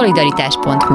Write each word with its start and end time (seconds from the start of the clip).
szolidaritás.hu 0.00 0.94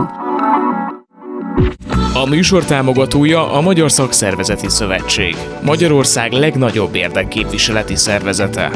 A 2.14 2.26
műsor 2.30 2.66
támogatója 2.66 3.52
a 3.52 3.62
Magyar 3.62 3.92
Szakszervezeti 3.92 4.70
Szövetség, 4.70 5.36
Magyarország 5.64 6.32
legnagyobb 6.32 6.96
érdekképviseleti 6.96 7.96
szervezete. 7.96 8.72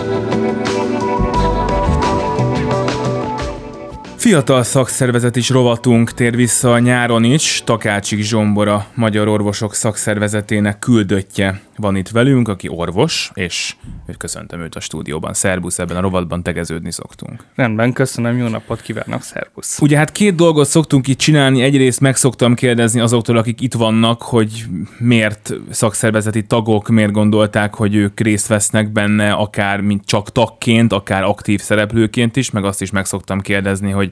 Fiatal 4.20 4.64
szakszervezet 4.64 5.36
is 5.36 5.50
rovatunk 5.50 6.14
tér 6.14 6.36
vissza 6.36 6.72
a 6.72 6.80
nyáron 6.80 7.24
is. 7.24 7.62
Takácsik 7.66 8.22
Zsombora, 8.22 8.86
Magyar 8.94 9.28
Orvosok 9.28 9.74
Szakszervezetének 9.74 10.80
küldöttje 10.80 11.62
van 11.80 11.96
itt 11.96 12.10
velünk, 12.10 12.48
aki 12.48 12.68
orvos, 12.68 13.32
és 13.34 13.76
köszöntöm 14.18 14.62
őt 14.62 14.76
a 14.76 14.80
stúdióban. 14.80 15.34
Szerbusz, 15.34 15.80
ebben 15.80 15.98
a 15.98 16.02
rovatban 16.02 16.44
tegeződni 16.44 16.92
szoktunk. 16.92 17.46
Rendben, 17.56 17.94
köszönöm, 17.94 18.38
jó 18.38 18.48
napot 18.48 18.82
kívánok, 18.82 19.22
szervusz. 19.22 19.80
Ugye 19.82 19.98
hát 19.98 20.12
két 20.12 20.36
dolgot 20.36 20.68
szoktunk 20.68 21.08
itt 21.08 21.18
csinálni. 21.18 21.62
Egyrészt 21.62 22.00
meg 22.00 22.16
szoktam 22.16 22.54
kérdezni 22.54 23.00
azoktól, 23.00 23.38
akik 23.38 23.62
itt 23.62 23.74
vannak, 23.74 24.22
hogy 24.22 24.66
miért 24.98 25.54
szakszervezeti 25.70 26.44
tagok, 26.44 26.88
miért 26.88 27.12
gondolták, 27.12 27.74
hogy 27.76 27.96
ők 27.96 28.20
részt 28.20 28.48
vesznek 28.48 28.92
benne, 28.92 29.32
akár 29.32 29.82
mint 29.82 30.06
csak 30.06 30.32
tagként, 30.32 30.94
akár 30.94 31.24
aktív 31.24 31.62
szereplőként 31.62 32.36
is, 32.36 32.52
meg 32.52 32.66
azt 32.66 32.82
is 32.82 32.92
meg 32.92 33.06
szoktam 33.06 33.42
kérdezni, 33.42 33.92
hogy 33.92 34.09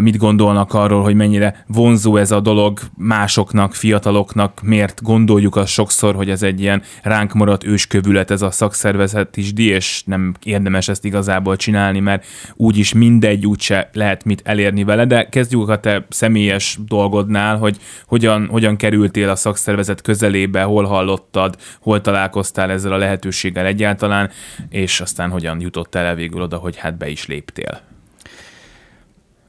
mit 0.00 0.16
gondolnak 0.16 0.74
arról, 0.74 1.02
hogy 1.02 1.14
mennyire 1.14 1.64
vonzó 1.66 2.16
ez 2.16 2.30
a 2.30 2.40
dolog 2.40 2.80
másoknak, 2.96 3.74
fiataloknak, 3.74 4.60
miért 4.62 5.02
gondoljuk 5.02 5.56
azt 5.56 5.72
sokszor, 5.72 6.14
hogy 6.14 6.30
ez 6.30 6.42
egy 6.42 6.60
ilyen 6.60 6.82
ránk 7.02 7.32
maradt 7.32 7.64
őskövület 7.64 8.30
ez 8.30 8.42
a 8.42 8.50
szakszervezet 8.50 9.36
is, 9.36 9.52
és 9.56 10.02
nem 10.06 10.34
érdemes 10.42 10.88
ezt 10.88 11.04
igazából 11.04 11.56
csinálni, 11.56 12.00
mert 12.00 12.26
úgyis 12.54 12.92
mindegy, 12.92 13.46
úgyse 13.46 13.90
lehet 13.92 14.24
mit 14.24 14.42
elérni 14.44 14.84
vele, 14.84 15.04
de 15.04 15.28
kezdjük 15.28 15.68
a 15.68 15.80
te 15.80 16.06
személyes 16.08 16.78
dolgodnál, 16.86 17.56
hogy 17.56 17.76
hogyan, 18.06 18.46
hogyan 18.46 18.76
kerültél 18.76 19.28
a 19.28 19.36
szakszervezet 19.36 20.02
közelébe, 20.02 20.62
hol 20.62 20.84
hallottad, 20.84 21.56
hol 21.80 22.00
találkoztál 22.00 22.70
ezzel 22.70 22.92
a 22.92 22.96
lehetőséggel 22.96 23.66
egyáltalán, 23.66 24.30
és 24.68 25.00
aztán 25.00 25.30
hogyan 25.30 25.60
jutottál 25.60 26.04
el 26.04 26.14
végül 26.14 26.42
oda, 26.42 26.56
hogy 26.56 26.76
hát 26.76 26.98
be 26.98 27.08
is 27.08 27.26
léptél. 27.26 27.90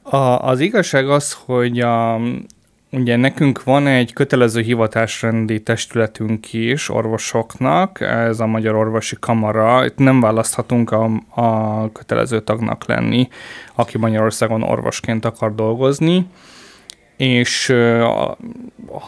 A, 0.02 0.16
az 0.16 0.60
igazság 0.60 1.08
az, 1.08 1.36
hogy 1.44 1.80
a, 1.80 2.20
ugye 2.90 3.16
nekünk 3.16 3.64
van 3.64 3.86
egy 3.86 4.12
kötelező 4.12 4.60
hivatásrendi 4.60 5.62
testületünk 5.62 6.52
is 6.52 6.88
orvosoknak, 6.88 8.00
ez 8.00 8.40
a 8.40 8.46
Magyar 8.46 8.74
Orvosi 8.74 9.16
Kamara, 9.20 9.84
itt 9.84 9.98
nem 9.98 10.20
választhatunk 10.20 10.90
a, 10.90 11.10
a 11.34 11.92
kötelező 11.92 12.40
tagnak 12.40 12.86
lenni, 12.86 13.28
aki 13.74 13.98
Magyarországon 13.98 14.62
orvosként 14.62 15.24
akar 15.24 15.54
dolgozni, 15.54 16.26
és 17.16 17.74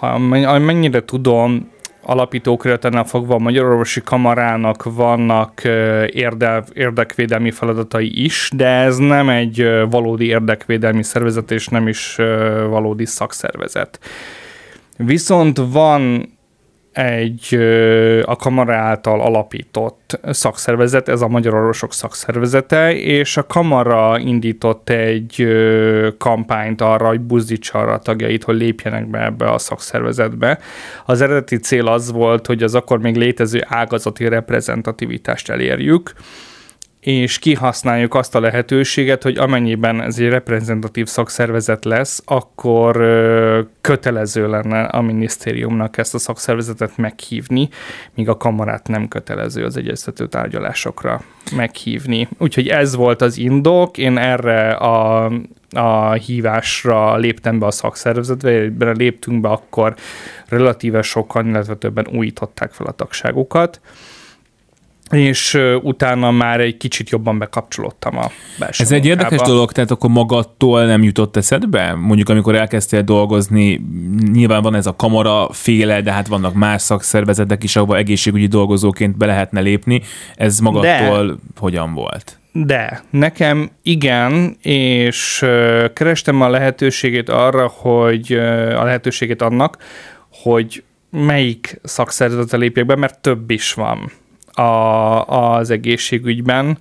ha 0.01 0.19
mennyire 0.59 1.05
tudom, 1.05 1.73
alapítókörletennel 2.05 3.05
fogva 3.05 3.35
a 3.35 3.39
Magyar 3.39 3.65
Orvosi 3.65 4.01
Kamarának 4.03 4.83
vannak 4.83 5.65
érde, 6.07 6.65
érdekvédelmi 6.73 7.51
feladatai 7.51 8.25
is, 8.25 8.51
de 8.55 8.67
ez 8.67 8.97
nem 8.97 9.29
egy 9.29 9.69
valódi 9.91 10.27
érdekvédelmi 10.27 11.03
szervezet, 11.03 11.51
és 11.51 11.69
nem 11.69 11.89
is 11.89 12.17
valódi 12.69 13.07
szakszervezet. 13.07 13.99
Viszont 14.97 15.61
van 15.73 16.33
egy 16.95 17.55
a 18.25 18.37
kamara 18.37 18.75
által 18.75 19.21
alapított 19.21 20.21
szakszervezet, 20.31 21.09
ez 21.09 21.21
a 21.21 21.29
Magyar 21.29 21.55
Orvosok 21.55 21.93
Szakszervezete, 21.93 22.95
és 22.97 23.37
a 23.37 23.47
kamara 23.47 24.19
indított 24.19 24.89
egy 24.89 25.47
kampányt 26.19 26.81
arra, 26.81 27.07
hogy 27.07 27.21
buzdítsa 27.21 27.79
arra 27.79 27.93
a 27.93 27.99
tagjait, 27.99 28.45
hogy 28.45 28.57
lépjenek 28.57 29.07
be 29.07 29.25
ebbe 29.25 29.51
a 29.51 29.59
szakszervezetbe. 29.59 30.59
Az 31.07 31.21
eredeti 31.21 31.57
cél 31.57 31.87
az 31.87 32.13
volt, 32.13 32.47
hogy 32.47 32.63
az 32.63 32.75
akkor 32.75 32.99
még 32.99 33.17
létező 33.17 33.65
ágazati 33.69 34.29
reprezentativitást 34.29 35.51
elérjük, 35.51 36.13
és 37.05 37.39
kihasználjuk 37.39 38.15
azt 38.15 38.35
a 38.35 38.41
lehetőséget, 38.41 39.23
hogy 39.23 39.37
amennyiben 39.37 40.03
ez 40.03 40.19
egy 40.19 40.29
reprezentatív 40.29 41.07
szakszervezet 41.07 41.85
lesz, 41.85 42.23
akkor 42.25 42.97
kötelező 43.81 44.49
lenne 44.49 44.83
a 44.83 45.01
minisztériumnak 45.01 45.99
ezt 45.99 46.15
a 46.15 46.19
szakszervezetet 46.19 46.97
meghívni, 46.97 47.69
míg 48.15 48.29
a 48.29 48.37
kamarát 48.37 48.89
nem 48.89 49.09
kötelező 49.09 49.65
az 49.65 49.77
egyeztető 49.77 50.27
tárgyalásokra 50.27 51.21
meghívni. 51.57 52.29
Úgyhogy 52.39 52.69
ez 52.69 52.95
volt 52.95 53.23
az 53.23 53.39
indok, 53.39 53.99
én 53.99 54.19
erre 54.19 54.71
a 54.71 55.31
a 55.77 56.13
hívásra 56.13 57.17
léptem 57.17 57.59
be 57.59 57.67
a 57.67 57.71
szakszervezetbe, 57.71 58.91
léptünk 58.93 59.41
be, 59.41 59.49
akkor 59.49 59.95
relatíve 60.49 61.03
sokan, 61.03 61.47
illetve 61.47 61.75
többen 61.75 62.07
újították 62.13 62.73
fel 62.73 62.87
a 62.87 62.93
tagságukat 62.93 63.81
és 65.15 65.59
utána 65.83 66.31
már 66.31 66.61
egy 66.61 66.77
kicsit 66.77 67.11
jobban 67.11 67.39
bekapcsolódtam 67.39 68.19
a 68.19 68.31
belső 68.59 68.83
Ez 68.83 68.93
egy 68.93 69.07
érdekes 69.07 69.41
dolog, 69.41 69.73
tehát 69.73 69.91
akkor 69.91 70.11
magadtól 70.11 70.85
nem 70.85 71.03
jutott 71.03 71.37
eszedbe? 71.37 71.95
Mondjuk 71.95 72.29
amikor 72.29 72.55
elkezdtél 72.55 73.03
dolgozni, 73.03 73.81
nyilván 74.33 74.63
van 74.63 74.75
ez 74.75 74.87
a 74.87 74.97
kamara 74.97 75.49
féle, 75.53 76.01
de 76.01 76.13
hát 76.13 76.27
vannak 76.27 76.55
más 76.55 76.83
szakszervezetek 76.83 77.63
is, 77.63 77.77
ahova 77.77 77.97
egészségügyi 77.97 78.47
dolgozóként 78.47 79.17
be 79.17 79.27
lehetne 79.27 79.61
lépni. 79.61 80.03
Ez 80.35 80.59
magadtól 80.59 81.27
de, 81.27 81.35
hogyan 81.59 81.95
volt? 81.95 82.39
De, 82.53 83.03
nekem 83.11 83.71
igen, 83.83 84.57
és 84.63 85.45
kerestem 85.93 86.41
a 86.41 86.49
lehetőségét 86.49 87.29
arra, 87.29 87.67
hogy 87.67 88.33
a 88.77 88.85
lehetőségét 88.85 89.43
annak, 89.43 89.77
hogy 90.43 90.83
melyik 91.11 91.81
szakszervezete 91.83 92.57
lépjek 92.57 92.87
be, 92.87 92.97
mert 92.97 93.19
több 93.19 93.51
is 93.51 93.73
van 93.73 94.13
a, 94.55 95.25
az 95.27 95.71
egészségügyben. 95.71 96.79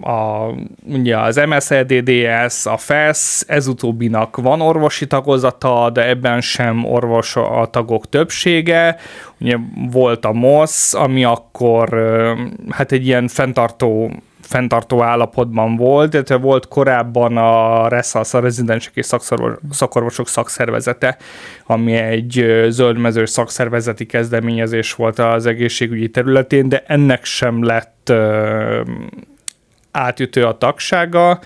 A, 0.00 0.50
ugye 0.84 1.18
az 1.18 1.40
MSZDDS, 1.48 2.66
a 2.66 2.76
FESZ, 2.76 3.44
ez 3.48 3.66
utóbbinak 3.66 4.36
van 4.36 4.60
orvosi 4.60 5.06
tagozata, 5.06 5.90
de 5.90 6.08
ebben 6.08 6.40
sem 6.40 6.84
orvos 6.84 7.36
a 7.36 7.68
tagok 7.70 8.08
többsége. 8.08 8.96
Ugye 9.40 9.56
volt 9.90 10.24
a 10.24 10.32
MOSZ, 10.32 10.94
ami 10.94 11.24
akkor 11.24 11.88
hát 12.70 12.92
egy 12.92 13.06
ilyen 13.06 13.28
fenntartó 13.28 14.10
fenntartó 14.46 15.02
állapotban 15.02 15.76
volt, 15.76 16.14
illetve 16.14 16.36
volt 16.36 16.68
korábban 16.68 17.36
a 17.36 17.88
RESZASZ, 17.88 18.34
a 18.34 18.40
rezidensek 18.40 18.92
és 18.94 19.06
szakorvosok 19.70 20.28
szakszervezete, 20.28 21.16
ami 21.66 21.92
egy 21.92 22.64
zöldmezős 22.68 23.30
szakszervezeti 23.30 24.06
kezdeményezés 24.06 24.94
volt 24.94 25.18
az 25.18 25.46
egészségügyi 25.46 26.08
területén, 26.08 26.68
de 26.68 26.84
ennek 26.86 27.24
sem 27.24 27.64
lett 27.64 28.12
átütő 29.90 30.44
a 30.44 30.58
tagsága. 30.58 31.40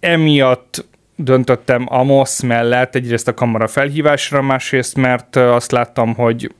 Emiatt 0.00 0.86
döntöttem 1.16 1.86
a 1.88 2.02
MOSZ 2.02 2.40
mellett, 2.40 2.94
egyrészt 2.94 3.28
a 3.28 3.34
kamara 3.34 3.66
felhívásra, 3.66 4.42
másrészt 4.42 4.96
mert 4.96 5.36
azt 5.36 5.70
láttam, 5.70 6.14
hogy 6.14 6.50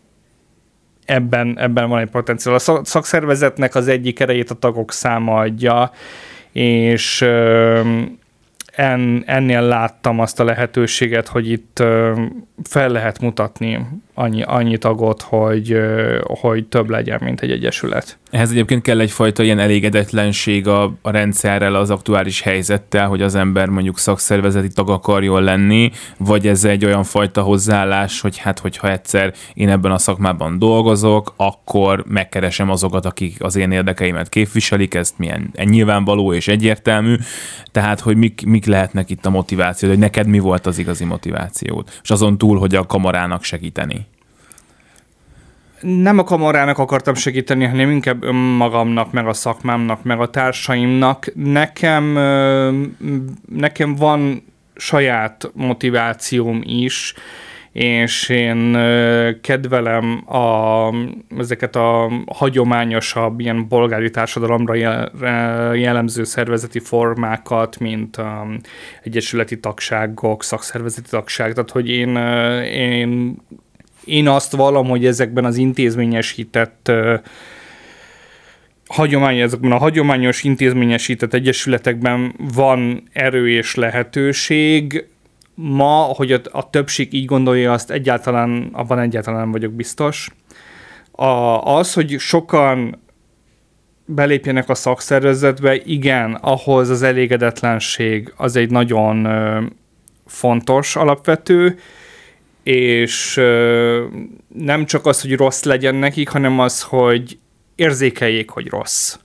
ebben, 1.09 1.59
ebben 1.59 1.89
van 1.89 2.01
egy 2.01 2.11
potenciál. 2.11 2.55
A 2.55 2.85
szakszervezetnek 2.85 3.75
az 3.75 3.89
egyik 3.89 4.21
erejét 4.21 4.51
a 4.51 4.55
tagok 4.55 4.93
száma 4.93 5.39
adja, 5.39 5.91
és 6.53 7.23
en, 8.73 9.23
ennél 9.27 9.61
láttam 9.61 10.21
azt 10.21 10.41
a 10.41 10.45
lehetőséget, 10.45 11.29
hogy 11.29 11.51
itt 11.51 11.83
fel 12.63 12.89
lehet 12.89 13.21
mutatni 13.21 13.87
annyi, 14.19 14.43
annyi 14.43 14.79
tagot, 14.79 15.23
hogy, 15.23 15.77
hogy 16.23 16.67
több 16.67 16.89
legyen, 16.89 17.21
mint 17.23 17.41
egy 17.41 17.51
egyesület. 17.51 18.19
Ehhez 18.31 18.51
egyébként 18.51 18.83
kell 18.83 19.01
egyfajta 19.01 19.43
ilyen 19.43 19.59
elégedetlenség 19.59 20.67
a, 20.67 20.83
a 21.03 21.11
rendszerrel, 21.11 21.75
az 21.75 21.91
aktuális 21.91 22.41
helyzettel, 22.41 23.09
hogy 23.09 23.23
az 23.23 23.35
ember 23.35 23.69
mondjuk 23.69 23.99
szakszervezeti 23.99 24.69
tag 24.69 24.91
akarjon 24.91 25.43
lenni, 25.43 25.91
vagy 26.17 26.47
ez 26.47 26.65
egy 26.65 26.85
olyan 26.85 27.05
fajta 27.05 27.43
hozzáállás, 27.43 28.21
hogy 28.21 28.39
hát 28.39 28.59
hogyha 28.59 28.91
egyszer 28.91 29.33
én 29.55 29.69
ebben 29.69 29.93
a 29.93 29.99
szakmában 29.99 30.59
dolgozok, 30.59 31.35
akkor 31.37 32.05
megkeresem 32.07 32.71
azokat, 32.71 33.07
akik 33.07 33.43
az 33.43 33.57
én 33.57 33.71
érdekeimet 33.71 34.29
képviselik, 34.29 34.95
ezt 34.95 35.19
milyen 35.19 35.51
nyilvánvaló 35.65 36.33
és 36.33 36.49
egyértelmű, 36.49 37.15
tehát 37.73 38.01
hogy 38.01 38.17
mik, 38.17 38.47
mik 38.47 38.67
lehetnek 38.67 39.11
itt 39.11 39.27
a 39.27 39.31
motiváció, 39.31 39.89
hogy 39.89 39.99
neked 39.99 40.27
mi 40.27 40.39
volt 40.39 40.67
az 40.67 40.79
igazi 40.79 41.05
motivációd, 41.05 41.89
és 42.03 42.11
azon 42.11 42.39
túl, 42.39 42.59
hogy 42.59 42.75
a 42.75 42.87
kamarának 42.87 43.43
segíteni 43.43 44.07
nem 45.81 46.19
a 46.19 46.25
kamarának 46.25 46.79
akartam 46.79 47.15
segíteni, 47.15 47.65
hanem 47.65 47.91
inkább 47.91 48.23
önmagamnak, 48.23 49.13
meg 49.13 49.27
a 49.27 49.33
szakmámnak, 49.33 50.03
meg 50.03 50.21
a 50.21 50.31
társaimnak. 50.31 51.33
Nekem, 51.35 52.13
nekem 53.49 53.95
van 53.95 54.45
saját 54.75 55.51
motivációm 55.55 56.61
is, 56.65 57.15
és 57.73 58.29
én 58.29 58.73
kedvelem 59.41 60.23
a, 60.27 60.89
ezeket 61.39 61.77
a 61.77 62.11
hagyományosabb, 62.27 63.41
ilyen 63.41 63.69
bolgári 63.69 64.11
társadalomra 64.11 64.75
jellemző 65.75 66.25
szervezeti 66.25 66.79
formákat, 66.79 67.79
mint 67.79 68.17
a 68.17 68.47
egyesületi 69.03 69.61
tagságok, 69.61 70.45
szakszervezeti 70.45 71.09
tagság, 71.11 71.53
tehát 71.53 71.71
hogy 71.71 71.89
én, 71.89 72.17
én, 72.65 73.37
én 74.09 74.29
azt 74.29 74.53
vallom, 74.53 74.89
hogy 74.89 75.07
ezekben 75.07 75.45
az 75.45 75.57
intézményesített 75.57 76.91
hagyomány, 78.87 79.39
ezekben 79.39 79.73
a 79.73 79.79
hagyományos 79.79 80.43
intézményesített 80.43 81.35
egyesületekben 81.35 82.35
van 82.55 83.03
erő 83.13 83.51
és 83.51 83.75
lehetőség. 83.75 85.07
Ma, 85.55 85.93
hogy 85.93 86.33
a, 86.33 86.41
a 86.51 86.71
többség 86.71 87.13
így 87.13 87.25
gondolja, 87.25 87.73
azt 87.73 87.91
egyáltalán, 87.91 88.69
abban 88.73 88.99
egyáltalán 88.99 89.41
nem 89.41 89.51
vagyok 89.51 89.73
biztos. 89.73 90.31
A, 91.11 91.27
az, 91.77 91.93
hogy 91.93 92.19
sokan 92.19 92.99
belépjenek 94.05 94.69
a 94.69 94.75
szakszervezetbe, 94.75 95.77
igen, 95.85 96.35
ahhoz 96.35 96.89
az 96.89 97.03
elégedetlenség 97.03 98.33
az 98.37 98.57
egy 98.57 98.71
nagyon 98.71 99.25
ö, 99.25 99.63
fontos, 100.27 100.97
alapvető, 100.97 101.79
és 102.69 103.35
nem 104.55 104.85
csak 104.87 105.07
az, 105.07 105.21
hogy 105.21 105.37
rossz 105.37 105.63
legyen 105.63 105.95
nekik, 105.95 106.29
hanem 106.29 106.59
az, 106.59 106.83
hogy 106.83 107.39
érzékeljék, 107.75 108.51
hogy 108.51 108.67
rossz. 108.67 109.17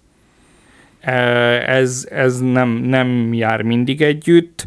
Ez, 1.66 2.08
ez 2.12 2.40
nem, 2.40 2.70
nem 2.70 3.34
jár 3.34 3.62
mindig 3.62 4.02
együtt. 4.02 4.66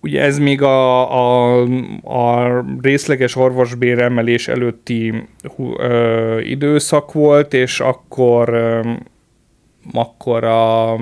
Ugye 0.00 0.22
ez 0.22 0.38
még 0.38 0.62
a, 0.62 1.10
a, 1.12 1.62
a 2.02 2.64
részleges 2.80 3.36
orvosbér 3.36 3.98
emelés 3.98 4.48
előtti 4.48 5.28
hú, 5.42 5.78
ö, 5.78 6.40
időszak 6.40 7.12
volt, 7.12 7.54
és 7.54 7.80
akkor 7.80 8.48
ö, 8.48 8.92
akkor 9.92 10.44
a 10.44 10.96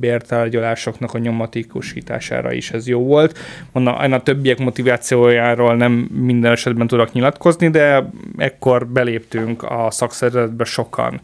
bértárgyalásoknak 0.00 1.14
a 1.14 1.18
nyomatikusítására 1.18 2.52
is 2.52 2.70
ez 2.70 2.88
jó 2.88 3.04
volt. 3.04 3.38
Mondom, 3.72 3.94
a 4.12 4.22
többiek 4.22 4.58
motivációjáról 4.58 5.76
nem 5.76 5.92
minden 6.12 6.52
esetben 6.52 6.86
tudok 6.86 7.12
nyilatkozni, 7.12 7.68
de 7.68 8.10
ekkor 8.36 8.86
beléptünk 8.86 9.62
a 9.62 9.90
szakszervezetbe 9.90 10.64
sokan 10.64 11.20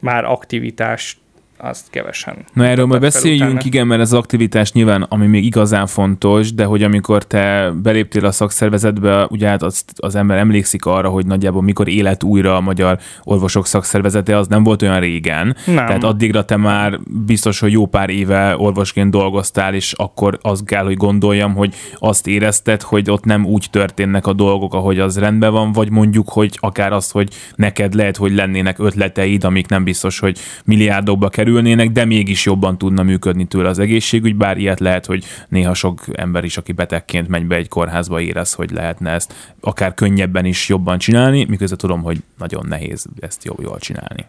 már 0.00 0.24
aktivitást 0.24 1.18
azt 1.58 1.90
kevesen. 1.90 2.36
Na 2.52 2.66
erről 2.66 2.86
majd 2.86 3.00
beszéljünk, 3.00 3.50
utána. 3.50 3.64
igen, 3.64 3.86
mert 3.86 4.00
ez 4.00 4.12
az 4.12 4.18
aktivitás 4.18 4.72
nyilván, 4.72 5.02
ami 5.02 5.26
még 5.26 5.44
igazán 5.44 5.86
fontos, 5.86 6.54
de 6.54 6.64
hogy 6.64 6.82
amikor 6.82 7.24
te 7.24 7.70
beléptél 7.82 8.24
a 8.24 8.32
szakszervezetbe, 8.32 9.26
ugye 9.30 9.48
hát 9.48 9.62
az, 9.62 9.84
az 9.96 10.14
ember 10.14 10.38
emlékszik 10.38 10.84
arra, 10.84 11.08
hogy 11.08 11.26
nagyjából 11.26 11.62
mikor 11.62 11.88
élet 11.88 12.22
újra 12.22 12.56
a 12.56 12.60
Magyar 12.60 12.98
Orvosok 13.24 13.66
Szakszervezete, 13.66 14.36
az 14.36 14.46
nem 14.46 14.62
volt 14.62 14.82
olyan 14.82 15.00
régen. 15.00 15.56
Nem. 15.66 15.86
Tehát 15.86 16.04
addigra 16.04 16.44
te 16.44 16.56
már 16.56 16.98
biztos, 17.26 17.60
hogy 17.60 17.72
jó 17.72 17.86
pár 17.86 18.10
éve 18.10 18.56
orvosként 18.56 19.10
dolgoztál, 19.10 19.74
és 19.74 19.92
akkor 19.92 20.38
azt 20.42 20.64
kell, 20.64 20.84
hogy 20.84 20.96
gondoljam, 20.96 21.54
hogy 21.54 21.74
azt 21.98 22.26
érezted, 22.26 22.82
hogy 22.82 23.10
ott 23.10 23.24
nem 23.24 23.46
úgy 23.46 23.66
történnek 23.70 24.26
a 24.26 24.32
dolgok, 24.32 24.74
ahogy 24.74 24.98
az 24.98 25.18
rendben 25.18 25.52
van, 25.52 25.72
vagy 25.72 25.90
mondjuk, 25.90 26.28
hogy 26.28 26.58
akár 26.60 26.92
az, 26.92 27.10
hogy 27.10 27.28
neked 27.54 27.94
lehet, 27.94 28.16
hogy 28.16 28.34
lennének 28.34 28.78
ötleteid, 28.78 29.44
amik 29.44 29.68
nem 29.68 29.84
biztos, 29.84 30.18
hogy 30.18 30.38
milliárdokba 30.64 31.28
kerül 31.28 31.45
kerülnének, 31.46 31.90
de 31.90 32.04
mégis 32.04 32.44
jobban 32.44 32.78
tudna 32.78 33.02
működni 33.02 33.44
tőle 33.44 33.68
az 33.68 33.78
egészségügy, 33.78 34.36
bár 34.36 34.56
ilyet 34.56 34.80
lehet, 34.80 35.06
hogy 35.06 35.24
néha 35.48 35.74
sok 35.74 36.04
ember 36.12 36.44
is, 36.44 36.56
aki 36.56 36.72
betegként 36.72 37.28
megy 37.28 37.46
be 37.46 37.56
egy 37.56 37.68
kórházba, 37.68 38.20
érez, 38.20 38.52
hogy 38.52 38.70
lehetne 38.70 39.10
ezt 39.10 39.34
akár 39.60 39.94
könnyebben 39.94 40.44
is 40.44 40.68
jobban 40.68 40.98
csinálni, 40.98 41.44
miközben 41.44 41.78
tudom, 41.78 42.02
hogy 42.02 42.22
nagyon 42.38 42.66
nehéz 42.68 43.06
ezt 43.20 43.44
jól, 43.44 43.56
jól 43.60 43.78
csinálni. 43.78 44.26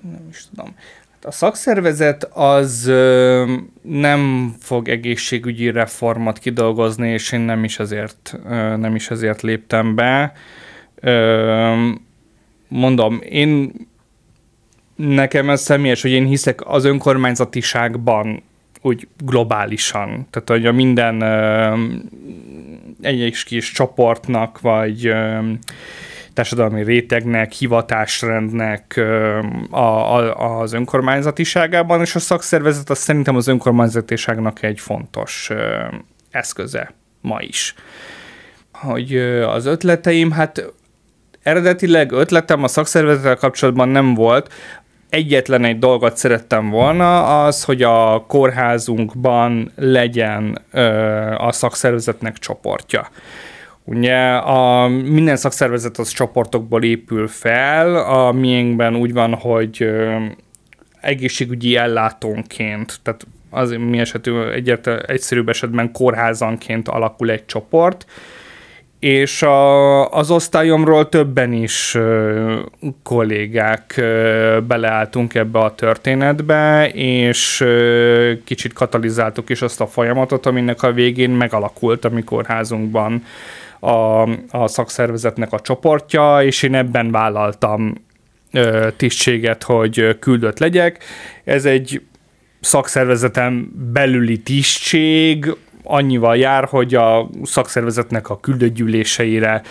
Nem 0.00 0.26
is 0.30 0.44
tudom. 0.50 0.74
Hát 1.12 1.24
a 1.24 1.30
szakszervezet 1.30 2.24
az 2.32 2.86
ö, 2.86 3.54
nem 3.82 4.54
fog 4.60 4.88
egészségügyi 4.88 5.70
reformat 5.70 6.38
kidolgozni, 6.38 7.08
és 7.10 7.32
én 7.32 7.40
nem 7.40 7.64
is 7.64 7.78
azért, 7.78 8.38
ö, 8.48 8.76
nem 8.76 8.94
is 8.94 9.10
azért 9.10 9.42
léptem 9.42 9.94
be. 9.94 10.32
Ö, 10.94 11.90
mondom, 12.68 13.20
én 13.28 13.72
nekem 14.96 15.50
ez 15.50 15.60
személyes, 15.60 16.02
hogy 16.02 16.10
én 16.10 16.26
hiszek 16.26 16.60
az 16.66 16.84
önkormányzatiságban 16.84 18.42
úgy 18.82 19.08
globálisan. 19.24 20.26
Tehát, 20.30 20.48
hogy 20.48 20.66
a 20.66 20.72
minden 20.72 21.22
egy 23.00 23.42
kis 23.44 23.72
csoportnak, 23.72 24.60
vagy 24.60 25.12
társadalmi 26.32 26.82
rétegnek, 26.82 27.52
hivatásrendnek 27.52 29.00
a, 29.70 30.18
a, 30.18 30.60
az 30.60 30.72
önkormányzatiságában, 30.72 32.00
és 32.00 32.14
a 32.14 32.18
szakszervezet 32.18 32.90
az 32.90 32.98
szerintem 32.98 33.36
az 33.36 33.46
önkormányzatiságnak 33.46 34.62
egy 34.62 34.80
fontos 34.80 35.50
eszköze 36.30 36.94
ma 37.20 37.40
is. 37.40 37.74
Hogy 38.72 39.16
az 39.46 39.66
ötleteim, 39.66 40.30
hát 40.30 40.72
eredetileg 41.42 42.12
ötletem 42.12 42.62
a 42.62 42.68
szakszervezettel 42.68 43.36
kapcsolatban 43.36 43.88
nem 43.88 44.14
volt, 44.14 44.52
egyetlen 45.14 45.64
egy 45.64 45.78
dolgot 45.78 46.16
szerettem 46.16 46.70
volna, 46.70 47.44
az, 47.44 47.64
hogy 47.64 47.82
a 47.82 48.24
kórházunkban 48.28 49.72
legyen 49.76 50.58
ö, 50.70 50.82
a 51.36 51.52
szakszervezetnek 51.52 52.38
csoportja. 52.38 53.08
Ugye 53.84 54.16
a, 54.34 54.88
minden 54.88 55.36
szakszervezet 55.36 55.98
az 55.98 56.08
csoportokból 56.08 56.82
épül 56.82 57.28
fel, 57.28 57.96
a 57.96 58.32
miénkben 58.32 58.96
úgy 58.96 59.12
van, 59.12 59.34
hogy 59.34 59.82
ö, 59.82 60.16
egészségügyi 61.00 61.76
ellátónként, 61.76 62.98
tehát 63.02 63.26
az 63.50 63.70
mi 63.70 63.98
esetű 63.98 64.40
egyetlen 64.40 65.02
egyszerűbb 65.06 65.48
esetben 65.48 65.92
kórházanként 65.92 66.88
alakul 66.88 67.30
egy 67.30 67.46
csoport, 67.46 68.06
és 69.04 69.42
a, 69.42 70.10
az 70.10 70.30
osztályomról 70.30 71.08
többen 71.08 71.52
is 71.52 71.94
ö, 71.94 72.58
kollégák 73.02 74.00
beleálltunk 74.66 75.34
ebbe 75.34 75.58
a 75.58 75.74
történetbe, 75.74 76.88
és 76.94 77.64
kicsit 78.44 78.72
katalizáltuk 78.72 79.50
is 79.50 79.62
azt 79.62 79.80
a 79.80 79.86
folyamatot, 79.86 80.46
aminek 80.46 80.82
a 80.82 80.92
végén 80.92 81.30
megalakult 81.30 82.04
a 82.04 82.08
mi 82.08 82.22
kórházunkban 82.22 83.24
a, 83.80 84.22
a 84.50 84.66
szakszervezetnek 84.66 85.52
a 85.52 85.60
csoportja, 85.60 86.42
és 86.42 86.62
én 86.62 86.74
ebben 86.74 87.10
vállaltam 87.10 87.94
ö, 88.52 88.88
tisztséget, 88.96 89.62
hogy 89.62 90.18
küldött 90.18 90.58
legyek. 90.58 91.04
Ez 91.44 91.64
egy 91.64 92.02
szakszervezetem 92.60 93.72
belüli 93.92 94.38
tisztség, 94.38 95.54
annyival 95.84 96.36
jár, 96.36 96.64
hogy 96.64 96.94
a 96.94 97.28
szakszervezetnek 97.42 98.30
a 98.30 98.40
küldőgyűléseire 98.40 99.62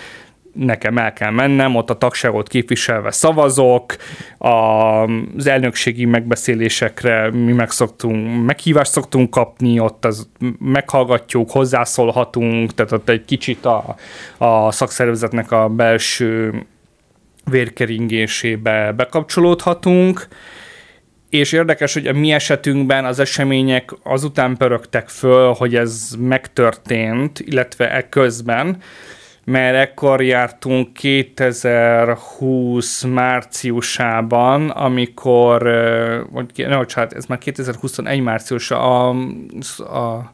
nekem 0.54 0.98
el 0.98 1.14
kell 1.14 1.32
mennem, 1.32 1.76
ott 1.76 1.90
a 1.90 1.98
tagságot 1.98 2.48
képviselve 2.48 3.12
szavazok, 3.12 3.96
az 4.38 5.48
elnökségi 5.48 6.06
megbeszélésekre 6.06 7.32
mi 7.32 7.52
megszoktunk, 7.52 8.46
meghívást 8.46 8.92
szoktunk 8.92 9.30
kapni, 9.30 9.80
ott 9.80 10.06
az 10.06 10.30
meghallgatjuk, 10.60 11.52
hozzászólhatunk, 11.52 12.74
tehát 12.74 12.92
ott 12.92 13.10
egy 13.10 13.26
kicsit 13.26 13.66
a, 13.66 13.96
a 14.38 14.72
szakszervezetnek 14.72 15.52
a 15.52 15.70
belső 15.70 16.64
vérkeringésébe 17.46 18.92
bekapcsolódhatunk, 18.92 20.28
és 21.34 21.52
érdekes, 21.52 21.94
hogy 21.94 22.08
a 22.08 22.14
mi 22.14 22.32
esetünkben 22.32 23.06
az 23.06 23.20
események 23.20 23.92
azután 24.04 24.58
pörögtek 24.58 25.10
föl, 25.10 25.54
hogy 25.54 25.76
ez 25.76 26.10
megtörtént, 26.20 27.40
illetve 27.40 27.92
e 27.92 28.10
közben, 28.10 28.78
mert 29.44 29.76
ekkor 29.76 30.22
jártunk 30.22 30.94
2020 30.94 33.04
márciusában, 33.04 34.70
amikor, 34.70 35.64
vagy, 36.32 36.66
no, 36.68 36.82
hát 36.94 37.14
ez 37.14 37.26
már 37.26 37.38
2021 37.38 38.22
március, 38.22 38.72
a, 38.72 39.10
a 39.78 40.34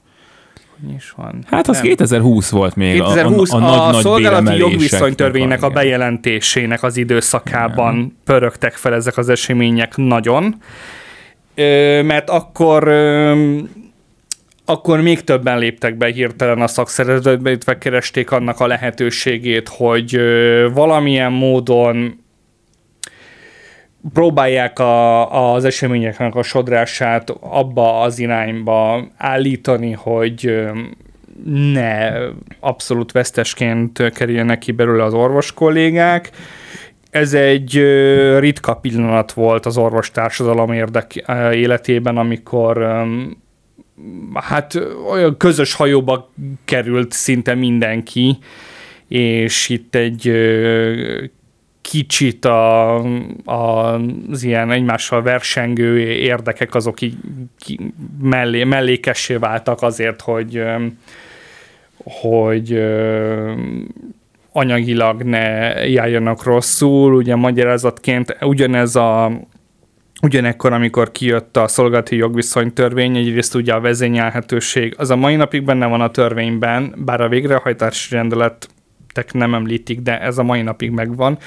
is 0.95 1.13
van? 1.15 1.43
Hát 1.47 1.67
az 1.67 1.75
nem. 1.75 1.85
2020 1.85 2.49
volt 2.49 2.75
még 2.75 3.01
2020 3.01 3.53
a, 3.53 3.57
a, 3.57 3.59
a, 3.59 3.63
a, 3.63 3.85
nagy, 3.85 3.95
a 3.95 4.01
szolgálati 4.01 4.57
jogviszonytörvénynek 4.57 5.63
a 5.63 5.69
bejelentésének 5.69 6.83
az 6.83 6.97
időszakában 6.97 7.95
nem. 7.95 8.17
pörögtek 8.23 8.73
fel 8.73 8.93
ezek 8.93 9.17
az 9.17 9.29
események 9.29 9.95
nagyon, 9.95 10.55
ö, 11.55 12.01
mert 12.01 12.29
akkor 12.29 12.87
ö, 12.87 13.57
akkor 14.65 15.01
még 15.01 15.23
többen 15.23 15.57
léptek 15.57 15.97
be 15.97 16.07
hirtelen 16.11 16.61
a 16.61 16.67
szakszervezetbe, 16.67 17.77
keresték 17.77 18.31
annak 18.31 18.59
a 18.59 18.67
lehetőségét, 18.67 19.69
hogy 19.69 20.15
ö, 20.15 20.67
valamilyen 20.73 21.31
módon 21.31 22.23
próbálják 24.13 24.79
a, 24.79 25.53
az 25.53 25.65
eseményeknek 25.65 26.35
a 26.35 26.43
sodrását 26.43 27.29
abba 27.39 28.01
az 28.01 28.19
irányba 28.19 29.07
állítani, 29.17 29.91
hogy 29.91 30.67
ne 31.73 32.11
abszolút 32.59 33.11
vesztesként 33.11 34.11
kerüljenek 34.13 34.59
ki 34.59 34.71
belőle 34.71 35.03
az 35.03 35.13
orvos 35.13 35.53
kollégák. 35.53 36.29
Ez 37.09 37.33
egy 37.33 37.73
ritka 38.39 38.73
pillanat 38.75 39.31
volt 39.31 39.65
az 39.65 39.77
orvostársadalom 39.77 40.71
érdek 40.71 41.25
életében, 41.53 42.17
amikor 42.17 43.05
hát 44.33 44.79
olyan 45.11 45.37
közös 45.37 45.73
hajóba 45.73 46.31
került 46.65 47.11
szinte 47.11 47.53
mindenki, 47.53 48.37
és 49.07 49.69
itt 49.69 49.95
egy 49.95 50.31
kicsit 51.89 52.45
a, 52.45 52.95
a, 53.45 53.93
az 54.31 54.43
ilyen 54.43 54.71
egymással 54.71 55.21
versengő 55.21 55.99
érdekek 55.99 56.75
azok 56.75 57.01
így 57.01 57.17
mellé, 58.21 58.63
mellékessé 58.63 59.35
váltak 59.35 59.81
azért, 59.81 60.21
hogy 60.21 60.63
hogy 62.03 62.83
anyagilag 64.51 65.23
ne 65.23 65.39
járjanak 65.87 66.43
rosszul. 66.43 67.15
Ugye 67.15 67.35
magyarázatként 67.35 68.37
ugyanez 68.41 68.95
a 68.95 69.31
Ugyanekkor, 70.21 70.73
amikor 70.73 71.11
kijött 71.11 71.57
a 71.57 71.67
szolgálati 71.67 72.15
jogviszonytörvény, 72.15 73.15
egyrészt 73.15 73.55
ugye 73.55 73.73
a 73.73 73.79
vezényelhetőség, 73.79 74.95
az 74.97 75.09
a 75.09 75.15
mai 75.15 75.35
napig 75.35 75.63
benne 75.63 75.85
van 75.85 76.01
a 76.01 76.11
törvényben, 76.11 76.93
bár 76.97 77.21
a 77.21 77.27
végrehajtási 77.27 78.15
rendelet 78.15 78.67
nem 79.31 79.53
említik, 79.53 79.99
de 79.99 80.21
ez 80.21 80.37
a 80.37 80.43
mai 80.43 80.61
napig 80.61 80.91
megvan. 80.91 81.37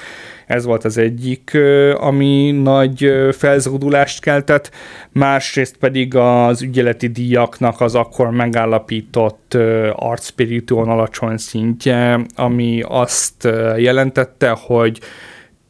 Ez 0.45 0.65
volt 0.65 0.85
az 0.85 0.97
egyik, 0.97 1.57
ami 1.95 2.51
nagy 2.51 3.11
felzódulást 3.31 4.21
keltett, 4.21 4.71
másrészt 5.11 5.77
pedig 5.77 6.15
az 6.15 6.61
ügyeleti 6.61 7.07
díjaknak 7.07 7.81
az 7.81 7.95
akkor 7.95 8.29
megállapított 8.29 9.57
arcspirituon 9.93 10.89
alacsony 10.89 11.37
szintje, 11.37 12.19
ami 12.35 12.81
azt 12.87 13.47
jelentette, 13.77 14.49
hogy 14.49 14.99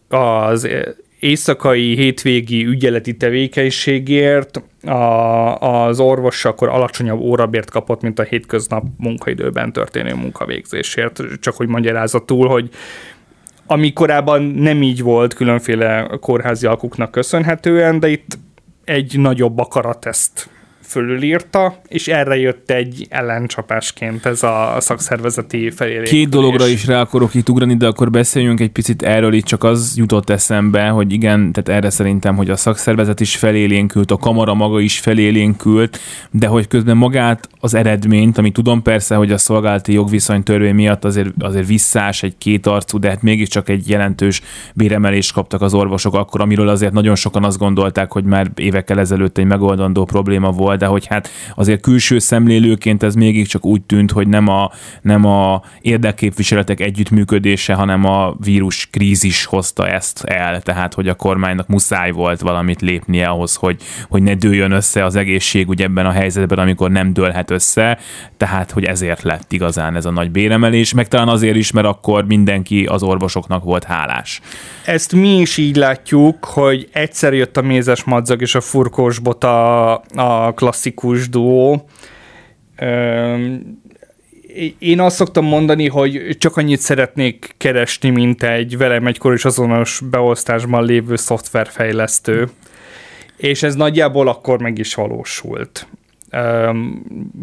az 0.07 0.67
éjszakai, 1.23 1.95
hétvégi 1.95 2.65
ügyeleti 2.65 3.17
tevékenységért 3.17 4.61
a, 4.85 5.55
az 5.57 5.99
orvos 5.99 6.45
akkor 6.45 6.69
alacsonyabb 6.69 7.19
órabért 7.19 7.69
kapott, 7.69 8.01
mint 8.01 8.19
a 8.19 8.23
hétköznap 8.23 8.83
munkaidőben 8.97 9.73
történő 9.73 10.13
munkavégzésért. 10.13 11.21
Csak 11.39 11.55
hogy 11.55 11.67
magyarázatul, 11.67 12.47
hogy 12.47 12.69
ami 13.65 13.93
korábban 13.93 14.41
nem 14.43 14.81
így 14.81 15.01
volt 15.01 15.33
különféle 15.33 16.17
kórházi 16.19 16.65
alkuknak 16.65 17.11
köszönhetően, 17.11 17.99
de 17.99 18.07
itt 18.07 18.37
egy 18.83 19.19
nagyobb 19.19 19.59
akarateszt 19.59 20.49
fölülírta, 20.83 21.81
és 21.87 22.07
erre 22.07 22.37
jött 22.37 22.71
egy 22.71 23.05
ellencsapásként 23.09 24.25
ez 24.25 24.43
a 24.43 24.75
szakszervezeti 24.79 25.71
felérés. 25.71 26.09
Két 26.09 26.29
dologra 26.29 26.67
is 26.67 26.85
rá 26.85 27.01
akarok 27.01 27.33
itt 27.33 27.49
ugrani, 27.49 27.75
de 27.75 27.87
akkor 27.87 28.09
beszéljünk 28.11 28.59
egy 28.59 28.71
picit 28.71 29.01
erről, 29.01 29.33
itt 29.33 29.45
csak 29.45 29.63
az 29.63 29.93
jutott 29.95 30.29
eszembe, 30.29 30.87
hogy 30.87 31.13
igen, 31.13 31.51
tehát 31.51 31.81
erre 31.81 31.89
szerintem, 31.89 32.35
hogy 32.35 32.49
a 32.49 32.55
szakszervezet 32.55 33.19
is 33.19 33.35
felélénkült, 33.35 34.11
a 34.11 34.17
kamara 34.17 34.53
maga 34.53 34.79
is 34.79 34.99
felélénkült, 34.99 35.99
de 36.31 36.47
hogy 36.47 36.67
közben 36.67 36.97
magát 36.97 37.49
az 37.59 37.73
eredményt, 37.73 38.37
ami 38.37 38.51
tudom 38.51 38.81
persze, 38.81 39.15
hogy 39.15 39.31
a 39.31 39.37
szolgálati 39.37 39.93
jogviszony 39.93 40.43
törvény 40.43 40.75
miatt 40.75 41.05
azért, 41.05 41.29
azért 41.39 41.67
visszás, 41.67 42.23
egy 42.23 42.37
két 42.37 42.67
arcú, 42.67 42.99
de 42.99 43.09
hát 43.09 43.21
mégiscsak 43.21 43.69
egy 43.69 43.89
jelentős 43.89 44.41
béremelést 44.73 45.33
kaptak 45.33 45.61
az 45.61 45.73
orvosok 45.73 46.13
akkor, 46.13 46.41
amiről 46.41 46.67
azért 46.67 46.93
nagyon 46.93 47.15
sokan 47.15 47.43
azt 47.43 47.57
gondolták, 47.57 48.11
hogy 48.11 48.23
már 48.23 48.51
évekkel 48.55 48.99
ezelőtt 48.99 49.37
egy 49.37 49.45
megoldandó 49.45 50.05
probléma 50.05 50.51
volt, 50.51 50.72
de 50.75 50.85
hogy 50.85 51.05
hát 51.05 51.29
azért 51.55 51.81
külső 51.81 52.19
szemlélőként 52.19 53.03
ez 53.03 53.15
mégiscsak 53.15 53.65
úgy 53.65 53.81
tűnt, 53.81 54.11
hogy 54.11 54.27
nem 54.27 54.47
a, 54.47 54.71
nem 55.01 55.25
a 55.25 55.61
érdekképviseletek 55.81 56.79
együttműködése, 56.79 57.73
hanem 57.73 58.05
a 58.05 58.35
vírus 58.39 58.87
krízis 58.91 59.45
hozta 59.45 59.87
ezt 59.87 60.23
el, 60.23 60.61
tehát 60.61 60.93
hogy 60.93 61.07
a 61.07 61.13
kormánynak 61.13 61.67
muszáj 61.67 62.11
volt 62.11 62.41
valamit 62.41 62.81
lépnie 62.81 63.27
ahhoz, 63.27 63.55
hogy, 63.55 63.81
hogy 64.09 64.23
ne 64.23 64.35
dőljön 64.35 64.71
össze 64.71 65.05
az 65.05 65.15
egészségügy 65.15 65.81
ebben 65.81 66.05
a 66.05 66.11
helyzetben, 66.11 66.59
amikor 66.59 66.91
nem 66.91 67.13
dőlhet 67.13 67.51
össze, 67.51 67.97
tehát 68.37 68.71
hogy 68.71 68.83
ezért 68.83 69.21
lett 69.21 69.51
igazán 69.51 69.95
ez 69.95 70.05
a 70.05 70.11
nagy 70.11 70.31
béremelés, 70.31 70.93
meg 70.93 71.07
talán 71.07 71.27
azért 71.27 71.55
is, 71.55 71.71
mert 71.71 71.87
akkor 71.87 72.25
mindenki 72.25 72.85
az 72.85 73.03
orvosoknak 73.03 73.63
volt 73.63 73.83
hálás. 73.83 74.41
Ezt 74.85 75.13
mi 75.13 75.37
is 75.37 75.57
így 75.57 75.75
látjuk, 75.75 76.45
hogy 76.45 76.89
egyszer 76.91 77.33
jött 77.33 77.57
a 77.57 77.61
mézes 77.61 78.03
madzag 78.03 78.41
és 78.41 78.55
a 78.55 78.61
furkós 78.61 79.19
bota 79.19 79.95
a 80.15 80.53
klasszikus 80.63 81.29
duó. 81.29 81.89
Én 84.79 84.99
azt 84.99 85.15
szoktam 85.15 85.45
mondani, 85.45 85.87
hogy 85.87 86.35
csak 86.37 86.57
annyit 86.57 86.79
szeretnék 86.79 87.55
keresni, 87.57 88.09
mint 88.09 88.43
egy 88.43 88.77
velem 88.77 89.07
egykor 89.07 89.33
is 89.33 89.45
azonos 89.45 90.01
beosztásban 90.09 90.85
lévő 90.85 91.15
szoftverfejlesztő. 91.15 92.49
És 93.37 93.63
ez 93.63 93.75
nagyjából 93.75 94.27
akkor 94.27 94.61
meg 94.61 94.77
is 94.77 94.93
valósult. 94.93 95.87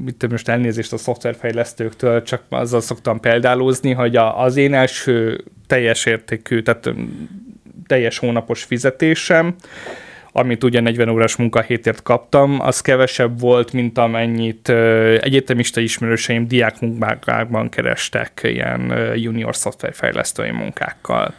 Mit 0.04 0.30
most 0.30 0.48
elnézést 0.48 0.92
a 0.92 0.96
szoftverfejlesztőktől, 0.96 2.22
csak 2.22 2.42
azzal 2.48 2.80
szoktam 2.80 3.20
példálózni, 3.20 3.92
hogy 3.92 4.16
a, 4.16 4.42
az 4.42 4.56
én 4.56 4.74
első 4.74 5.44
teljes 5.66 6.06
értékű, 6.06 6.62
tehát 6.62 6.90
teljes 7.86 8.18
hónapos 8.18 8.62
fizetésem, 8.62 9.54
amit 10.32 10.64
ugye 10.64 10.80
40 10.80 11.08
órás 11.08 11.36
munkahétért 11.36 12.02
kaptam, 12.02 12.60
az 12.60 12.80
kevesebb 12.80 13.40
volt, 13.40 13.72
mint 13.72 13.98
amennyit 13.98 14.68
egyetemista 15.20 15.80
ismerőseim 15.80 16.48
diák 16.48 16.80
munkákban 16.80 17.68
kerestek 17.68 18.40
ilyen 18.42 19.12
junior 19.14 19.56
szoftverfejlesztői 19.56 20.50
munkákkal. 20.50 21.34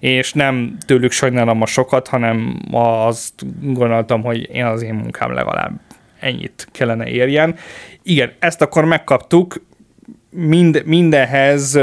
És 0.00 0.32
nem 0.32 0.76
tőlük 0.86 1.12
sajnálom 1.12 1.62
a 1.62 1.66
sokat, 1.66 2.08
hanem 2.08 2.62
azt 2.72 3.32
gondoltam, 3.60 4.22
hogy 4.22 4.48
én 4.52 4.64
az 4.64 4.82
én 4.82 4.94
munkám 4.94 5.32
legalább 5.32 5.80
ennyit 6.20 6.68
kellene 6.72 7.06
érjen. 7.06 7.54
Igen, 8.02 8.32
ezt 8.38 8.62
akkor 8.62 8.84
megkaptuk, 8.84 9.68
Mind, 10.32 10.82
mindenhez 10.84 11.78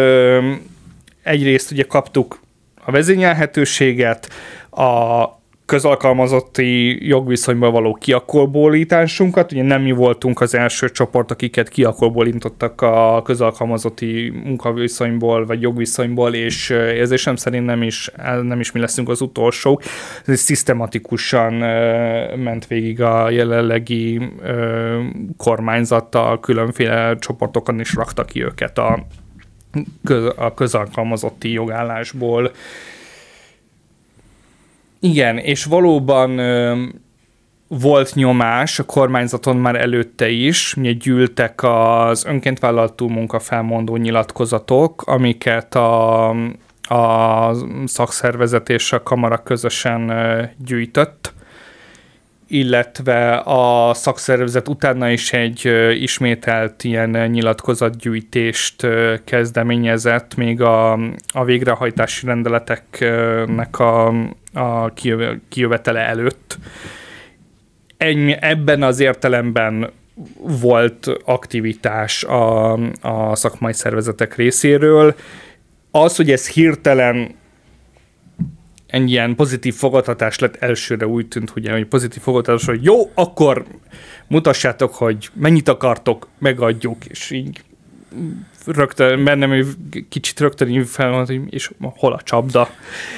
egyrészt 1.23 1.71
ugye 1.71 1.83
kaptuk 1.83 2.39
a 2.85 2.91
vezényelhetőséget, 2.91 4.29
a 4.69 5.23
közalkalmazotti 5.67 7.07
jogviszonyban 7.07 7.71
való 7.71 7.93
kiakolbólításunkat. 7.93 9.51
Ugye 9.51 9.63
nem 9.63 9.81
mi 9.81 9.91
voltunk 9.91 10.41
az 10.41 10.55
első 10.55 10.89
csoport, 10.89 11.31
akiket 11.31 11.69
kiakolbólítottak 11.69 12.81
a 12.81 13.21
közalkalmazotti 13.25 14.33
munkaviszonyból 14.43 15.45
vagy 15.45 15.61
jogviszonyból, 15.61 16.33
és 16.33 16.69
érzésem 16.69 17.35
szerint 17.35 17.65
nem 17.65 17.81
is, 17.81 18.11
nem 18.41 18.59
is 18.59 18.71
mi 18.71 18.79
leszünk 18.79 19.09
az 19.09 19.21
utolsó. 19.21 19.81
Ez 20.25 20.39
szisztematikusan 20.39 21.53
ment 22.39 22.67
végig 22.67 23.01
a 23.01 23.29
jelenlegi 23.29 24.21
kormányzattal, 25.37 26.39
különféle 26.39 27.15
csoportokon 27.15 27.79
is 27.79 27.95
rakta 27.95 28.25
ki 28.25 28.43
őket 28.43 28.77
a, 28.77 29.05
a 30.35 30.53
közalkalmazotti 30.53 31.51
jogállásból 31.51 32.51
igen, 34.99 35.37
és 35.37 35.65
valóban 35.65 36.37
ö, 36.37 36.83
volt 37.67 38.15
nyomás 38.15 38.79
a 38.79 38.83
kormányzaton 38.83 39.57
már 39.57 39.75
előtte 39.75 40.29
is, 40.29 40.73
ugye 40.77 40.91
gyűltek 40.91 41.63
az 41.63 42.25
önként 42.25 42.59
vállaltó 42.59 43.07
munkafelmondó 43.07 43.95
nyilatkozatok, 43.95 45.01
amiket 45.01 45.75
a, 45.75 46.29
a 46.81 47.53
szakszervezet 47.85 48.69
és 48.69 48.91
a 48.91 49.03
kamara 49.03 49.37
közösen 49.37 50.11
gyűjtött, 50.65 51.33
illetve 52.47 53.35
a 53.35 53.93
szakszervezet 53.93 54.67
utána 54.67 55.09
is 55.09 55.33
egy 55.33 55.71
ismételt 56.01 56.83
ilyen 56.83 57.09
nyilatkozatgyűjtést 57.09 58.87
kezdeményezett, 59.23 60.35
még 60.35 60.61
a, 60.61 60.91
a 61.33 61.43
végrehajtási 61.43 62.25
rendeleteknek 62.25 63.79
a 63.79 64.13
a 64.57 64.93
kijövetele 65.49 65.99
előtt. 65.99 66.57
Ennyi, 67.97 68.35
ebben 68.39 68.83
az 68.83 68.99
értelemben 68.99 69.89
volt 70.61 71.07
aktivitás 71.25 72.23
a, 72.23 72.73
a 73.01 73.35
szakmai 73.35 73.73
szervezetek 73.73 74.35
részéről. 74.35 75.15
Az, 75.91 76.15
hogy 76.15 76.31
ez 76.31 76.49
hirtelen 76.49 77.35
egy 78.87 79.11
ilyen 79.11 79.35
pozitív 79.35 79.73
fogadhatás 79.73 80.39
lett 80.39 80.55
elsőre 80.55 81.07
úgy 81.07 81.27
tűnt, 81.27 81.49
hogy, 81.49 81.69
hogy 81.69 81.85
pozitív 81.85 82.21
fogadhatás, 82.21 82.65
hogy 82.65 82.83
jó, 82.83 83.11
akkor 83.13 83.65
mutassátok, 84.27 84.93
hogy 84.93 85.29
mennyit 85.33 85.69
akartok, 85.69 86.27
megadjuk, 86.37 87.05
és 87.05 87.31
így 87.31 87.61
rögtön, 88.67 89.23
bennem 89.23 89.65
kicsit 90.09 90.39
rögtön 90.39 90.69
így 90.69 90.87
fel, 90.87 91.11
hogy 91.11 91.41
és 91.49 91.71
hol 91.79 92.13
a 92.13 92.21
csapda. 92.23 92.69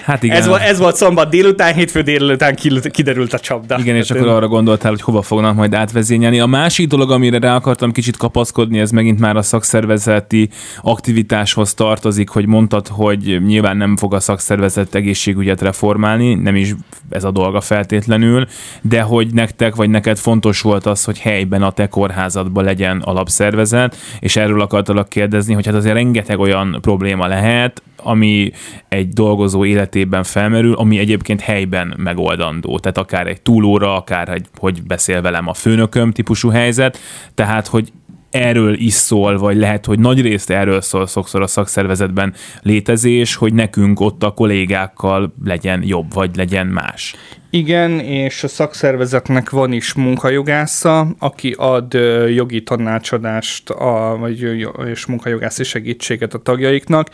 Hát 0.04 0.24
igen. 0.24 0.36
Ez, 0.36 0.48
volt, 0.48 0.62
ez 0.62 0.80
volt 0.80 0.96
szombat 0.96 1.30
délután, 1.30 1.74
hétfő 1.74 2.02
délután 2.02 2.56
kiderült 2.92 3.34
a 3.34 3.40
csapda. 3.40 3.78
Igen, 3.80 3.96
és 3.96 4.12
akkor 4.12 4.28
arra 4.28 4.48
gondoltál, 4.48 4.92
hogy 4.92 5.02
hova 5.02 5.22
fognak 5.22 5.56
majd 5.56 5.74
átvezényelni. 5.74 6.40
A 6.40 6.46
másik 6.46 6.88
dolog, 6.88 7.12
amire 7.12 7.40
rá 7.40 7.56
akartam 7.56 7.92
kicsit 7.92 8.18
kapaszkodni, 8.18 8.80
ez 8.80 8.92
megint 8.92 9.20
már 9.20 9.36
a 9.36 9.42
szakszervezeti 9.42 10.50
aktivitáshoz 10.82 11.74
tartozik, 11.74 12.30
hogy 12.30 12.46
mondtad, 12.46 12.88
hogy 12.88 13.42
nyilván 13.46 13.78
nem 13.78 13.98
fog 13.98 14.14
a 14.14 14.20
szakszervezet 14.20 14.96
egészségügyet 14.96 15.62
reformálni, 15.62 16.34
nem 16.34 16.56
is 16.56 16.74
ez 17.10 17.24
a 17.24 17.32
dolga 17.32 17.62
feltétlenül, 17.62 18.48
de 18.82 19.02
hogy 19.02 19.34
nektek 19.34 19.76
vagy 19.76 19.90
neked 19.90 20.18
fontos 20.18 20.62
volt 20.62 20.86
az, 20.86 21.04
hogy 21.04 21.20
helyben 21.20 21.64
a 21.64 21.72
te 21.72 21.88
kórházadban 21.88 22.64
legyen 22.64 23.02
alapszervezet, 23.02 23.98
és 24.20 24.36
erről 24.36 24.62
akartalak 24.62 25.10
kérdezni, 25.10 25.39
hogy 25.48 25.66
hát 25.66 25.76
azért 25.76 25.94
rengeteg 25.94 26.40
olyan 26.40 26.78
probléma 26.82 27.28
lehet, 27.28 27.82
ami 27.96 28.52
egy 28.88 29.10
dolgozó 29.10 29.66
életében 29.66 30.24
felmerül, 30.24 30.74
ami 30.74 30.98
egyébként 30.98 31.42
helyben 31.42 31.94
megoldandó. 31.98 32.80
Tehát 32.80 32.98
akár 32.98 33.28
egy 33.28 33.42
túlóra, 33.42 33.96
akár 33.96 34.30
egy, 34.30 34.46
hogy 34.58 34.84
beszél 34.84 35.22
velem 35.22 35.48
a 35.48 35.54
főnököm 35.54 36.12
típusú 36.12 36.50
helyzet, 36.50 36.98
tehát 37.34 37.68
hogy 37.68 37.92
erről 38.30 38.74
is 38.74 38.94
szól, 38.94 39.38
vagy 39.38 39.58
lehet, 39.58 39.86
hogy 39.86 40.00
nagy 40.00 40.22
részt 40.22 40.50
erről 40.50 40.82
szól 40.82 41.08
sokszor 41.08 41.42
a 41.42 41.48
szakszervezetben 41.48 42.34
létezés, 42.62 43.36
hogy 43.36 43.54
nekünk 43.54 44.00
ott 44.00 44.24
a 44.24 44.32
kollégákkal 44.32 45.34
legyen 45.44 45.84
jobb, 45.84 46.14
vagy 46.14 46.36
legyen 46.36 46.68
más. 46.68 47.16
Igen, 47.52 48.00
és 48.00 48.44
a 48.44 48.48
szakszervezetnek 48.48 49.50
van 49.50 49.72
is 49.72 49.94
munkajogásza, 49.94 51.08
aki 51.20 51.56
ad 51.58 51.94
jogi 52.34 52.64
tanácsadást, 52.64 53.70
a, 53.70 54.18
vagy 54.20 54.60
és 54.86 55.06
munkajogászi 55.06 55.64
segítséget 55.64 56.34
a 56.34 56.38
tagjaiknak, 56.38 57.10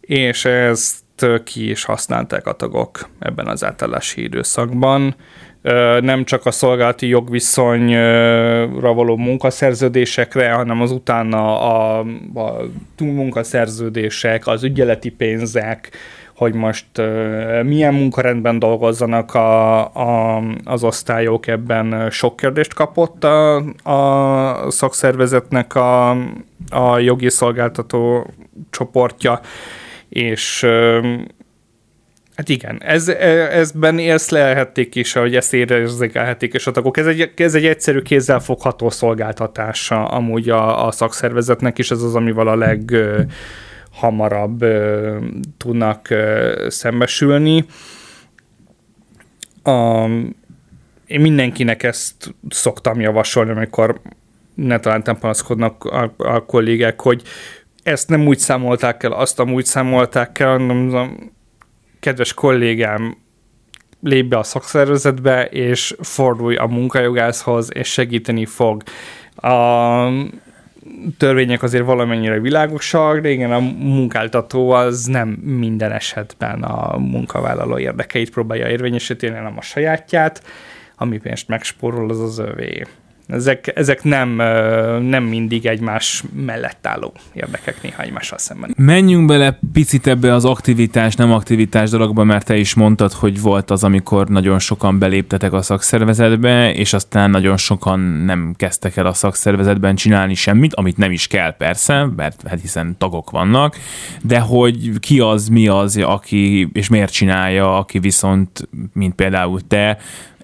és 0.00 0.44
ezt 0.44 1.04
ki 1.44 1.70
is 1.70 1.84
használták 1.84 2.46
a 2.46 2.52
tagok 2.52 3.08
ebben 3.18 3.46
az 3.46 3.64
átállási 3.64 4.22
időszakban. 4.22 5.14
Nem 6.00 6.24
csak 6.24 6.46
a 6.46 6.50
szolgálati 6.50 7.06
jogviszonyra 7.06 8.92
való 8.92 9.16
munkaszerződésekre, 9.16 10.52
hanem 10.52 10.80
az 10.80 10.90
utána 10.90 11.60
a, 11.60 11.98
a 12.34 12.60
túlmunkaszerződések, 12.96 14.46
az 14.46 14.64
ügyeleti 14.64 15.10
pénzek, 15.10 15.90
hogy 16.38 16.54
most 16.54 16.86
milyen 17.62 17.94
munkarendben 17.94 18.58
dolgozzanak 18.58 19.34
a, 19.34 19.80
a, 19.84 20.42
az 20.64 20.84
osztályok, 20.84 21.46
ebben 21.46 22.10
sok 22.10 22.36
kérdést 22.36 22.74
kapott 22.74 23.24
a, 23.24 23.56
a 23.82 24.70
szakszervezetnek 24.70 25.74
a, 25.74 26.10
a 26.70 26.98
jogi 26.98 27.30
szolgáltató 27.30 28.30
csoportja, 28.70 29.40
és 30.08 30.66
Hát 32.34 32.48
igen, 32.48 32.82
ez, 32.82 33.08
ezben 33.08 33.98
érzlelhették 33.98 34.94
is, 34.94 35.12
hogy 35.12 35.36
ezt 35.36 35.54
érzékelhették 35.54 36.54
is 36.54 36.66
a 36.66 36.70
tagok. 36.70 36.96
Ez 36.96 37.06
egy, 37.06 37.32
ez 37.36 37.54
egy 37.54 37.66
egyszerű 37.66 38.00
kézzelfogható 38.00 38.90
szolgáltatása 38.90 40.04
amúgy 40.04 40.48
a, 40.48 40.86
a 40.86 40.90
szakszervezetnek 40.90 41.78
is, 41.78 41.90
ez 41.90 42.02
az, 42.02 42.14
amivel 42.14 42.48
a 42.48 42.54
leghamarabb 44.00 44.64
tudnak 45.56 46.08
szembesülni. 46.68 47.64
A, 49.62 50.04
én 51.06 51.20
mindenkinek 51.20 51.82
ezt 51.82 52.34
szoktam 52.48 53.00
javasolni, 53.00 53.50
amikor 53.50 54.00
ne 54.54 54.78
talán 54.78 55.02
panaszkodnak 55.20 55.84
a, 55.84 56.14
a 56.16 56.44
kollégák, 56.44 57.00
hogy 57.00 57.22
ezt 57.82 58.08
nem 58.08 58.26
úgy 58.26 58.38
számolták 58.38 59.02
el, 59.02 59.12
azt 59.12 59.36
nem 59.38 59.52
úgy 59.52 59.64
számolták 59.64 60.38
el, 60.38 60.48
hanem 60.48 61.30
kedves 62.00 62.34
kollégám, 62.34 63.16
lép 64.02 64.26
be 64.26 64.38
a 64.38 64.42
szakszervezetbe, 64.42 65.44
és 65.44 65.96
fordulj 66.00 66.56
a 66.56 66.66
munkajogászhoz, 66.66 67.68
és 67.72 67.88
segíteni 67.92 68.46
fog. 68.46 68.82
A 69.36 70.08
törvények 71.16 71.62
azért 71.62 71.84
valamennyire 71.84 72.40
világosak, 72.40 73.20
de 73.20 73.30
igen, 73.30 73.52
a 73.52 73.58
munkáltató 73.78 74.70
az 74.70 75.04
nem 75.04 75.28
minden 75.28 75.92
esetben 75.92 76.62
a 76.62 76.98
munkavállaló 76.98 77.78
érdekeit 77.78 78.30
próbálja 78.30 78.68
érvényesíteni, 78.68 79.34
hanem 79.34 79.58
a 79.58 79.62
sajátját, 79.62 80.42
ami 80.96 81.18
pénzt 81.18 81.48
megspórol, 81.48 82.10
az 82.10 82.20
az 82.20 82.38
övé. 82.38 82.82
Ezek, 83.28 83.72
ezek 83.74 84.02
nem, 84.02 84.30
nem 85.02 85.24
mindig 85.24 85.66
egymás 85.66 86.24
mellett 86.46 86.86
álló 86.86 87.12
érdekek 87.32 87.82
néha 87.82 88.02
egymással 88.02 88.38
szemben. 88.38 88.74
Menjünk 88.76 89.26
bele 89.26 89.58
picit 89.72 90.06
ebbe 90.06 90.34
az 90.34 90.44
aktivitás, 90.44 91.14
nem 91.14 91.32
aktivitás 91.32 91.90
dologba, 91.90 92.24
mert 92.24 92.46
te 92.46 92.56
is 92.56 92.74
mondtad, 92.74 93.12
hogy 93.12 93.40
volt 93.40 93.70
az, 93.70 93.84
amikor 93.84 94.28
nagyon 94.28 94.58
sokan 94.58 94.98
beléptetek 94.98 95.52
a 95.52 95.62
szakszervezetbe, 95.62 96.72
és 96.74 96.92
aztán 96.92 97.30
nagyon 97.30 97.56
sokan 97.56 98.00
nem 98.00 98.54
kezdtek 98.56 98.96
el 98.96 99.06
a 99.06 99.12
szakszervezetben 99.12 99.94
csinálni 99.94 100.34
semmit, 100.34 100.74
amit 100.74 100.96
nem 100.96 101.12
is 101.12 101.26
kell 101.26 101.56
persze, 101.56 102.08
mert 102.16 102.42
hát 102.48 102.60
hiszen 102.60 102.96
tagok 102.98 103.30
vannak, 103.30 103.76
de 104.22 104.38
hogy 104.38 104.90
ki 105.00 105.20
az, 105.20 105.48
mi 105.48 105.68
az, 105.68 105.96
aki, 105.96 106.68
és 106.72 106.88
miért 106.88 107.12
csinálja, 107.12 107.78
aki 107.78 107.98
viszont, 107.98 108.68
mint 108.92 109.14
például 109.14 109.60
te, 109.68 109.98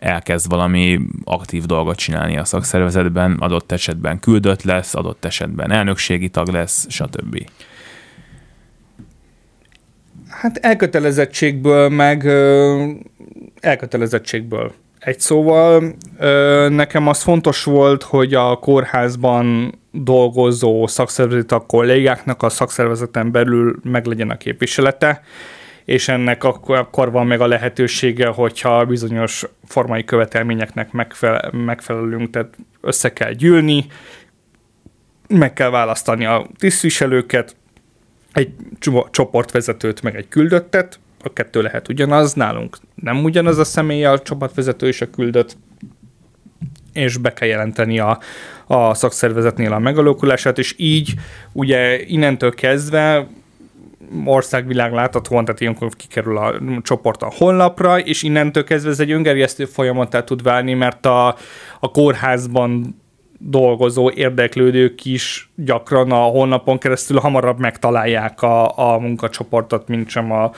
elkezd 0.05 0.49
valami 0.49 1.01
aktív 1.25 1.64
dolgot 1.64 1.97
csinálni 1.97 2.37
a 2.37 2.45
szakszervezetben, 2.45 3.37
adott 3.40 3.73
esetben 3.73 4.19
küldött 4.19 4.62
lesz, 4.62 4.95
adott 4.95 5.25
esetben 5.25 5.71
elnökségi 5.71 6.29
tag 6.29 6.49
lesz, 6.49 6.87
stb. 6.88 7.47
Hát 10.29 10.57
elkötelezettségből, 10.57 11.88
meg 11.88 12.27
elkötelezettségből. 13.61 14.73
Egy 14.99 15.21
szóval 15.21 15.95
nekem 16.69 17.09
az 17.09 17.23
fontos 17.23 17.64
volt, 17.64 18.03
hogy 18.03 18.35
a 18.35 18.57
kórházban 18.57 19.75
dolgozó 19.90 20.87
szakszervezeti 20.87 21.55
kollégáknak 21.67 22.43
a 22.43 22.49
szakszervezeten 22.49 23.33
belül 23.33 23.77
meglegyen 23.83 24.31
a 24.31 24.37
képviselete, 24.37 25.23
és 25.85 26.09
ennek 26.09 26.44
akkor, 26.44 26.77
akkor 26.77 27.11
van 27.11 27.27
meg 27.27 27.40
a 27.40 27.47
lehetősége, 27.47 28.27
hogyha 28.27 28.85
bizonyos 28.85 29.44
formai 29.64 30.05
követelményeknek 30.05 30.92
megfelel, 30.92 31.51
megfelelünk, 31.53 32.31
tehát 32.31 32.57
össze 32.81 33.12
kell 33.12 33.33
gyűlni, 33.33 33.87
meg 35.29 35.53
kell 35.53 35.70
választani 35.70 36.25
a 36.25 36.47
tisztviselőket, 36.59 37.57
egy 38.33 38.53
csoportvezetőt, 39.11 40.03
meg 40.03 40.16
egy 40.16 40.29
küldöttet, 40.29 40.99
a 41.23 41.33
kettő 41.33 41.62
lehet 41.62 41.88
ugyanaz, 41.88 42.33
nálunk 42.33 42.77
nem 42.94 43.25
ugyanaz 43.25 43.59
a 43.59 43.64
személy 43.64 44.05
a 44.05 44.18
csoportvezető 44.18 44.87
és 44.87 45.01
a 45.01 45.11
küldött, 45.11 45.57
és 46.92 47.16
be 47.16 47.33
kell 47.33 47.49
jelenteni 47.49 47.99
a, 47.99 48.18
a 48.66 48.94
szakszervezetnél 48.94 49.73
a 49.73 49.79
megalakulását, 49.79 50.59
és 50.59 50.75
így 50.77 51.14
ugye 51.53 52.03
innentől 52.03 52.55
kezdve 52.55 53.27
országvilág 54.25 54.93
láthatóan, 54.93 55.45
tehát 55.45 55.61
ilyenkor 55.61 55.88
kikerül 55.97 56.38
a 56.38 56.55
csoport 56.83 57.23
a 57.23 57.33
honlapra, 57.37 57.99
és 57.99 58.23
innentől 58.23 58.64
kezdve 58.64 58.90
ez 58.90 59.01
egy 59.01 59.11
öngerjesztő 59.11 59.64
folyamattá 59.64 60.25
tud 60.25 60.43
válni, 60.43 60.75
mert 60.75 61.07
a, 61.07 61.37
a 61.81 61.90
kórházban 61.90 63.03
dolgozó 63.38 64.11
érdeklődők 64.11 65.05
is 65.05 65.51
gyakran 65.55 66.12
a 66.12 66.17
honlapon 66.23 66.79
keresztül 66.79 67.19
hamarabb 67.19 67.59
megtalálják 67.59 68.43
a, 68.43 68.79
a 68.79 68.99
munkacsoportot, 68.99 69.88
mint 69.88 70.09
sem 70.09 70.33
a 70.33 70.51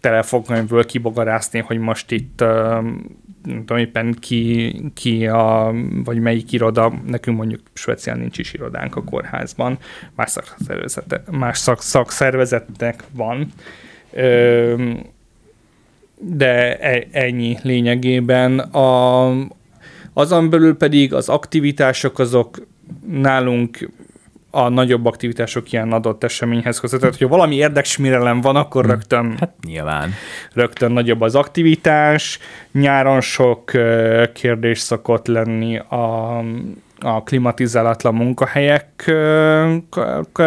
telefonkönyvből 0.00 0.86
kibogarászni, 0.86 1.58
hogy 1.58 1.78
most 1.78 2.10
itt 2.10 2.44
nem 3.44 3.58
tudom 3.58 3.78
éppen 3.78 4.16
ki, 4.20 4.74
ki 4.94 5.26
a, 5.26 5.74
vagy 6.04 6.18
melyik 6.18 6.52
iroda, 6.52 6.92
nekünk 7.06 7.36
mondjuk 7.36 7.60
speciál 7.72 8.16
nincs 8.16 8.38
is 8.38 8.52
irodánk 8.52 8.96
a 8.96 9.04
kórházban, 9.04 9.78
más, 10.14 10.30
szakszervezete, 10.30 11.22
más 11.30 11.58
szak, 11.58 11.82
szakszervezetnek 11.82 13.04
van, 13.12 13.52
Ö, 14.12 14.94
de 16.18 16.78
e, 16.78 17.06
ennyi 17.10 17.58
lényegében. 17.62 18.58
A, 18.58 19.28
azon 20.12 20.50
belül 20.50 20.76
pedig 20.76 21.14
az 21.14 21.28
aktivitások 21.28 22.18
azok 22.18 22.66
nálunk 23.06 23.90
a 24.50 24.68
nagyobb 24.68 25.06
aktivitások 25.06 25.72
ilyen 25.72 25.92
adott 25.92 26.24
eseményhez 26.24 26.80
kötött. 26.80 27.00
Tehát, 27.00 27.14
hogyha 27.14 27.36
valami 27.36 27.54
érdeksmirelem 27.54 28.40
van, 28.40 28.56
akkor 28.56 28.84
hm. 28.84 28.90
rögtön, 28.90 29.36
hát 29.38 29.54
nyilván. 29.66 30.10
rögtön 30.52 30.92
nagyobb 30.92 31.20
az 31.20 31.34
aktivitás. 31.34 32.38
Nyáron 32.72 33.20
sok 33.20 33.72
kérdés 34.32 34.78
szokott 34.78 35.26
lenni 35.26 35.78
a, 35.78 36.38
a 37.00 37.22
klimatizálatlan 37.22 38.14
munkahelyek 38.14 39.12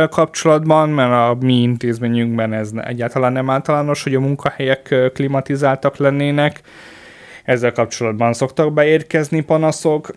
kapcsolatban, 0.09 0.89
mert 0.89 1.11
a 1.11 1.37
mi 1.39 1.61
intézményünkben 1.61 2.53
ez 2.53 2.71
egyáltalán 2.83 3.31
nem 3.31 3.49
általános, 3.49 4.03
hogy 4.03 4.15
a 4.15 4.19
munkahelyek 4.19 4.95
klimatizáltak 5.13 5.97
lennének. 5.97 6.61
Ezzel 7.43 7.71
kapcsolatban 7.71 8.33
szoktak 8.33 8.73
beérkezni 8.73 9.41
panaszok 9.41 10.09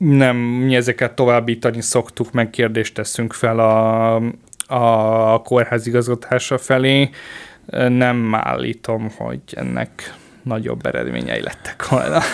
nem, 0.00 0.36
mi 0.36 0.76
ezeket 0.76 1.14
továbbítani 1.14 1.80
szoktuk, 1.80 2.32
meg 2.32 2.50
kérdést 2.50 2.94
teszünk 2.94 3.32
fel 3.32 3.58
a, 3.58 4.14
a 4.66 5.42
kórház 5.42 5.86
igazgatása 5.86 6.58
felé. 6.58 7.10
Nem 7.88 8.34
állítom, 8.34 9.10
hogy 9.16 9.40
ennek 9.52 10.14
nagyobb 10.42 10.86
eredményei 10.86 11.42
lettek 11.42 11.88
volna. 11.88 12.20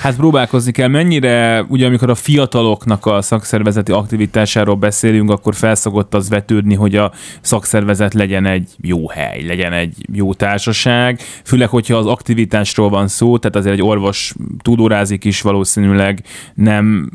Hát 0.00 0.16
próbálkozni 0.16 0.72
kell. 0.72 0.88
Mennyire, 0.88 1.64
ugye 1.68 1.86
amikor 1.86 2.10
a 2.10 2.14
fiataloknak 2.14 3.06
a 3.06 3.22
szakszervezeti 3.22 3.92
aktivitásáról 3.92 4.74
beszélünk, 4.74 5.30
akkor 5.30 5.54
felszokott 5.54 6.14
az 6.14 6.28
vetődni, 6.28 6.74
hogy 6.74 6.96
a 6.96 7.12
szakszervezet 7.40 8.14
legyen 8.14 8.46
egy 8.46 8.70
jó 8.80 9.08
hely, 9.08 9.42
legyen 9.42 9.72
egy 9.72 9.94
jó 10.12 10.34
társaság. 10.34 11.20
Főleg, 11.44 11.68
hogyha 11.68 11.96
az 11.96 12.06
aktivitásról 12.06 12.88
van 12.88 13.08
szó, 13.08 13.38
tehát 13.38 13.56
azért 13.56 13.74
egy 13.74 13.82
orvos 13.82 14.34
tudórázik 14.62 15.24
is 15.24 15.40
valószínűleg 15.40 16.22
nem 16.54 17.10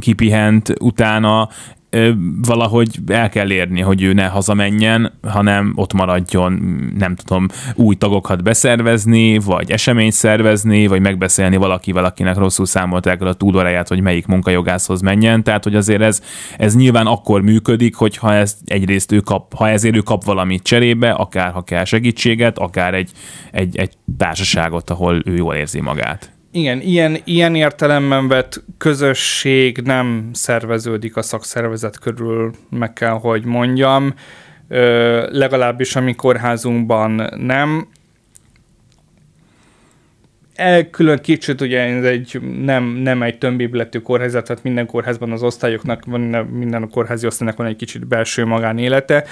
kipihent 0.00 0.72
utána, 0.80 1.48
valahogy 2.42 2.98
el 3.06 3.28
kell 3.28 3.50
érni, 3.50 3.80
hogy 3.80 4.02
ő 4.02 4.12
ne 4.12 4.26
hazamenjen, 4.26 5.12
hanem 5.22 5.72
ott 5.74 5.92
maradjon, 5.92 6.52
nem 6.98 7.14
tudom, 7.14 7.46
új 7.74 7.94
tagokat 7.94 8.42
beszervezni, 8.42 9.38
vagy 9.38 9.70
eseményt 9.70 10.12
szervezni, 10.12 10.86
vagy 10.86 11.00
megbeszélni 11.00 11.56
valakivel, 11.56 12.04
akinek 12.04 12.36
rosszul 12.36 12.66
számolták 12.66 13.20
el 13.20 13.26
a 13.26 13.32
túlóráját, 13.32 13.88
hogy 13.88 14.00
melyik 14.00 14.26
munkajogászhoz 14.26 15.00
menjen. 15.00 15.42
Tehát, 15.42 15.64
hogy 15.64 15.74
azért 15.74 16.02
ez, 16.02 16.22
ez 16.58 16.76
nyilván 16.76 17.06
akkor 17.06 17.42
működik, 17.42 17.94
hogyha 17.94 18.32
ez 18.32 18.56
egyrészt 18.64 19.12
ő 19.12 19.20
kap, 19.20 19.54
ha 19.54 19.68
ezért 19.68 19.96
ő 19.96 20.00
kap 20.00 20.24
valamit 20.24 20.62
cserébe, 20.62 21.10
akár 21.10 21.52
ha 21.52 21.62
kell 21.62 21.84
segítséget, 21.84 22.58
akár 22.58 22.94
egy, 22.94 23.10
egy, 23.52 23.76
egy 23.76 23.92
társaságot, 24.18 24.90
ahol 24.90 25.22
ő 25.24 25.34
jól 25.34 25.54
érzi 25.54 25.80
magát. 25.80 26.35
Igen, 26.56 26.80
ilyen, 26.80 27.16
ilyen 27.24 27.54
értelemben 27.54 28.28
vett 28.28 28.64
közösség 28.78 29.78
nem 29.78 30.30
szerveződik 30.32 31.16
a 31.16 31.22
szakszervezet 31.22 31.98
körül, 31.98 32.52
meg 32.70 32.92
kell, 32.92 33.12
hogy 33.12 33.44
mondjam. 33.44 34.14
Ö, 34.68 35.26
legalábbis 35.30 35.96
a 35.96 36.00
mi 36.00 36.14
kórházunkban 36.14 37.30
nem. 37.36 37.88
Elkülön 40.54 41.18
kicsit, 41.18 41.60
ugye 41.60 41.80
ez 41.80 42.04
egy, 42.04 42.40
nem, 42.62 42.84
nem 42.84 43.22
egy 43.22 43.38
tömbébletű 43.38 43.98
kórházat, 43.98 44.46
tehát 44.46 44.62
minden 44.62 44.86
kórházban 44.86 45.32
az 45.32 45.42
osztályoknak, 45.42 46.04
minden 46.50 46.82
a 46.82 46.88
kórházi 46.88 47.26
osztálynak 47.26 47.56
van 47.56 47.66
egy 47.66 47.76
kicsit 47.76 48.06
belső 48.06 48.44
magánélete. 48.44 49.24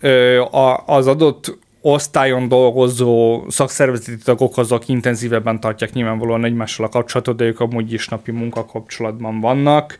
Ö, 0.00 0.40
a, 0.40 0.82
az 0.86 1.06
adott 1.06 1.58
osztályon 1.86 2.48
dolgozó 2.48 3.44
szakszervezeti 3.48 4.22
tagok 4.22 4.58
azok 4.58 4.88
intenzívebben 4.88 5.60
tartják 5.60 5.92
nyilvánvalóan 5.92 6.44
egymással 6.44 6.86
a 6.86 6.88
kapcsolatot, 6.88 7.36
de 7.36 7.44
ők 7.44 7.60
amúgy 7.60 7.92
is 7.92 8.08
napi 8.08 8.30
munkakapcsolatban 8.30 9.40
vannak. 9.40 9.98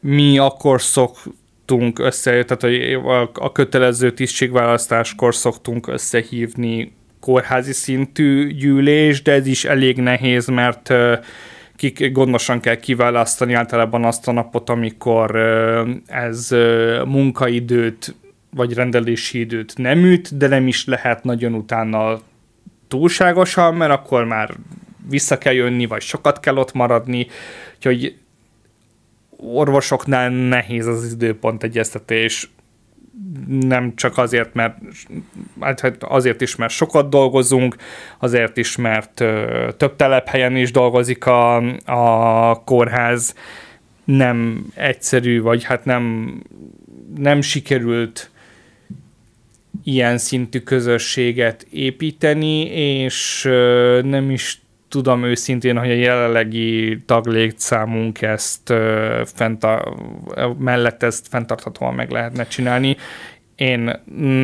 Mi 0.00 0.38
akkor 0.38 0.82
szoktunk 0.82 1.98
össze, 1.98 2.44
tehát 2.44 2.92
a, 3.34 3.52
kötelező 3.52 4.12
tisztségválasztáskor 4.12 5.34
szoktunk 5.34 5.86
összehívni 5.86 6.92
kórházi 7.20 7.72
szintű 7.72 8.52
gyűlés, 8.52 9.22
de 9.22 9.32
ez 9.32 9.46
is 9.46 9.64
elég 9.64 9.96
nehéz, 9.96 10.46
mert 10.46 10.94
kik 11.76 12.12
gondosan 12.12 12.60
kell 12.60 12.76
kiválasztani 12.76 13.52
általában 13.54 14.04
azt 14.04 14.28
a 14.28 14.32
napot, 14.32 14.70
amikor 14.70 15.36
ez 16.06 16.48
munkaidőt 17.04 18.14
vagy 18.50 18.74
rendelési 18.74 19.38
időt 19.38 19.76
nem 19.76 20.04
üt, 20.04 20.36
de 20.36 20.48
nem 20.48 20.66
is 20.66 20.84
lehet 20.84 21.24
nagyon 21.24 21.54
utána 21.54 22.20
túlságosan, 22.88 23.74
mert 23.74 23.92
akkor 23.92 24.24
már 24.24 24.54
vissza 25.08 25.38
kell 25.38 25.52
jönni, 25.52 25.86
vagy 25.86 26.02
sokat 26.02 26.40
kell 26.40 26.56
ott 26.56 26.72
maradni, 26.72 27.26
úgyhogy 27.76 28.16
orvosoknál 29.36 30.30
nehéz 30.30 30.86
az 30.86 31.12
időpont 31.12 31.62
egyeztetés, 31.62 32.50
nem 33.46 33.94
csak 33.94 34.18
azért, 34.18 34.54
mert 34.54 34.76
hát 35.60 35.96
azért 36.02 36.40
is, 36.40 36.56
mert 36.56 36.72
sokat 36.72 37.08
dolgozunk, 37.08 37.76
azért 38.18 38.56
is, 38.56 38.76
mert 38.76 39.24
több 39.76 39.96
telephelyen 39.96 40.56
is 40.56 40.70
dolgozik 40.70 41.26
a, 41.26 41.56
a 41.84 42.62
kórház, 42.64 43.34
nem 44.04 44.66
egyszerű, 44.74 45.40
vagy 45.40 45.64
hát 45.64 45.84
nem, 45.84 46.34
nem 47.16 47.40
sikerült 47.40 48.30
ilyen 49.88 50.18
szintű 50.18 50.58
közösséget 50.58 51.66
építeni, 51.70 52.60
és 52.72 53.42
nem 54.02 54.30
is 54.30 54.60
tudom 54.88 55.24
őszintén, 55.24 55.78
hogy 55.78 55.90
a 55.90 55.94
jelenlegi 55.94 57.02
taglétszámunk 57.06 58.22
ezt 58.22 58.72
fenta, 59.24 59.94
mellett 60.58 61.02
ezt 61.02 61.28
fenntarthatóan 61.28 61.94
meg 61.94 62.10
lehetne 62.10 62.46
csinálni. 62.46 62.96
Én 63.58 63.90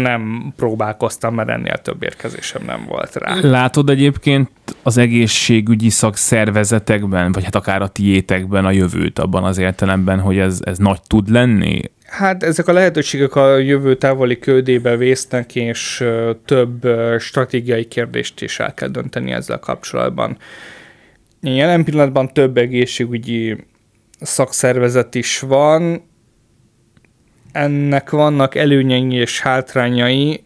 nem 0.02 0.52
próbálkoztam, 0.56 1.34
mert 1.34 1.48
ennél 1.48 1.76
több 1.76 2.02
érkezésem 2.02 2.62
nem 2.66 2.84
volt 2.88 3.14
rá. 3.14 3.36
Látod 3.40 3.90
egyébként 3.90 4.50
az 4.82 4.96
egészségügyi 4.96 5.88
szakszervezetekben, 5.88 7.32
vagy 7.32 7.44
hát 7.44 7.54
akár 7.54 7.82
a 7.82 7.88
tiétekben 7.88 8.64
a 8.64 8.70
jövőt 8.70 9.18
abban 9.18 9.44
az 9.44 9.58
értelemben, 9.58 10.20
hogy 10.20 10.38
ez, 10.38 10.60
ez 10.64 10.78
nagy 10.78 11.00
tud 11.06 11.30
lenni? 11.30 11.80
Hát 12.06 12.42
ezek 12.42 12.68
a 12.68 12.72
lehetőségek 12.72 13.34
a 13.34 13.56
jövő 13.56 13.96
távoli 13.96 14.38
ködébe 14.38 14.96
vésznek, 14.96 15.54
és 15.54 16.04
több 16.44 16.88
stratégiai 17.18 17.84
kérdést 17.84 18.42
is 18.42 18.60
el 18.60 18.74
kell 18.74 18.88
dönteni 18.88 19.32
ezzel 19.32 19.58
kapcsolatban. 19.58 20.36
Jelen 21.40 21.84
pillanatban 21.84 22.32
több 22.32 22.56
egészségügyi 22.56 23.56
szakszervezet 24.20 25.14
is 25.14 25.40
van, 25.40 26.02
ennek 27.54 28.10
vannak 28.10 28.54
előnyei 28.54 29.12
és 29.12 29.40
hátrányai. 29.40 30.44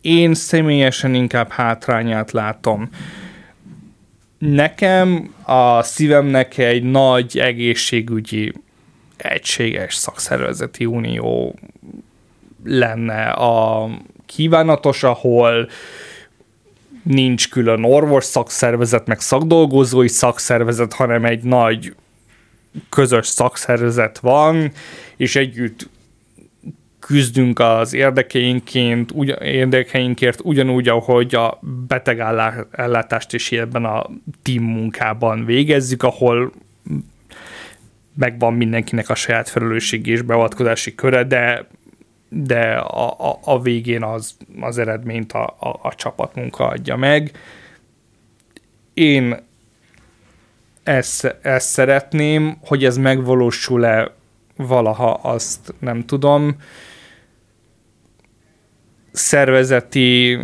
Én 0.00 0.34
személyesen 0.34 1.14
inkább 1.14 1.50
hátrányát 1.50 2.32
látom. 2.32 2.88
Nekem 4.38 5.34
a 5.42 5.82
szívemnek 5.82 6.58
egy 6.58 6.82
nagy 6.82 7.38
egészségügyi 7.38 8.52
egységes 9.16 9.94
szakszervezeti 9.94 10.86
unió 10.86 11.58
lenne 12.64 13.30
a 13.30 13.88
kívánatos, 14.26 15.02
ahol 15.02 15.68
nincs 17.02 17.48
külön 17.48 17.84
orvos 17.84 18.24
szakszervezet, 18.24 19.06
meg 19.06 19.20
szakdolgozói 19.20 20.08
szakszervezet, 20.08 20.92
hanem 20.92 21.24
egy 21.24 21.42
nagy 21.42 21.94
közös 22.88 23.26
szakszervezet 23.26 24.18
van, 24.18 24.72
és 25.16 25.36
együtt 25.36 25.88
küzdünk 27.10 27.58
az 27.58 27.92
érdekeinként, 27.92 29.10
ugy, 29.10 29.36
érdekeinkért 29.42 30.40
ugyanúgy, 30.42 30.88
ahogy 30.88 31.34
a 31.34 31.58
betegellátást 31.86 33.32
is 33.32 33.52
ebben 33.52 33.84
a 33.84 34.06
team 34.42 34.64
munkában 34.64 35.44
végezzük, 35.44 36.02
ahol 36.02 36.52
megvan 38.14 38.54
mindenkinek 38.54 39.08
a 39.08 39.14
saját 39.14 39.48
felelősségi 39.48 40.10
és 40.10 40.22
beavatkozási 40.22 40.94
köre, 40.94 41.24
de 41.24 41.66
de 42.32 42.72
a, 42.72 43.30
a, 43.30 43.38
a 43.44 43.60
végén 43.60 44.02
az, 44.02 44.36
az 44.60 44.78
eredményt 44.78 45.32
a, 45.32 45.44
a, 45.44 45.78
a 45.82 45.94
csapatmunka 45.94 46.66
adja 46.66 46.96
meg. 46.96 47.30
Én 48.94 49.36
ezt, 50.82 51.36
ezt 51.42 51.68
szeretném, 51.68 52.56
hogy 52.60 52.84
ez 52.84 52.96
megvalósul-e 52.96 54.14
valaha, 54.56 55.12
azt 55.12 55.74
nem 55.78 56.04
tudom. 56.04 56.56
Szervezeti 59.12 60.38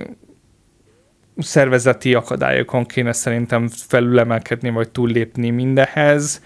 szervezeti 1.38 2.14
akadályokon 2.14 2.84
kéne 2.84 3.12
szerintem 3.12 3.68
felülemelkedni, 3.68 4.70
vagy 4.70 4.90
túllépni 4.90 5.50
mindehez. 5.50 6.42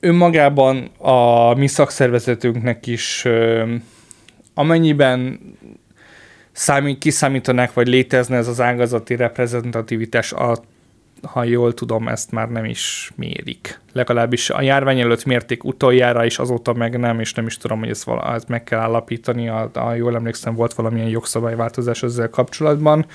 Önmagában 0.00 0.90
a 0.98 1.54
mi 1.54 1.66
szakszervezetünknek 1.66 2.86
is 2.86 3.26
amennyiben 4.54 5.40
számít, 6.52 6.98
kiszámítanák, 6.98 7.72
vagy 7.72 7.88
létezne 7.88 8.36
ez 8.36 8.48
az 8.48 8.60
ágazati 8.60 9.16
reprezentativitás, 9.16 10.32
a, 10.32 10.56
ha 11.22 11.44
jól 11.44 11.74
tudom, 11.74 12.08
ezt 12.08 12.30
már 12.30 12.48
nem 12.48 12.64
is 12.64 13.12
mérik. 13.14 13.80
Legalábbis 13.92 14.50
a 14.50 14.62
járvány 14.62 15.00
előtt 15.00 15.24
mérték 15.24 15.64
utoljára, 15.64 16.24
és 16.24 16.38
azóta 16.38 16.72
meg 16.72 16.98
nem, 16.98 17.20
és 17.20 17.34
nem 17.34 17.46
is 17.46 17.56
tudom, 17.56 17.78
hogy 17.78 17.88
ezt, 17.88 18.04
vala, 18.04 18.34
ezt 18.34 18.48
meg 18.48 18.64
kell 18.64 18.78
állapítani. 18.78 19.48
A, 19.48 19.70
a, 19.72 19.94
jól 19.94 20.14
emlékszem, 20.14 20.54
volt 20.54 20.74
valamilyen 20.74 21.08
jogszabályváltozás 21.08 22.02
ezzel 22.02 22.28
kapcsolatban. 22.28 23.06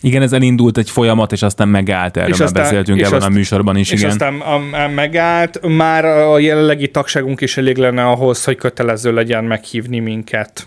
Igen, 0.00 0.22
ez 0.22 0.32
elindult 0.32 0.78
egy 0.78 0.90
folyamat, 0.90 1.32
és 1.32 1.42
aztán 1.42 1.68
megállt, 1.68 2.16
erről 2.16 2.30
és 2.30 2.38
már 2.38 2.46
aztán, 2.46 2.62
beszéltünk 2.62 3.00
ebben 3.00 3.22
a 3.22 3.28
műsorban 3.28 3.76
is, 3.76 3.90
és 3.90 3.98
igen. 3.98 4.10
aztán 4.10 4.40
a, 4.40 4.84
a 4.84 4.88
megállt, 4.88 5.60
már 5.76 6.04
a 6.04 6.38
jelenlegi 6.38 6.90
tagságunk 6.90 7.40
is 7.40 7.56
elég 7.56 7.76
lenne 7.76 8.06
ahhoz, 8.06 8.44
hogy 8.44 8.56
kötelező 8.56 9.12
legyen 9.12 9.44
meghívni 9.44 9.98
minket 9.98 10.66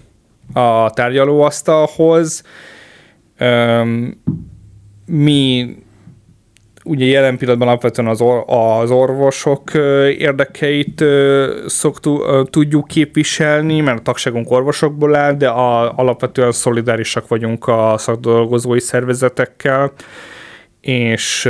a 0.54 0.90
tárgyalóasztalhoz. 0.90 2.44
Um, 3.40 4.22
mi 5.06 5.76
ugye 6.90 7.06
jelen 7.06 7.38
pillanatban 7.38 7.68
alapvetően 7.68 8.08
az, 8.08 8.22
or, 8.22 8.44
az 8.48 8.92
orvosok 8.92 9.74
érdekeit 10.18 11.04
szoktu, 11.66 12.44
tudjuk 12.44 12.88
képviselni, 12.88 13.80
mert 13.80 14.00
a 14.00 14.02
tagságunk 14.02 14.52
orvosokból 14.52 15.16
áll, 15.16 15.34
de 15.34 15.50
a, 15.50 15.98
alapvetően 15.98 16.52
szolidárisak 16.52 17.28
vagyunk 17.28 17.68
a 17.68 17.96
szakdolgozói 17.98 18.80
szervezetekkel, 18.80 19.92
és 20.82 21.44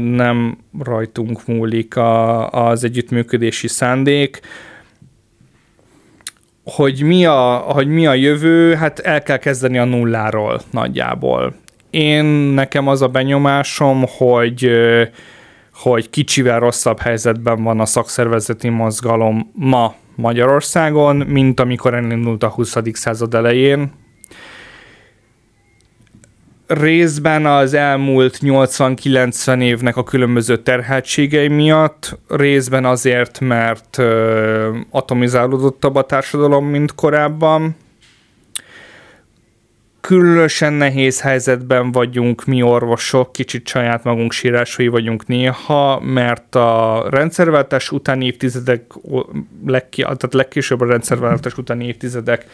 nem 0.00 0.58
rajtunk 0.84 1.46
múlik 1.46 1.96
a, 1.96 2.48
az 2.50 2.84
együttműködési 2.84 3.68
szándék. 3.68 4.40
Hogy 6.64 7.02
mi, 7.02 7.26
a, 7.26 7.56
hogy 7.56 7.86
mi 7.86 8.06
a 8.06 8.14
jövő, 8.14 8.74
hát 8.74 8.98
el 8.98 9.22
kell 9.22 9.36
kezdeni 9.36 9.78
a 9.78 9.84
nulláról 9.84 10.60
nagyjából 10.70 11.54
én 11.94 12.24
nekem 12.54 12.88
az 12.88 13.02
a 13.02 13.08
benyomásom, 13.08 14.04
hogy 14.08 14.70
hogy 15.74 16.10
kicsivel 16.10 16.58
rosszabb 16.58 16.98
helyzetben 16.98 17.62
van 17.62 17.80
a 17.80 17.86
szakszervezeti 17.86 18.68
mozgalom 18.68 19.50
ma 19.54 19.94
Magyarországon, 20.14 21.16
mint 21.16 21.60
amikor 21.60 21.94
elindult 21.94 22.42
a 22.42 22.48
20. 22.48 22.76
század 22.92 23.34
elején. 23.34 23.92
Részben 26.66 27.46
az 27.46 27.74
elmúlt 27.74 28.38
80-90 28.40 29.62
évnek 29.62 29.96
a 29.96 30.04
különböző 30.04 30.56
terheltségei 30.56 31.48
miatt, 31.48 32.18
részben 32.28 32.84
azért, 32.84 33.40
mert 33.40 33.98
atomizálódottabb 34.90 35.94
a 35.94 36.02
társadalom, 36.02 36.66
mint 36.66 36.94
korábban, 36.94 37.76
különösen 40.06 40.72
nehéz 40.72 41.20
helyzetben 41.20 41.92
vagyunk 41.92 42.44
mi 42.44 42.62
orvosok, 42.62 43.32
kicsit 43.32 43.68
saját 43.68 44.04
magunk 44.04 44.32
sírásai 44.32 44.88
vagyunk 44.88 45.26
néha, 45.26 46.00
mert 46.00 46.54
a 46.54 47.06
rendszerváltás 47.10 47.90
utáni 47.90 48.26
évtizedek, 48.26 48.92
legki, 49.66 50.02
tehát 50.02 50.34
legkésőbb 50.34 50.80
a 50.80 50.86
rendszerváltás 50.86 51.58
utáni 51.58 51.86
évtizedek 51.86 52.46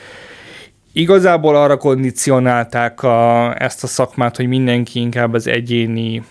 igazából 0.93 1.57
arra 1.57 1.77
kondicionálták 1.77 3.03
a, 3.03 3.55
ezt 3.63 3.85
a 3.85 3.87
szakmát, 3.87 4.37
hogy 4.37 4.47
mindenki 4.47 5.01
inkább 5.01 5.35
az 5.35 5.47
egyéni 5.47 6.23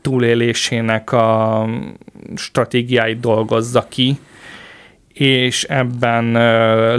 túlélésének 0.00 1.12
a 1.12 1.64
stratégiáit 2.36 3.20
dolgozza 3.20 3.86
ki, 3.88 4.18
és 5.18 5.64
ebben 5.64 6.32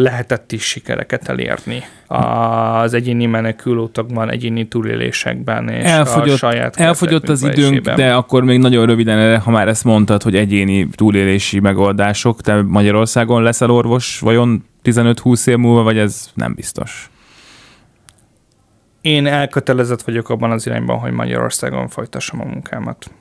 lehetett 0.02 0.52
is 0.52 0.64
sikereket 0.64 1.30
elérni. 1.30 1.84
Az 2.08 2.94
egyéni 2.94 3.26
menekülőtakban, 3.26 4.30
egyéni 4.30 4.68
túlélésekben 4.68 5.70
és 5.70 5.84
elfogyott, 5.84 6.34
a 6.34 6.38
saját 6.38 6.76
Elfogyott 6.76 7.30
az 7.30 7.44
időnk, 7.44 7.90
de 7.90 8.14
akkor 8.14 8.44
még 8.44 8.60
nagyon 8.60 8.86
röviden, 8.86 9.40
ha 9.40 9.52
már 9.52 9.68
ezt 9.68 9.84
mondtad, 9.84 10.24
hogy 10.24 10.36
egyéni 10.36 10.88
túlélési 10.90 11.60
megoldások, 11.60 12.42
te 12.42 12.62
Magyarországon 12.62 13.44
leszel 13.44 13.70
orvos, 13.70 14.20
vajon 14.20 14.66
15-20 14.84 15.48
év 15.48 15.58
múlva, 15.58 15.84
vagy 15.84 15.98
ez 15.98 16.30
nem 16.34 16.54
biztos? 16.54 17.10
Én 19.02 19.26
elkötelezett 19.26 20.02
vagyok 20.02 20.30
abban 20.30 20.52
az 20.52 20.68
irányban, 20.68 20.98
hogy 20.98 21.12
Magyarországon 21.12 21.88
folytassam 21.88 22.42
a 22.42 22.46
munkámat 22.46 23.12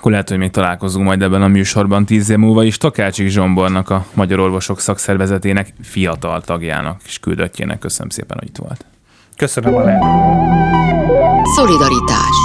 akkor 0.00 0.12
lehet, 0.12 0.28
hogy 0.28 0.38
még 0.38 0.50
találkozunk 0.50 1.06
majd 1.06 1.22
ebben 1.22 1.42
a 1.42 1.48
műsorban 1.48 2.04
tíz 2.04 2.30
év 2.30 2.36
múlva 2.36 2.64
is. 2.64 2.76
Takácsik 2.76 3.28
Zsombornak, 3.28 3.90
a 3.90 4.06
Magyar 4.14 4.38
Orvosok 4.38 4.80
Szakszervezetének 4.80 5.72
fiatal 5.82 6.40
tagjának 6.40 7.00
és 7.04 7.18
küldöttjének. 7.18 7.78
Köszönöm 7.78 8.08
szépen, 8.08 8.36
hogy 8.40 8.48
itt 8.48 8.56
volt. 8.56 8.84
Köszönöm 9.36 9.74
a 9.74 9.84
lehetőséget. 9.84 11.46
Szolidaritás 11.54 12.36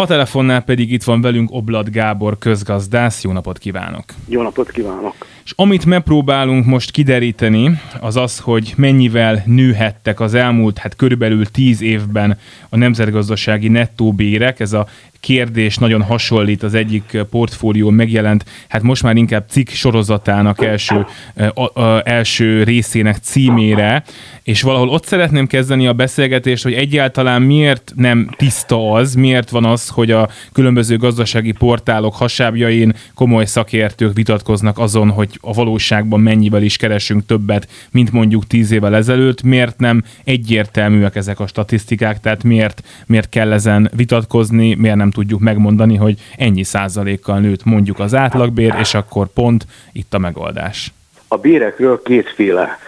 a 0.00 0.06
telefonnál 0.06 0.62
pedig 0.62 0.92
itt 0.92 1.02
van 1.02 1.20
velünk 1.20 1.48
Oblad 1.52 1.88
Gábor 1.88 2.38
közgazdász. 2.38 3.22
Jó 3.24 3.32
napot 3.32 3.58
kívánok! 3.58 4.04
Jó 4.28 4.42
napot 4.42 4.70
kívánok! 4.70 5.14
És 5.44 5.52
amit 5.56 5.84
megpróbálunk 5.84 6.64
most 6.66 6.90
kideríteni, 6.90 7.80
az 8.00 8.16
az, 8.16 8.38
hogy 8.38 8.72
mennyivel 8.76 9.42
nőhettek 9.46 10.20
az 10.20 10.34
elmúlt, 10.34 10.78
hát 10.78 10.96
körülbelül 10.96 11.46
tíz 11.46 11.80
évben 11.80 12.38
a 12.68 12.76
nemzetgazdasági 12.76 13.68
nettó 13.68 14.12
bérek. 14.12 14.60
Ez 14.60 14.72
a 14.72 14.86
kérdés 15.20 15.76
nagyon 15.76 16.02
hasonlít 16.02 16.62
az 16.62 16.74
egyik 16.74 17.24
portfólió 17.30 17.90
megjelent, 17.90 18.44
hát 18.68 18.82
most 18.82 19.02
már 19.02 19.16
inkább 19.16 19.44
cikk 19.48 19.68
sorozatának 19.68 20.64
első, 20.64 21.06
a, 21.54 21.80
a, 21.80 22.02
első 22.04 22.62
részének 22.62 23.16
címére, 23.16 24.04
és 24.42 24.62
valahol 24.62 24.88
ott 24.88 25.04
szeretném 25.04 25.46
kezdeni 25.46 25.86
a 25.86 25.92
beszélgetést, 25.92 26.62
hogy 26.62 26.72
egyáltalán 26.72 27.42
miért 27.42 27.92
nem 27.96 28.30
tiszta 28.36 28.92
az, 28.92 29.14
miért 29.14 29.50
van 29.50 29.64
az, 29.64 29.88
hogy 29.88 30.10
a 30.10 30.28
különböző 30.52 30.96
gazdasági 30.96 31.52
portálok 31.52 32.14
hasábjain 32.14 32.94
komoly 33.14 33.44
szakértők 33.44 34.14
vitatkoznak 34.14 34.78
azon, 34.78 35.10
hogy 35.10 35.38
a 35.40 35.52
valóságban 35.52 36.20
mennyivel 36.20 36.62
is 36.62 36.76
keresünk 36.76 37.26
többet, 37.26 37.68
mint 37.90 38.12
mondjuk 38.12 38.46
tíz 38.46 38.70
évvel 38.70 38.96
ezelőtt, 38.96 39.42
miért 39.42 39.78
nem 39.78 40.04
egyértelműek 40.24 41.16
ezek 41.16 41.40
a 41.40 41.46
statisztikák, 41.46 42.20
tehát 42.20 42.44
miért, 42.44 42.82
miért 43.06 43.28
kell 43.28 43.52
ezen 43.52 43.90
vitatkozni, 43.96 44.74
miért 44.74 44.96
nem 44.96 45.07
tudjuk 45.10 45.40
megmondani, 45.40 45.96
hogy 45.96 46.20
ennyi 46.36 46.62
százalékkal 46.62 47.38
nőtt 47.38 47.64
mondjuk 47.64 47.98
az 47.98 48.14
átlagbér, 48.14 48.74
és 48.80 48.94
akkor 48.94 49.26
pont 49.26 49.66
itt 49.92 50.14
a 50.14 50.18
megoldás. 50.18 50.92
A 51.28 51.36
bérekről 51.36 52.02
kétféle 52.02 52.78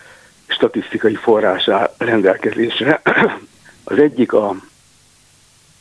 statisztikai 0.46 1.14
forrás 1.14 1.68
áll 1.68 1.94
rendelkezésre. 1.98 3.00
Az 3.84 3.98
egyik 3.98 4.32
a, 4.32 4.54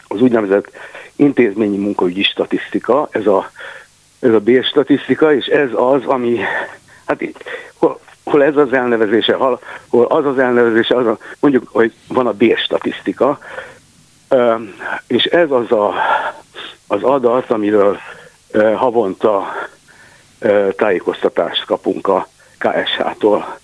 az 0.07 0.21
úgynevezett 0.21 0.71
intézményi 1.15 1.77
munkaügyi 1.77 2.23
statisztika, 2.23 3.07
ez 3.11 3.27
a, 3.27 3.51
ez 4.19 4.33
a 4.33 4.39
bérstatisztika, 4.39 5.33
és 5.33 5.45
ez 5.45 5.69
az, 5.73 6.05
ami, 6.05 6.39
hát 7.05 7.21
így, 7.21 7.35
hol, 7.73 7.99
hol 8.23 8.43
ez 8.43 8.55
az 8.55 8.73
elnevezése, 8.73 9.33
hol 9.35 9.59
az 9.89 10.25
az 10.25 10.39
elnevezése, 10.39 10.95
az 10.95 11.05
a, 11.05 11.17
mondjuk, 11.39 11.67
hogy 11.71 11.93
van 12.07 12.27
a 12.27 12.33
bérstatisztika, 12.33 13.39
és 15.07 15.23
ez 15.23 15.51
az 15.51 15.71
a, 15.71 15.93
az 16.87 17.03
adat, 17.03 17.51
amiről 17.51 17.99
havonta 18.75 19.47
tájékoztatást 20.75 21.65
kapunk 21.65 22.07
a 22.07 22.27
KSH-tól. 22.57 23.57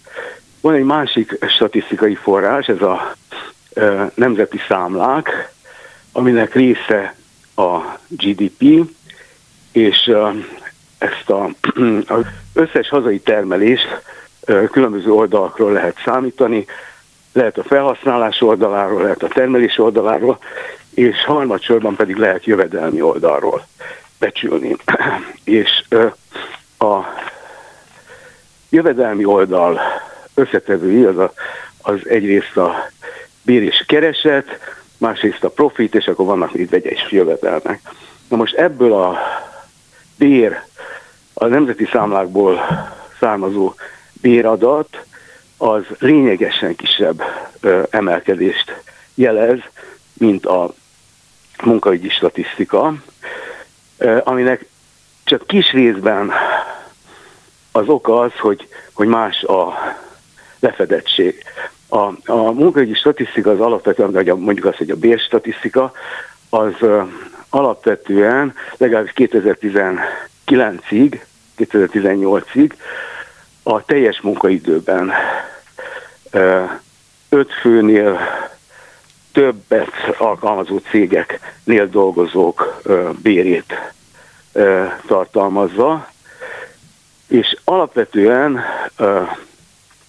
Van 0.61 0.73
egy 0.73 0.83
másik 0.83 1.45
statisztikai 1.47 2.15
forrás, 2.15 2.67
ez 2.67 2.81
a 2.81 3.15
nemzeti 4.13 4.59
számlák, 4.67 5.53
aminek 6.11 6.53
része 6.53 7.15
a 7.55 7.77
GDP, 8.07 8.89
és 9.71 10.11
ezt 10.97 11.29
a, 11.29 11.49
az 12.17 12.23
összes 12.53 12.89
hazai 12.89 13.19
termelést 13.19 13.87
különböző 14.71 15.11
oldalakról 15.11 15.71
lehet 15.71 16.01
számítani, 16.05 16.65
lehet 17.35 17.57
a 17.57 17.63
felhasználás 17.63 18.41
oldaláról, 18.41 19.01
lehet 19.01 19.23
a 19.23 19.27
termelés 19.27 19.77
oldaláról, 19.77 20.37
és 20.93 21.23
harmadsorban 21.23 21.95
pedig 21.95 22.15
lehet 22.15 22.45
jövedelmi 22.45 23.01
oldalról 23.01 23.65
becsülni. 24.19 24.75
és 25.43 25.83
a 26.77 26.99
jövedelmi 28.69 29.25
oldal 29.25 29.79
összetevői 30.33 31.03
az, 31.03 31.17
a, 31.17 31.33
az 31.81 31.99
egyrészt 32.07 32.57
a 32.57 32.89
bér 33.41 33.61
és 33.61 33.83
kereset, 33.87 34.59
másrészt 34.97 35.43
a 35.43 35.49
profit, 35.49 35.95
és 35.95 36.07
akkor 36.07 36.25
vannak 36.25 36.53
még 36.53 36.69
vegyes 36.69 37.11
jövedelmek. 37.11 37.81
Na 38.29 38.35
most 38.35 38.55
ebből 38.55 38.93
a 38.93 39.17
bér, 40.17 40.61
a 41.33 41.45
nemzeti 41.45 41.85
számlákból 41.91 42.61
származó 43.19 43.73
béradat, 44.21 45.05
az 45.57 45.83
lényegesen 45.99 46.75
kisebb 46.75 47.21
emelkedést 47.89 48.81
jelez, 49.13 49.59
mint 50.13 50.45
a 50.45 50.73
munkaügyi 51.63 52.09
statisztika, 52.09 52.93
aminek 54.23 54.65
csak 55.23 55.47
kis 55.47 55.71
részben 55.71 56.31
az 57.71 57.87
oka 57.87 58.19
az, 58.19 58.31
hogy, 58.39 58.67
hogy 58.93 59.07
más 59.07 59.43
a 59.43 59.73
lefedettség. 60.59 61.43
A, 61.89 61.97
a 62.25 62.51
munkaügyi 62.51 62.93
statisztika 62.93 63.51
az 63.51 63.59
alapvetően, 63.59 64.11
vagy 64.11 64.29
a, 64.29 64.35
mondjuk 64.35 64.65
azt, 64.65 64.77
hogy 64.77 64.89
a 64.89 64.95
bérstatisztika, 64.95 65.91
az 66.49 66.73
ö, 66.79 67.01
alapvetően 67.49 68.53
legalábbis 68.77 69.13
2019-ig, 69.15 71.19
2018-ig 71.57 72.71
a 73.67 73.85
teljes 73.85 74.21
munkaidőben 74.21 75.11
öt 77.29 77.53
főnél 77.61 78.19
többet 79.31 79.91
alkalmazó 80.17 80.77
cégeknél 80.77 81.87
dolgozók 81.89 82.81
bérét 83.21 83.93
tartalmazza, 85.07 86.07
és 87.27 87.57
alapvetően 87.63 88.63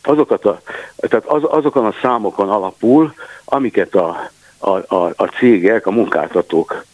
azokat 0.03 0.45
a, 0.45 0.61
tehát 0.97 1.27
az, 1.27 1.43
azokon 1.45 1.87
a 1.87 1.95
számokon 2.03 2.51
alapul, 2.51 3.15
amiket 3.45 3.95
a, 3.95 4.31
a, 4.59 4.95
a, 4.95 5.13
a 5.17 5.27
cégek, 5.39 5.87
a 5.87 5.91
munkáltatók 5.91 6.85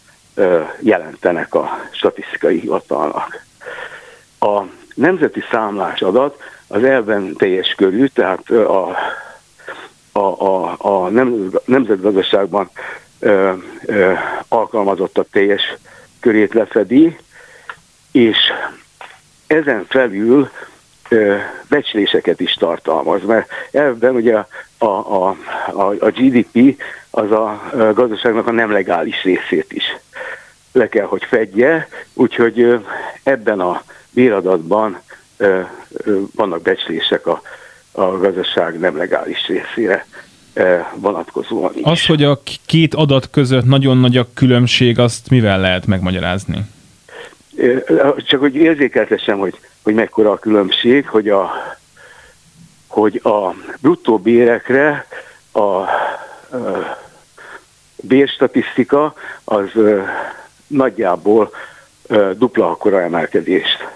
jelentenek 0.79 1.55
a 1.55 1.69
statisztikai 1.91 2.59
hivatalnak. 2.59 3.45
A 4.39 4.61
nemzeti 4.95 5.43
számlás 5.51 6.01
adat 6.01 6.37
az 6.67 6.83
elven 6.83 7.33
teljes 7.33 7.73
körű, 7.77 8.05
tehát 8.05 8.49
a, 8.49 8.95
a, 10.11 10.19
a, 10.19 10.75
a 10.77 11.09
nemzetgazdaságban 11.65 12.69
ö, 13.19 13.53
ö, 13.85 14.13
alkalmazottak 14.47 15.27
teljes 15.31 15.61
körét 16.19 16.53
lefedi, 16.53 17.17
és 18.11 18.37
ezen 19.47 19.85
felül 19.89 20.49
ö, 21.09 21.35
becsléseket 21.69 22.39
is 22.39 22.53
tartalmaz, 22.53 23.23
mert 23.23 23.49
ebben 23.71 24.15
ugye 24.15 24.35
a, 24.77 24.85
a, 24.85 25.35
a, 25.67 25.93
a 25.99 26.09
GDP 26.09 26.81
az 27.09 27.31
a 27.31 27.61
gazdaságnak 27.93 28.47
a 28.47 28.51
nem 28.51 28.71
legális 28.71 29.23
részét 29.23 29.71
is 29.71 29.83
le 30.73 30.89
kell, 30.89 31.05
hogy 31.05 31.23
fedje, 31.23 31.87
úgyhogy 32.13 32.79
ebben 33.23 33.59
a 33.59 33.83
béradatban 34.11 35.01
vannak 36.35 36.61
becslések 36.61 37.27
a, 37.27 37.41
a 37.91 38.05
gazdaság 38.05 38.79
nem 38.79 38.97
legális 38.97 39.47
részére 39.47 40.05
vonatkozóan 40.95 41.71
is. 41.75 41.83
Az, 41.83 42.05
hogy 42.05 42.23
a 42.23 42.41
két 42.65 42.93
adat 42.93 43.29
között 43.29 43.65
nagyon 43.65 43.97
nagy 43.97 44.17
a 44.17 44.27
különbség, 44.33 44.99
azt 44.99 45.29
mivel 45.29 45.59
lehet 45.59 45.85
megmagyarázni? 45.85 46.61
Csak 48.17 48.39
hogy 48.39 48.55
érzékeltessem, 48.55 49.37
hogy, 49.37 49.59
hogy 49.83 49.93
mekkora 49.93 50.31
a 50.31 50.39
különbség, 50.39 51.07
hogy 51.07 51.29
a, 51.29 51.51
hogy 52.87 53.21
a 53.23 53.55
bruttó 53.81 54.17
bérekre 54.17 55.07
a, 55.51 55.59
a 55.59 55.89
bérstatisztika 57.95 59.13
az 59.43 59.69
nagyjából 60.67 61.51
dupla 62.37 62.69
akkora 62.69 63.01
emelkedést 63.01 63.87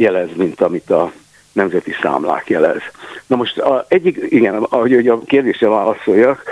jelez, 0.00 0.28
mint 0.34 0.60
amit 0.60 0.90
a 0.90 1.12
nemzeti 1.52 1.92
számlák 2.02 2.48
jelez. 2.48 2.80
Na 3.26 3.36
most 3.36 3.58
a 3.58 3.84
egyik, 3.88 4.18
igen, 4.28 4.54
ahogy 4.54 5.08
a 5.08 5.18
kérdésre 5.18 5.68
válaszoljak, 5.68 6.42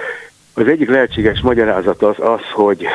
az 0.54 0.66
egyik 0.66 0.88
lehetséges 0.88 1.40
magyarázat 1.40 2.02
az 2.02 2.16
az, 2.18 2.40
hogy 2.52 2.86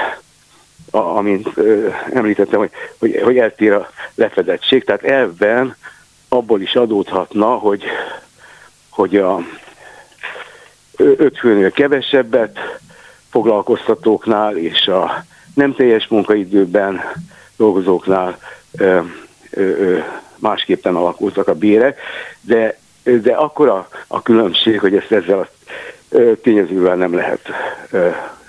a, 0.91 0.97
amint 0.97 1.49
ö, 1.55 1.87
említettem, 2.13 2.59
hogy, 2.59 2.71
hogy, 2.99 3.21
hogy 3.23 3.37
eltér 3.37 3.71
a 3.71 3.89
lefedettség, 4.15 4.83
tehát 4.83 5.03
elvben 5.03 5.75
abból 6.29 6.61
is 6.61 6.75
adódhatna, 6.75 7.45
hogy, 7.45 7.83
hogy 8.89 9.17
a 9.17 9.39
öt 10.97 11.37
főnél 11.37 11.71
kevesebbet 11.71 12.59
foglalkoztatóknál 13.29 14.57
és 14.57 14.87
a 14.87 15.23
nem 15.53 15.75
teljes 15.75 16.07
munkaidőben 16.07 17.01
dolgozóknál 17.57 18.37
ö, 18.77 18.99
ö, 19.49 19.61
ö, 19.61 19.99
másképpen 20.43 20.95
alakultak 20.95 21.47
a 21.47 21.53
bérek, 21.53 21.99
de, 22.41 22.77
de 23.03 23.33
akkor 23.33 23.69
a, 24.07 24.21
különbség, 24.21 24.79
hogy 24.79 24.95
ezt 24.95 25.11
ezzel 25.11 25.39
a 25.39 25.47
tényezővel 26.41 26.95
nem 26.95 27.13
lehet 27.13 27.49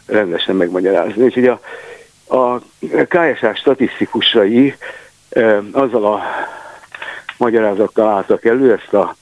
rendesen 0.07 0.57
megmagyarázni. 0.57 1.23
Úgyhogy 1.23 1.47
a, 1.47 1.61
a 2.37 2.61
KSA 3.09 3.55
statisztikusai 3.55 4.75
azzal 5.73 6.05
a 6.05 6.23
magyarázattal 7.37 8.09
álltak 8.09 8.45
elő, 8.45 8.73
ezt 8.73 8.93
a 8.93 9.17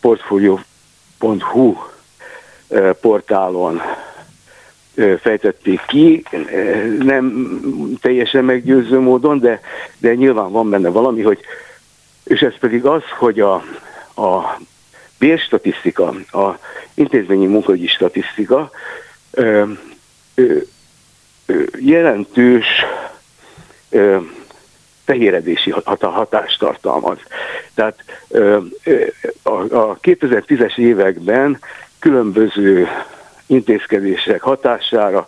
portfolio.hu 0.00 1.76
portálon 3.00 3.82
fejtették 5.20 5.80
ki, 5.86 6.24
nem 6.98 7.48
teljesen 8.00 8.44
meggyőző 8.44 8.98
módon, 8.98 9.38
de, 9.38 9.60
de 9.98 10.14
nyilván 10.14 10.50
van 10.50 10.70
benne 10.70 10.88
valami, 10.88 11.22
hogy 11.22 11.38
és 12.32 12.42
ez 12.42 12.58
pedig 12.58 12.84
az, 12.84 13.02
hogy 13.18 13.40
a, 13.40 13.54
a 14.14 14.58
bérstatisztika, 15.18 16.08
a 16.30 16.58
intézményi 16.94 17.46
munkahogyi 17.46 17.86
statisztika 17.86 18.70
ö, 19.30 19.64
ö, 20.34 20.56
ö, 21.46 21.62
jelentős 21.78 22.66
ö, 23.90 24.18
fehéredési 25.04 25.74
hatást 26.00 26.58
tartalmaz. 26.58 27.18
Tehát 27.74 28.04
ö, 28.28 28.58
a, 29.42 29.50
a 29.50 29.98
2010-es 30.02 30.78
években 30.78 31.58
különböző 31.98 32.88
intézkedések 33.46 34.40
hatására 34.40 35.26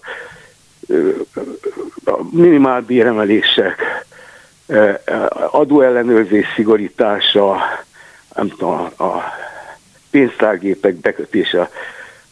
a 2.05 2.19
minimálbéremelések, 2.31 4.05
adóellenőrzés 5.50 6.46
szigorítása, 6.55 7.57
nem 8.35 8.48
tudom, 8.48 8.90
a 8.98 9.22
pénztárgépek 10.11 10.94
bekötése 10.94 11.70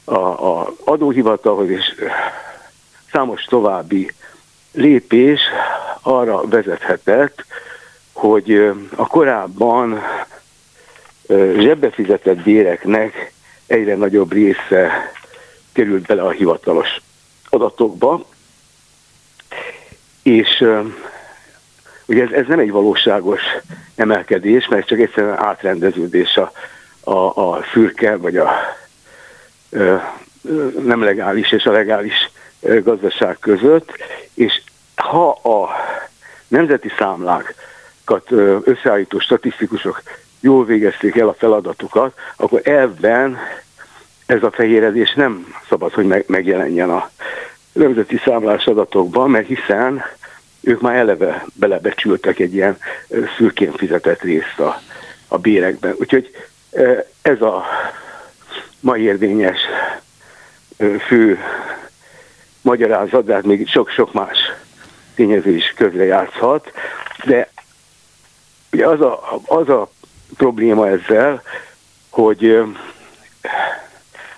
a, 0.05 0.19
a 0.19 0.73
adóhivatalhoz 0.85 1.69
és 1.69 1.95
számos 3.13 3.45
további 3.45 4.13
lépés 4.73 5.41
arra 6.03 6.49
vezethetett, 6.49 7.45
hogy 8.13 8.73
a 8.97 9.07
korábban 9.07 10.03
zsebbe 11.57 11.91
fizetett 11.91 12.43
béreknek 12.43 13.33
egyre 13.67 13.97
nagyobb 13.97 14.33
része 14.33 15.13
került 15.73 16.07
bele 16.07 16.23
a 16.23 16.31
hivatalos 16.31 17.01
adatokba, 17.51 18.25
és 20.23 20.65
ugye 22.13 22.23
ez, 22.23 22.31
ez 22.31 22.47
nem 22.47 22.59
egy 22.59 22.71
valóságos 22.71 23.41
emelkedés, 23.97 24.69
mert 24.69 24.87
csak 24.87 24.99
egyszerűen 24.99 25.39
átrendeződés 25.39 26.37
a, 26.37 26.53
a, 27.01 27.51
a 27.51 27.63
fürke, 27.63 28.17
vagy 28.17 28.37
a 28.37 28.51
ö, 29.71 29.97
nem 30.85 31.03
legális 31.03 31.53
és 31.53 31.65
a 31.65 31.73
legális 31.73 32.31
gazdaság 32.61 33.39
között, 33.41 33.93
és 34.35 34.63
ha 34.95 35.31
a 35.31 35.69
nemzeti 36.49 36.93
számlákat 36.99 38.31
összeállító 38.65 39.19
statisztikusok 39.19 40.03
jól 40.41 40.65
végezték 40.65 41.17
el 41.17 41.29
a 41.29 41.35
feladatukat, 41.35 42.19
akkor 42.37 42.61
ebben 42.65 43.39
ez 44.27 44.43
a 44.43 44.51
fehéredés 44.51 45.15
nem 45.15 45.55
szabad, 45.69 45.93
hogy 45.93 46.25
megjelenjen 46.27 46.91
a 46.91 47.11
nemzeti 47.73 48.21
számlás 48.25 48.67
adatokban, 48.67 49.31
mert 49.31 49.47
hiszen 49.47 50.03
ők 50.63 50.81
már 50.81 50.97
eleve 50.97 51.45
belebecsültek 51.55 52.39
egy 52.39 52.55
ilyen 52.55 52.79
szürkén 53.37 53.73
fizetett 53.73 54.21
részt 54.21 54.59
a, 54.59 54.81
a 55.29 55.39
bérekben. 55.39 55.95
Úgyhogy 55.99 56.31
ez 57.23 57.41
a 57.41 57.65
mai 58.81 59.03
érvényes 59.03 59.61
fő 61.07 61.39
magyarázat, 62.61 63.25
de 63.25 63.35
hát 63.35 63.45
még 63.45 63.69
sok-sok 63.69 64.13
más 64.13 64.39
tényező 65.15 65.51
is 65.51 65.73
közrejátszhat, 65.77 66.73
de 67.25 67.49
ugye 68.73 68.87
az 68.87 69.01
a, 69.01 69.41
az 69.47 69.69
a 69.69 69.91
probléma 70.37 70.89
ezzel, 70.89 71.43
hogy 72.11 72.63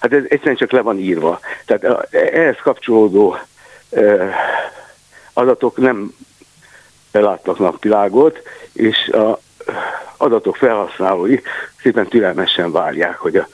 hát 0.00 0.12
ez 0.12 0.22
egyszerűen 0.28 0.56
csak 0.56 0.72
le 0.72 0.80
van 0.80 0.98
írva. 0.98 1.40
Tehát 1.66 2.14
ehhez 2.14 2.56
kapcsolódó 2.62 3.36
adatok 5.34 5.76
nem 5.76 6.14
látnak 7.12 7.58
napvilágot, 7.58 8.42
és 8.72 9.08
a 9.08 9.38
adatok 10.16 10.56
felhasználói 10.56 11.40
szépen 11.82 12.06
türelmesen 12.06 12.72
várják, 12.72 13.16
hogy 13.16 13.36
a 13.36 13.48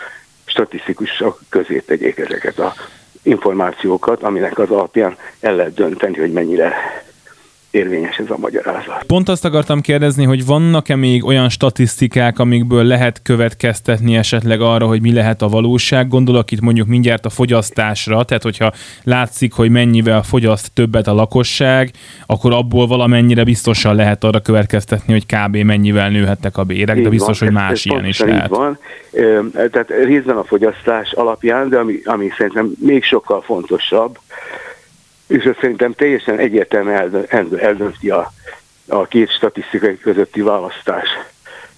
statisztikusok 0.45 1.41
közé 1.49 1.79
tegyék 1.79 2.19
ezeket 2.19 2.59
a 2.59 2.75
információkat, 3.23 4.23
aminek 4.23 4.59
az 4.59 4.71
alapján 4.71 5.17
el 5.41 5.55
lehet 5.55 5.75
dönteni, 5.75 6.19
hogy 6.19 6.33
mennyire 6.33 6.75
érvényes 7.71 8.17
ez 8.17 8.31
a 8.31 8.37
magyarázat. 8.39 9.03
Pont 9.07 9.29
azt 9.29 9.45
akartam 9.45 9.81
kérdezni, 9.81 10.25
hogy 10.25 10.47
vannak-e 10.47 10.97
még 10.97 11.25
olyan 11.25 11.49
statisztikák, 11.49 12.39
amikből 12.39 12.85
lehet 12.85 13.23
következtetni 13.23 14.17
esetleg 14.17 14.61
arra, 14.61 14.87
hogy 14.87 15.01
mi 15.01 15.13
lehet 15.13 15.43
a 15.43 15.49
valóság? 15.49 16.09
Gondolok 16.09 16.51
itt 16.51 16.61
mondjuk 16.61 16.87
mindjárt 16.87 17.27
a 17.27 17.31
fogyasztásra, 17.31 18.25
tehát 18.25 18.43
hogyha 18.43 18.73
látszik, 19.05 19.53
hogy 19.53 19.71
mennyivel 19.71 20.23
fogyaszt 20.23 20.73
többet 20.73 21.07
a 21.07 21.15
lakosság, 21.15 21.91
akkor 22.27 22.53
abból 22.53 22.87
valamennyire 22.87 23.45
biztosan 23.45 23.95
lehet 23.95 24.25
arra 24.25 24.41
következtetni, 24.41 25.13
hogy 25.13 25.27
kb. 25.27 25.57
mennyivel 25.57 26.11
nőhettek 26.11 26.57
a 26.57 26.65
bérek, 26.65 26.97
így 26.97 27.03
de 27.03 27.09
biztos, 27.09 27.39
van, 27.39 27.49
hogy 27.49 27.59
más 27.59 27.73
ez, 27.73 27.85
ilyen 27.85 28.05
is 28.05 28.21
lehet. 28.21 28.49
Van. 28.49 28.79
Tehát 29.53 29.91
részben 30.05 30.37
a 30.37 30.45
fogyasztás 30.45 31.13
alapján, 31.13 31.69
de 31.69 31.79
ami, 31.79 32.01
ami 32.05 32.29
szerintem 32.37 32.73
még 32.79 33.05
sokkal 33.05 33.41
fontosabb, 33.41 34.19
és 35.31 35.45
ez 35.45 35.55
szerintem 35.61 35.93
teljesen 35.93 36.39
egyértelműen 36.39 37.27
eldönti 37.59 38.11
a, 38.11 38.33
a 38.89 39.07
két 39.07 39.31
statisztikai 39.31 39.99
közötti 39.99 40.41
választás 40.41 41.09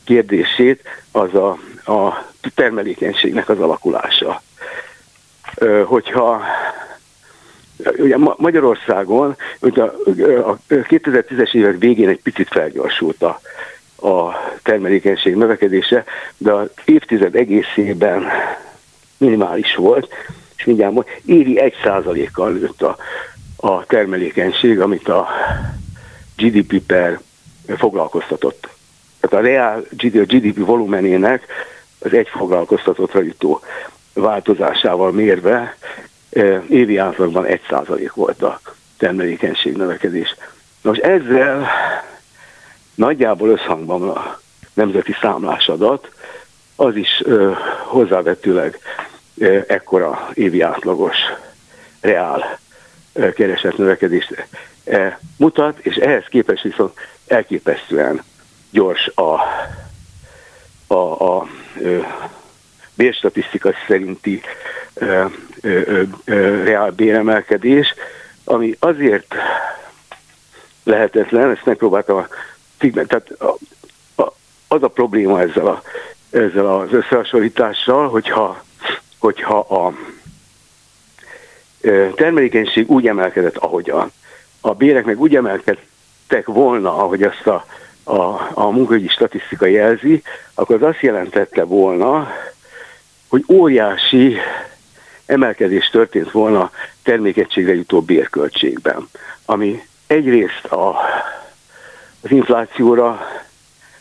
kérdését, 0.04 0.82
az 1.12 1.34
a, 1.34 1.50
a 1.92 2.28
termelékenységnek 2.54 3.48
az 3.48 3.60
alakulása. 3.60 4.42
Hogyha 5.84 6.42
ugye 7.96 8.16
Magyarországon 8.36 9.36
ugye 9.60 9.82
a 9.82 10.58
2010-es 10.68 11.54
évek 11.54 11.78
végén 11.78 12.08
egy 12.08 12.22
picit 12.22 12.48
felgyorsult 12.48 13.22
a, 13.22 13.40
a 14.08 14.36
termelékenység 14.62 15.34
növekedése, 15.34 16.04
de 16.36 16.52
az 16.52 16.68
évtized 16.84 17.34
egészében 17.34 18.26
minimális 19.16 19.74
volt, 19.74 20.14
és 20.56 20.64
mindjárt 20.64 21.08
évi 21.24 21.60
1%-kal 21.84 22.50
nőtt 22.50 22.82
a, 22.82 22.96
a 23.64 23.84
termelékenység, 23.86 24.80
amit 24.80 25.08
a 25.08 25.28
GDP 26.36 26.80
per 26.80 27.20
foglalkoztatott. 27.76 28.68
Tehát 29.20 29.44
a 29.44 29.48
reál 29.48 29.84
GDP 29.90 30.66
volumenének 30.66 31.46
az 31.98 32.12
egy 32.12 32.28
foglalkoztatottra 32.28 33.20
jutó 33.20 33.60
változásával 34.14 35.12
mérve 35.12 35.76
évi 36.68 36.96
átlagban 36.96 37.44
1% 37.48 38.10
volt 38.14 38.42
a 38.42 38.60
termelékenység 38.98 39.76
növekedés. 39.76 40.36
Most 40.82 41.00
ezzel 41.00 41.68
nagyjából 42.94 43.48
összhangban 43.48 44.08
a 44.08 44.40
nemzeti 44.74 45.14
számlásadat, 45.20 46.10
az 46.76 46.96
is 46.96 47.20
ö, 47.24 47.52
hozzávetőleg 47.84 48.78
ö, 49.36 49.58
ekkora 49.66 50.30
évi 50.34 50.60
átlagos 50.60 51.16
reál 52.00 52.60
keresett 53.34 53.76
növekedést 53.76 54.46
mutat, 55.36 55.78
és 55.78 55.96
ehhez 55.96 56.24
képest 56.28 56.62
viszont 56.62 56.98
elképesztően 57.26 58.22
gyors 58.70 59.10
a, 59.14 59.40
a, 60.86 61.24
a 61.38 61.46
bérstatisztika 62.94 63.72
szerinti 63.86 64.40
ö, 64.94 65.24
ö, 65.60 66.02
ö, 66.24 66.62
reál 66.64 66.90
béremelkedés, 66.90 67.94
ami 68.44 68.76
azért 68.78 69.34
lehetetlen, 70.84 71.50
ezt 71.50 71.64
megpróbáltam 71.64 72.16
a 72.16 72.26
cikkben, 72.78 73.06
tehát 73.06 73.30
a, 73.30 73.56
a, 74.22 74.32
az 74.68 74.82
a 74.82 74.88
probléma 74.88 75.40
ezzel, 75.40 75.66
a, 75.66 75.82
ezzel 76.30 76.66
az 76.66 76.92
összehasonlítással, 76.92 78.08
hogyha, 78.08 78.64
hogyha 79.18 79.58
a 79.58 79.92
termelékenység 82.14 82.90
úgy 82.90 83.06
emelkedett, 83.06 83.56
ahogyan, 83.56 84.12
a 84.60 84.74
bérek 84.74 85.04
meg 85.04 85.20
úgy 85.20 85.36
emelkedtek 85.36 86.46
volna, 86.46 86.96
ahogy 86.96 87.22
azt 87.22 87.46
a, 87.46 87.66
a, 88.04 88.50
a 88.54 88.70
munkaügyi 88.70 89.08
statisztika 89.08 89.66
jelzi, 89.66 90.22
akkor 90.54 90.76
az 90.76 90.82
azt 90.82 91.00
jelentette 91.00 91.64
volna, 91.64 92.32
hogy 93.28 93.44
óriási 93.48 94.36
emelkedés 95.26 95.88
történt 95.88 96.30
volna 96.30 96.70
termékenységre 97.02 97.74
jutó 97.74 98.02
bérköltségben, 98.02 99.08
ami 99.44 99.82
egyrészt 100.06 100.64
a, 100.64 100.96
az 102.22 102.30
inflációra 102.30 103.26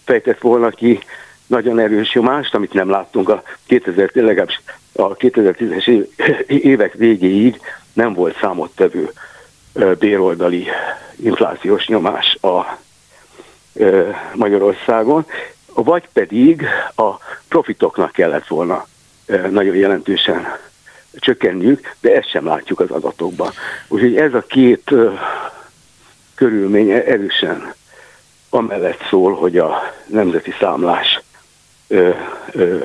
fejtett 0.04 0.40
volna 0.40 0.70
ki 0.70 1.00
nagyon 1.48 1.80
erős 1.80 2.14
nyomást, 2.14 2.56
amit 2.56 2.74
nem 2.74 2.90
láttunk 2.90 3.30
a 3.30 3.44
2000, 3.66 4.10
legalábbis 4.14 4.62
a 4.96 5.16
2010-es 5.16 6.08
évek 6.72 6.94
végéig 6.94 7.62
nem 7.94 8.14
volt 8.14 8.38
számottevő 8.40 9.12
béroldali 10.00 10.68
inflációs 11.16 11.88
nyomás 11.88 12.38
a 12.42 12.78
Magyarországon, 14.34 15.26
vagy 15.74 16.04
pedig 16.14 16.66
a 16.96 17.10
profitoknak 17.48 18.12
kellett 18.12 18.48
volna 18.48 18.88
nagyon 19.50 19.76
jelentősen 19.76 20.48
csökkenniük, 21.16 21.96
de 22.00 22.16
ezt 22.16 22.30
sem 22.30 22.46
látjuk 22.46 22.80
az 22.80 22.90
adatokban. 22.90 23.52
Úgyhogy 23.88 24.16
ez 24.16 24.34
a 24.34 24.42
két 24.42 24.92
körülmény 26.36 26.90
erősen 26.90 27.74
amellett 28.50 29.06
szól, 29.10 29.36
hogy 29.36 29.58
a 29.58 29.94
nemzeti 30.08 30.54
számlás 30.60 31.22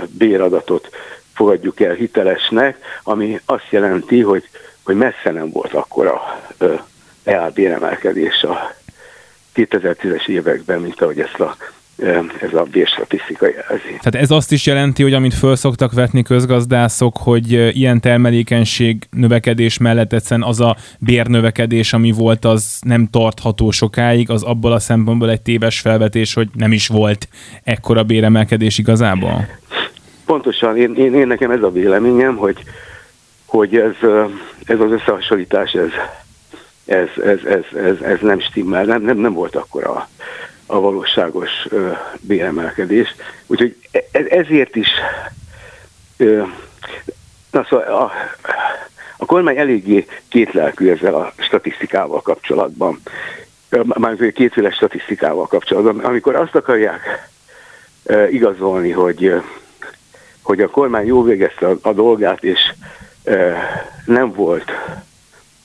béradatot 0.08 0.90
fogadjuk 1.36 1.80
el 1.80 1.94
hitelesnek, 1.94 2.78
ami 3.02 3.40
azt 3.44 3.66
jelenti, 3.70 4.20
hogy, 4.20 4.48
hogy 4.82 4.96
messze 4.96 5.30
nem 5.30 5.50
volt 5.50 5.72
akkora 5.72 6.40
reálbéremelkedés 7.24 8.42
a 8.42 8.74
2010-es 9.54 10.26
években, 10.26 10.80
mint 10.80 11.02
ahogy 11.02 11.20
ezt 11.20 11.40
a 11.40 11.56
ez 12.42 12.54
a 12.54 12.62
bérstatisztika 12.62 13.46
jelzi. 13.46 13.98
Tehát 14.00 14.14
ez 14.14 14.30
azt 14.30 14.52
is 14.52 14.66
jelenti, 14.66 15.02
hogy 15.02 15.12
amit 15.12 15.34
föl 15.34 15.56
szoktak 15.56 15.92
vetni 15.92 16.22
közgazdászok, 16.22 17.16
hogy 17.16 17.52
ilyen 17.52 18.00
termelékenység 18.00 19.06
növekedés 19.10 19.78
mellett 19.78 20.12
egyszerűen 20.12 20.48
az 20.48 20.60
a 20.60 20.76
bérnövekedés, 20.98 21.92
ami 21.92 22.12
volt, 22.12 22.44
az 22.44 22.78
nem 22.80 23.08
tartható 23.10 23.70
sokáig, 23.70 24.30
az 24.30 24.42
abból 24.42 24.72
a 24.72 24.78
szempontból 24.78 25.30
egy 25.30 25.42
téves 25.42 25.80
felvetés, 25.80 26.34
hogy 26.34 26.48
nem 26.52 26.72
is 26.72 26.88
volt 26.88 27.28
ekkora 27.64 28.02
béremelkedés 28.02 28.78
igazából? 28.78 29.46
Pontosan, 30.26 30.76
én, 30.76 30.94
én, 30.94 31.14
én 31.14 31.26
nekem 31.26 31.50
ez 31.50 31.62
a 31.62 31.70
véleményem, 31.70 32.36
hogy, 32.36 32.62
hogy 33.46 33.76
ez, 33.76 33.94
ez 34.64 34.80
az 34.80 34.90
összehasonlítás, 34.90 35.72
ez, 35.72 35.90
ez, 36.84 37.08
ez, 37.24 37.44
ez, 37.44 37.78
ez, 37.84 38.00
ez 38.00 38.18
nem 38.20 38.40
stimmel, 38.40 38.84
nem, 38.84 39.02
nem, 39.02 39.16
nem 39.16 39.32
volt 39.32 39.56
akkora 39.56 40.08
a 40.66 40.80
valóságos 40.80 41.50
ö, 41.68 41.90
béremelkedés. 42.20 43.14
Úgyhogy 43.46 43.76
e, 43.90 44.04
ezért 44.28 44.76
is 44.76 44.88
na 47.50 47.66
szóval 47.68 47.86
a, 47.86 48.12
a 49.16 49.24
kormány 49.24 49.56
eléggé 49.56 50.06
kétlelkű 50.28 50.90
ezzel 50.90 51.14
a 51.14 51.32
statisztikával 51.36 52.22
kapcsolatban. 52.22 53.00
Már 53.84 54.16
kétféle 54.16 54.70
statisztikával 54.70 55.46
kapcsolatban. 55.46 55.98
Amikor 55.98 56.34
azt 56.34 56.54
akarják 56.54 57.28
igazolni, 58.30 58.90
hogy, 58.90 59.42
hogy 60.46 60.60
a 60.60 60.68
kormány 60.68 61.06
jól 61.06 61.24
végezte 61.24 61.66
a, 61.66 61.76
a 61.82 61.92
dolgát, 61.92 62.44
és 62.44 62.60
ö, 63.24 63.52
nem 64.04 64.32
volt 64.32 64.70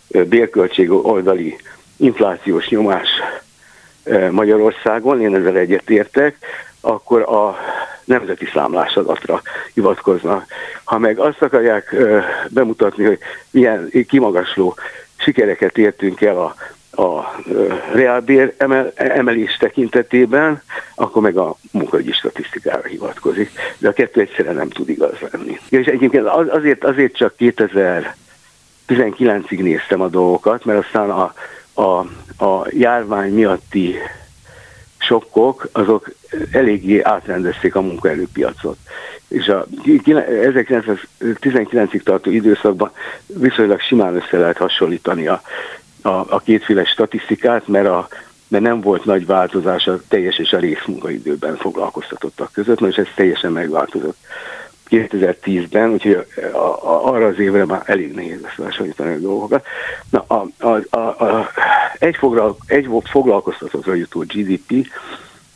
bérköltség 0.08 0.92
oldali 0.92 1.58
inflációs 1.98 2.68
nyomás 2.70 3.10
Magyarországon, 4.32 5.22
én 5.22 5.36
ezzel 5.36 5.58
egyetértek, 5.58 6.38
akkor 6.82 7.22
a 7.22 7.58
nemzeti 8.04 8.46
számlásadatra 8.54 9.42
hivatkoznak. 9.74 10.46
Ha 10.84 10.98
meg 10.98 11.20
azt 11.20 11.42
akarják 11.42 11.96
bemutatni, 12.50 13.06
hogy 13.06 13.20
milyen 13.52 13.92
kimagasló 14.08 14.76
sikereket 15.16 15.78
értünk 15.78 16.22
el 16.22 16.38
a, 16.38 16.56
a 16.92 17.42
reálbér 17.94 18.54
emel, 18.58 18.92
emelés 18.96 19.58
tekintetében, 19.58 20.62
akkor 20.96 21.22
meg 21.22 21.38
a 21.38 21.56
munkahogyi 21.72 22.12
statisztikára 22.12 22.88
hivatkozik. 22.88 23.52
De 23.78 23.88
a 23.88 23.94
kettő 23.94 24.22
egyszerűen 24.22 24.56
nem 24.56 24.70
tud 24.70 24.90
igaz 24.90 25.16
lenni. 25.32 25.60
És 25.70 25.86
egyébként 25.86 26.28
azért, 26.28 26.84
azért 26.84 27.16
csak 27.16 27.34
2019-ig 27.40 29.62
néztem 29.62 30.02
a 30.02 30.08
dolgokat, 30.08 30.66
mert 30.66 30.86
aztán 30.86 31.10
a 31.10 31.34
a, 31.74 32.00
a 32.46 32.68
járvány 32.70 33.34
miatti 33.34 33.96
sokkok, 34.98 35.70
azok 35.72 36.12
eléggé 36.52 37.02
átrendezték 37.02 37.76
a 37.76 37.82
munkaerőpiacot. 37.82 38.78
És 39.28 39.48
a 39.48 39.66
1919-ig 39.86 42.02
tartó 42.04 42.32
időszakban 42.32 42.92
viszonylag 43.26 43.80
simán 43.80 44.16
össze 44.16 44.38
lehet 44.38 44.58
hasonlítani 44.58 45.28
a, 45.28 45.42
a, 46.02 46.10
a 46.10 46.42
kétféle 46.44 46.86
statisztikát, 46.86 47.68
mert, 47.68 47.88
a, 47.88 48.08
mert 48.48 48.64
nem 48.64 48.82
volt 48.82 49.06
nagy 49.06 49.26
változás 49.26 49.88
a 49.88 50.02
teljes 50.08 50.38
és 50.38 50.54
a 50.54 50.60
részmunkaidőben 50.60 51.56
foglalkoztatottak 51.56 52.52
között, 52.52 52.80
most 52.80 52.98
ez 52.98 53.08
teljesen 53.16 53.52
megváltozott. 53.52 54.18
2010-ben, 54.90 55.90
úgyhogy 55.90 56.26
arra 56.82 57.26
az 57.26 57.40
évre 57.40 57.66
már 57.66 57.82
elég 57.86 58.14
nehéz 58.14 58.40
összehasonlítani 58.44 59.14
a 59.14 59.20
dolgokat. 59.20 59.66
Na, 60.10 60.26
a, 60.28 60.48
a, 60.60 60.98
a, 60.98 60.98
a, 60.98 61.52
egy, 62.00 62.16
foglal, 62.16 62.58
egy 62.66 62.88
foglalkoztatóra 63.04 63.94
jutó 63.94 64.20
GDP 64.20 64.88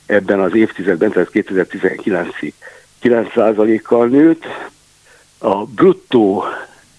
ebben 0.05 0.39
az 0.39 0.55
évtizedben, 0.55 1.11
tehát 1.11 1.29
2019-ig 1.33 2.53
9%-kal 3.01 4.07
nőtt, 4.07 4.45
a 5.37 5.65
bruttó 5.65 6.43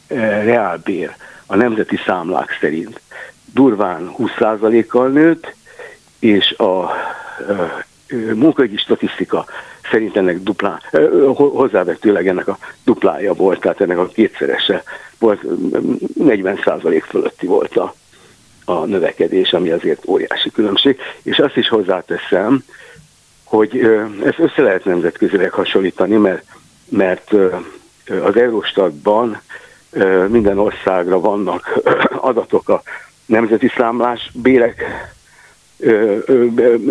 eh, 0.07 0.45
reálbér 0.45 1.15
a 1.47 1.57
nemzeti 1.57 1.97
számlák 2.07 2.57
szerint 2.61 3.01
durván 3.57 4.15
20%-kal 4.19 5.09
nőtt, 5.09 5.55
és 6.19 6.53
a 6.53 6.91
munkahogyi 8.35 8.77
statisztika 8.77 9.45
szerint 9.91 10.17
ennek 10.17 10.43
duplá, 10.43 10.81
hozzávetőleg 11.35 12.29
ennek 12.29 12.49
a 12.49 12.59
duplája 12.85 13.35
volt, 13.35 13.61
tehát 13.61 13.81
ennek 13.81 13.99
a 13.99 14.07
kétszerese 14.07 14.83
volt, 15.19 15.41
40% 16.19 17.03
fölötti 17.09 17.47
volt 17.47 17.77
a, 17.77 17.95
a 18.65 18.85
növekedés, 18.85 19.53
ami 19.53 19.71
azért 19.71 20.07
óriási 20.07 20.51
különbség, 20.51 20.99
és 21.23 21.39
azt 21.39 21.57
is 21.57 21.69
hozzáteszem, 21.69 22.65
hogy 23.45 23.79
ezt 24.25 24.39
össze 24.39 24.63
lehet 24.63 24.85
nemzetközileg 24.85 25.51
hasonlítani, 25.51 26.17
mert, 26.17 26.45
mert 26.89 27.33
az 28.23 28.37
Eurostatban 28.37 29.41
minden 30.29 30.59
országra 30.59 31.21
vannak 31.21 31.81
adatok 32.31 32.69
a 32.69 32.83
nemzeti 33.27 33.73
számlás 33.77 34.31
bérek 34.35 34.85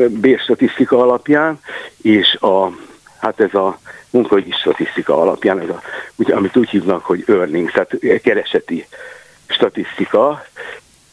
bérstatisztika 0.10 0.98
alapján, 1.02 1.60
és 2.02 2.36
a, 2.36 2.70
hát 3.18 3.40
ez 3.40 3.54
a 3.54 3.80
munkahogyi 4.10 4.52
statisztika 4.52 5.22
alapján, 5.22 5.60
ez 5.60 5.70
a, 5.70 5.82
ugye, 6.16 6.36
amit 6.36 6.58
úgy 6.58 6.70
hívnak, 6.70 7.06
hogy 7.06 7.24
earnings, 7.28 7.72
tehát 7.72 8.22
kereseti 8.22 8.88
statisztika, 9.48 10.46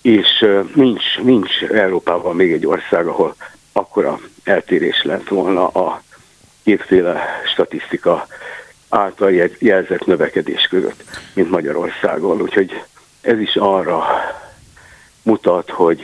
és 0.03 0.47
nincs, 0.75 1.19
nincs 1.23 1.63
Európában 1.63 2.37
még 2.37 2.53
egy 2.53 2.67
ország, 2.67 3.07
ahol 3.07 3.35
akkora 3.73 4.21
eltérés 4.45 5.03
lett 5.03 5.29
volna 5.29 5.67
a 5.67 6.03
kétféle 6.65 7.41
statisztika 7.53 8.27
által 8.89 9.33
jelzett 9.59 10.07
növekedés 10.07 10.67
között, 10.67 11.05
mint 11.35 11.51
Magyarországon. 11.51 12.41
Úgyhogy 12.41 12.83
ez 13.21 13.39
is 13.39 13.57
arra 13.57 14.05
mutat, 15.23 15.71
hogy, 15.71 16.03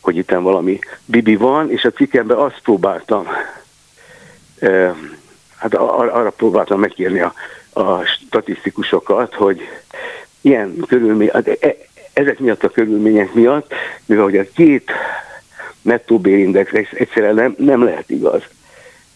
hogy 0.00 0.16
itt 0.16 0.30
valami 0.30 0.78
bibi 1.04 1.36
van, 1.36 1.70
és 1.70 1.84
a 1.84 1.90
cikkemben 1.90 2.36
azt 2.36 2.60
próbáltam, 2.62 3.26
hát 5.56 5.74
arra 5.74 6.30
próbáltam 6.30 6.80
megkérni 6.80 7.20
a, 7.20 7.34
a 7.72 8.04
statisztikusokat, 8.04 9.34
hogy 9.34 9.60
ilyen 10.40 10.76
körülmény, 10.86 11.30
hát 11.32 11.48
e, 11.48 11.76
ezek 12.12 12.38
miatt 12.38 12.64
a 12.64 12.70
körülmények 12.70 13.32
miatt, 13.34 13.74
mivel 14.06 14.24
hogy 14.24 14.36
a 14.36 14.50
két 14.54 14.90
nettó 15.82 16.18
bérindex 16.18 16.72
egyszerűen 16.92 17.34
nem, 17.34 17.54
nem 17.58 17.84
lehet 17.84 18.10
igaz, 18.10 18.42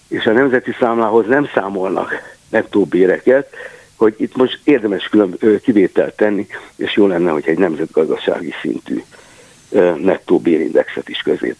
és 0.09 0.27
a 0.27 0.33
nemzeti 0.33 0.75
számlához 0.79 1.27
nem 1.27 1.49
számolnak 1.55 2.35
nettó 2.49 2.85
béreket, 2.85 3.55
hogy 3.97 4.15
itt 4.17 4.37
most 4.37 4.61
érdemes 4.65 5.09
külön 5.09 5.37
kivételt 5.63 6.17
tenni, 6.17 6.47
és 6.77 6.95
jó 6.95 7.07
lenne, 7.07 7.31
hogy 7.31 7.49
egy 7.49 7.59
nemzetgazdasági 7.59 8.53
szintű 8.61 9.03
nettó 9.97 10.39
bérindexet 10.39 11.09
is 11.09 11.19
közé 11.19 11.55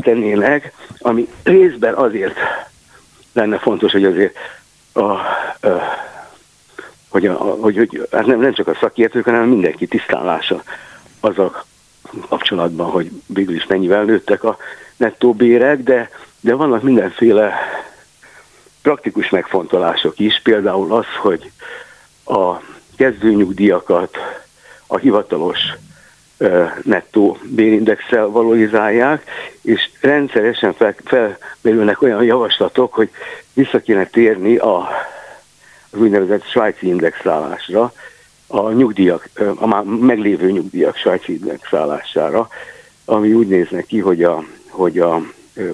tennének, 0.00 0.72
ami 0.98 1.28
részben 1.42 1.94
azért 1.94 2.36
lenne 3.32 3.58
fontos, 3.58 3.92
hogy 3.92 4.04
azért 4.04 4.36
a, 4.92 5.00
a, 5.00 5.22
hogy, 7.08 7.26
a, 7.26 7.34
hogy, 7.34 7.76
hogy 7.76 8.08
hát 8.10 8.26
nem, 8.26 8.40
nem 8.40 8.52
csak 8.52 8.68
a 8.68 8.76
szakértők, 8.80 9.24
hanem 9.24 9.48
mindenki 9.48 9.86
tisztánlása 9.86 10.62
azzal 11.20 11.64
kapcsolatban, 12.28 12.90
hogy 12.90 13.10
végül 13.26 13.54
is 13.54 13.66
mennyivel 13.66 14.04
nőttek 14.04 14.44
a 14.44 14.56
nettó 14.96 15.32
bérek, 15.32 15.82
de, 15.82 16.10
de 16.40 16.54
vannak 16.54 16.82
mindenféle 16.82 17.54
praktikus 18.88 19.30
megfontolások 19.30 20.18
is, 20.18 20.40
például 20.42 20.94
az, 20.94 21.06
hogy 21.20 21.50
a 22.24 22.56
kezdőnyugdíjakat 22.96 24.16
a 24.86 24.96
hivatalos 24.96 25.58
nettó 26.82 27.38
bérindexel 27.42 28.26
valorizálják, 28.26 29.30
és 29.62 29.90
rendszeresen 30.00 30.72
fel, 30.72 30.94
felmerülnek 31.04 32.02
olyan 32.02 32.24
javaslatok, 32.24 32.94
hogy 32.94 33.10
vissza 33.52 33.80
kéne 33.80 34.06
térni 34.06 34.56
a, 34.56 34.88
az 35.90 35.98
úgynevezett 35.98 36.44
svájci 36.44 36.86
indexálásra, 36.86 37.92
a 38.46 38.70
nyugdíjak, 38.70 39.28
a 39.54 39.66
már 39.66 39.82
meglévő 39.82 40.50
nyugdíjak 40.50 40.96
svájci 40.96 41.32
indexálására, 41.32 42.48
ami 43.04 43.32
úgy 43.32 43.48
néz 43.48 43.68
ki, 43.86 43.98
hogy 43.98 44.22
a, 44.22 44.44
hogy 44.68 44.98
a 44.98 45.20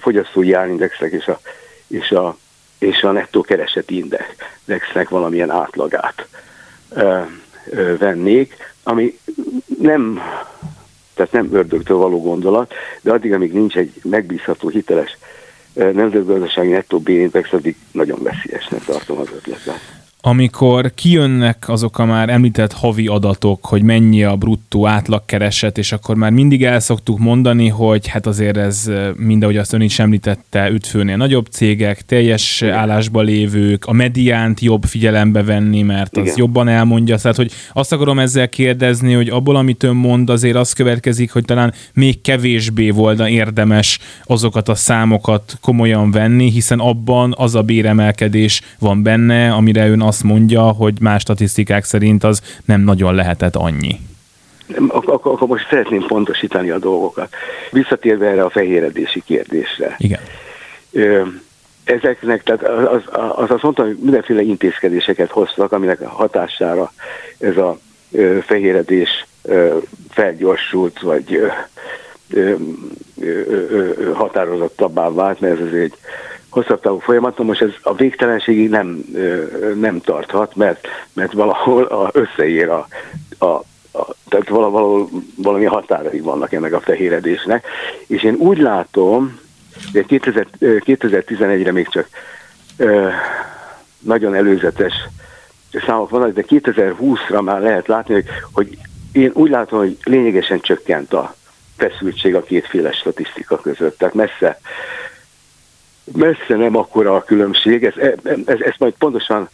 fogyasztói 0.00 0.52
árindexek 0.52 1.12
és 1.12 1.26
a, 1.26 1.40
és 1.86 2.10
a 2.10 2.36
és 2.84 3.02
a 3.02 3.12
nettó 3.12 3.40
kereseti 3.40 3.96
indexnek 3.96 5.08
valamilyen 5.08 5.50
átlagát 5.50 6.26
ö, 6.88 7.20
ö, 7.70 7.96
vennék, 7.96 8.56
ami 8.82 9.18
nem, 9.78 10.20
tehát 11.14 11.32
nem 11.32 11.48
ördögtől 11.52 11.96
való 11.96 12.22
gondolat, 12.22 12.74
de 13.00 13.12
addig, 13.12 13.32
amíg 13.32 13.52
nincs 13.52 13.76
egy 13.76 14.00
megbízható, 14.02 14.68
hiteles 14.68 15.16
nemzetgazdasági 15.74 16.70
nettó 16.70 16.98
bérindex, 16.98 17.52
addig 17.52 17.76
nagyon 17.92 18.22
veszélyesnek 18.22 18.84
tartom 18.84 19.18
az 19.18 19.28
ötletet 19.34 20.03
amikor 20.26 20.92
kijönnek 20.94 21.64
azok 21.68 21.98
a 21.98 22.04
már 22.04 22.28
említett 22.28 22.72
havi 22.72 23.06
adatok, 23.06 23.66
hogy 23.66 23.82
mennyi 23.82 24.24
a 24.24 24.36
bruttó 24.36 24.86
átlagkereset, 24.86 25.78
és 25.78 25.92
akkor 25.92 26.16
már 26.16 26.30
mindig 26.30 26.64
el 26.64 26.80
szoktuk 26.80 27.18
mondani, 27.18 27.68
hogy 27.68 28.06
hát 28.06 28.26
azért 28.26 28.56
ez 28.56 28.90
mindahogy 29.16 29.56
azt 29.56 29.72
ön 29.72 29.80
is 29.80 29.98
említette, 29.98 30.70
ütfőnél 30.70 31.16
nagyobb 31.16 31.46
cégek, 31.46 32.02
teljes 32.02 32.60
Igen. 32.60 32.74
állásba 32.74 33.20
lévők, 33.20 33.84
a 33.84 33.92
mediánt 33.92 34.60
jobb 34.60 34.84
figyelembe 34.84 35.42
venni, 35.42 35.82
mert 35.82 36.16
az 36.16 36.22
Igen. 36.22 36.34
jobban 36.36 36.68
elmondja. 36.68 37.16
Tehát, 37.16 37.36
hogy 37.36 37.52
azt 37.72 37.92
akarom 37.92 38.18
ezzel 38.18 38.48
kérdezni, 38.48 39.12
hogy 39.12 39.28
abból, 39.28 39.56
amit 39.56 39.82
ön 39.82 39.96
mond, 39.96 40.30
azért 40.30 40.56
az 40.56 40.72
következik, 40.72 41.32
hogy 41.32 41.44
talán 41.44 41.72
még 41.94 42.20
kevésbé 42.20 42.90
volna 42.90 43.28
érdemes 43.28 43.98
azokat 44.24 44.68
a 44.68 44.74
számokat 44.74 45.58
komolyan 45.60 46.10
venni, 46.10 46.50
hiszen 46.50 46.78
abban 46.78 47.34
az 47.36 47.54
a 47.54 47.62
béremelkedés 47.62 48.60
van 48.78 49.02
benne, 49.02 49.52
amire 49.52 49.88
ön 49.88 50.00
azt 50.00 50.12
azt 50.14 50.22
mondja, 50.22 50.62
hogy 50.62 51.00
más 51.00 51.20
statisztikák 51.20 51.84
szerint 51.84 52.24
az 52.24 52.42
nem 52.64 52.80
nagyon 52.80 53.14
lehetett 53.14 53.56
annyi. 53.56 54.00
Akkor, 54.88 55.20
akkor 55.22 55.48
most 55.48 55.66
szeretném 55.68 56.06
pontosítani 56.06 56.70
a 56.70 56.78
dolgokat. 56.78 57.34
Visszatérve 57.70 58.26
erre 58.26 58.44
a 58.44 58.50
fehéredési 58.50 59.22
kérdésre. 59.26 59.94
Igen. 59.98 60.20
Ezeknek, 61.84 62.42
tehát 62.42 62.62
az, 62.62 63.02
az 63.36 63.50
azt 63.50 63.62
mondtam, 63.62 63.86
hogy 63.86 63.98
mindenféle 64.00 64.42
intézkedéseket 64.42 65.30
hoztak, 65.30 65.72
aminek 65.72 66.00
a 66.00 66.08
hatására 66.08 66.92
ez 67.38 67.56
a 67.56 67.78
fehéredés 68.40 69.26
felgyorsult, 70.10 71.00
vagy 71.00 71.52
határozottabbá 74.12 75.10
vált, 75.10 75.40
mert 75.40 75.60
ez 75.60 75.72
egy 75.72 75.94
hosszabb 76.54 76.80
távú 76.80 76.98
folyamat, 76.98 77.38
most 77.38 77.62
ez 77.62 77.70
a 77.82 77.94
végtelenségig 77.94 78.68
nem, 78.68 79.04
nem 79.74 80.00
tarthat, 80.00 80.56
mert, 80.56 80.86
mert 81.12 81.32
valahol 81.32 81.84
a, 81.84 82.10
összeér 82.12 82.68
a, 82.68 82.86
a, 83.38 83.44
a 83.98 84.14
tehát 84.28 84.48
valahol 84.48 85.08
valami 85.36 85.64
határai 85.64 86.20
vannak 86.20 86.52
ennek 86.52 86.72
a 86.72 86.80
fehéredésnek, 86.80 87.66
és 88.06 88.22
én 88.22 88.34
úgy 88.34 88.58
látom, 88.58 89.40
hogy 89.92 90.04
2011-re 90.08 91.72
még 91.72 91.88
csak 91.88 92.08
ö, 92.76 93.08
nagyon 93.98 94.34
előzetes 94.34 94.94
számok 95.86 96.10
vannak, 96.10 96.32
de 96.32 96.44
2020-ra 96.48 97.42
már 97.42 97.60
lehet 97.60 97.86
látni, 97.86 98.14
hogy, 98.14 98.26
hogy 98.52 98.78
én 99.12 99.30
úgy 99.34 99.50
látom, 99.50 99.78
hogy 99.78 99.96
lényegesen 100.02 100.60
csökkent 100.60 101.12
a 101.12 101.34
feszültség 101.76 102.34
a 102.34 102.42
kétféle 102.42 102.92
statisztika 102.92 103.60
között. 103.60 103.98
Tehát 103.98 104.14
messze 104.14 104.60
messze 106.12 106.56
nem 106.56 106.76
akkora 106.76 107.14
a 107.14 107.24
különbség, 107.24 107.84
ez, 107.84 107.94
ez, 108.44 108.60
ez 108.60 108.74
majd 108.78 108.94
pontosan 108.98 109.48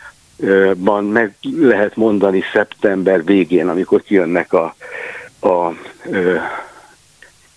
van 0.76 1.05
meg 1.05 1.34
lehet 1.42 1.96
mondani 1.96 2.42
szeptember 2.53 3.24
végén, 3.24 3.68
amikor 3.68 4.03
kijönnek 4.03 4.53
a, 4.53 4.74
a 5.40 5.72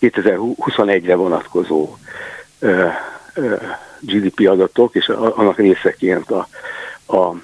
2021-re 0.01 1.15
vonatkozó 1.15 1.97
GDP 3.99 4.47
adatok, 4.49 4.95
és 4.95 5.09
annak 5.09 5.57
részeként 5.57 6.31
a, 6.31 6.47
a 7.17 7.35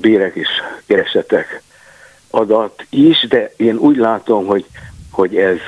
bérek 0.00 0.34
és 0.34 0.48
keresetek 0.86 1.62
adat 2.30 2.86
is, 2.90 3.26
de 3.28 3.52
én 3.56 3.76
úgy 3.76 3.96
látom, 3.96 4.46
hogy, 4.46 4.66
hogy 5.10 5.36
ez, 5.36 5.58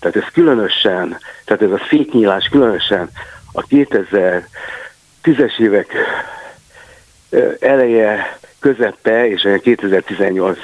tehát 0.00 0.16
ez 0.16 0.28
különösen, 0.32 1.18
tehát 1.44 1.62
ez 1.62 1.70
a 1.70 1.86
szétnyílás 1.88 2.48
különösen 2.48 3.10
a 3.58 3.64
2010-es 3.70 5.58
évek 5.58 5.92
eleje, 7.60 8.38
közepe 8.58 9.28
és 9.28 9.48
2018 9.62 10.58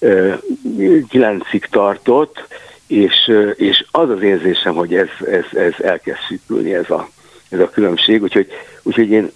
9-ig 0.00 1.64
tartott, 1.70 2.46
és, 2.86 3.32
és 3.54 3.84
az 3.90 4.10
az 4.10 4.22
érzésem, 4.22 4.74
hogy 4.74 4.94
ez, 4.94 5.08
ez, 5.30 5.44
ez 5.58 5.72
elkezd 5.78 6.18
szűkülni 6.28 6.74
ez 6.74 6.90
a, 6.90 7.08
ez 7.48 7.60
a 7.60 7.70
különbség, 7.70 8.22
úgyhogy, 8.22 8.48
úgyhogy 8.82 9.10
én 9.10 9.32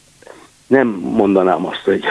nem 0.66 0.86
mondanám 0.88 1.66
azt, 1.66 1.82
hogy, 1.84 2.04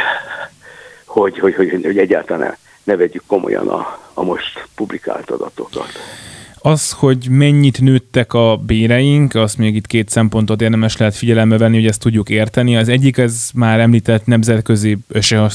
hogy, 1.05 1.39
hogy, 1.39 1.55
hogy, 1.55 1.79
hogy 1.83 1.97
egyáltalán 1.97 2.57
ne, 2.83 2.95
vegyük 2.95 3.23
komolyan 3.27 3.67
a, 3.67 3.99
a 4.13 4.23
most 4.23 4.67
publikált 4.75 5.31
adatokat. 5.31 5.89
Az, 6.67 6.91
hogy 6.91 7.27
mennyit 7.29 7.81
nőttek 7.81 8.33
a 8.33 8.59
béreink, 8.65 9.35
azt 9.35 9.57
még 9.57 9.75
itt 9.75 9.87
két 9.87 10.09
szempontot 10.09 10.61
érdemes 10.61 10.97
lehet 10.97 11.15
figyelembe 11.15 11.57
venni, 11.57 11.75
hogy 11.75 11.85
ezt 11.85 12.01
tudjuk 12.01 12.29
érteni. 12.29 12.77
Az 12.77 12.89
egyik, 12.89 13.17
ez 13.17 13.49
már 13.53 13.79
említett 13.79 14.25
nemzetközi 14.25 14.97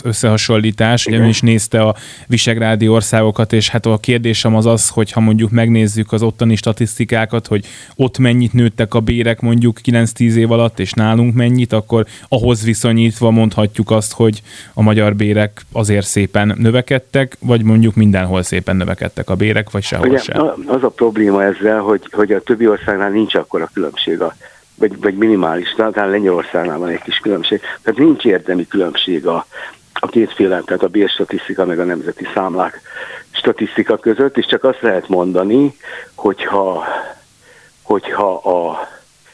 összehasonlítás, 0.03 1.07
ugye 1.07 1.27
is 1.27 1.41
nézte 1.41 1.83
a 1.83 1.95
visegrádi 2.27 2.89
országokat, 2.89 3.53
és 3.53 3.69
hát 3.69 3.87
a 3.87 3.99
kérdésem 3.99 4.57
az 4.57 4.67
az, 4.67 4.89
hogy 4.89 5.13
ha 5.13 5.21
mondjuk 5.21 5.51
megnézzük 5.51 6.13
az 6.13 6.23
ottani 6.23 6.57
statisztikákat, 6.57 7.47
hogy 7.47 7.65
ott 7.97 8.19
mennyit 8.19 8.53
nőttek 8.53 8.95
a 8.95 9.01
bérek 9.01 9.41
mondjuk 9.41 9.79
9-10 9.85 10.19
év 10.19 10.51
alatt, 10.51 10.79
és 10.79 10.93
nálunk 10.93 11.35
mennyit, 11.35 11.73
akkor 11.73 12.07
ahhoz 12.29 12.65
viszonyítva 12.65 13.31
mondhatjuk 13.31 13.91
azt, 13.91 14.13
hogy 14.13 14.43
a 14.75 14.83
magyar 14.83 15.17
bérek 15.17 15.65
azért 15.73 16.07
szépen 16.07 16.55
növekedtek, 16.59 17.37
vagy 17.41 17.63
mondjuk 17.63 17.95
mindenhol 17.95 18.43
szépen 18.43 18.77
növekedtek 18.77 19.31
a 19.31 19.35
bérek, 19.35 19.71
vagy 19.71 19.83
sehol 19.83 20.09
Ugye, 20.09 20.19
sem. 20.19 20.51
Az 20.67 20.83
a 20.83 20.93
probléma 21.03 21.45
ezzel, 21.45 21.81
hogy, 21.81 22.09
hogy 22.13 22.33
a 22.33 22.41
többi 22.41 22.69
országnál 22.69 23.11
nincs 23.11 23.35
akkora 23.35 23.69
különbség, 23.73 24.21
a, 24.21 24.35
vagy, 24.75 25.01
vagy 25.01 25.15
minimális, 25.15 25.75
talán 25.75 26.11
Lengyelországnál 26.11 26.79
van 26.79 26.89
egy 26.89 27.03
kis 27.03 27.19
különbség. 27.19 27.61
Tehát 27.83 28.01
nincs 28.01 28.25
érdemi 28.25 28.67
különbség 28.67 29.27
a, 29.27 29.47
a 29.93 30.07
kétféle, 30.07 30.61
tehát 30.61 30.83
a 30.83 30.89
bérstatisztika 30.89 31.65
meg 31.65 31.79
a 31.79 31.85
nemzeti 31.85 32.27
számlák 32.35 32.81
statisztika 33.31 33.97
között, 33.97 34.37
és 34.37 34.47
csak 34.47 34.65
azt 34.65 34.81
lehet 34.81 35.09
mondani, 35.09 35.77
hogyha, 36.15 36.85
hogyha 37.83 38.35
a 38.35 38.89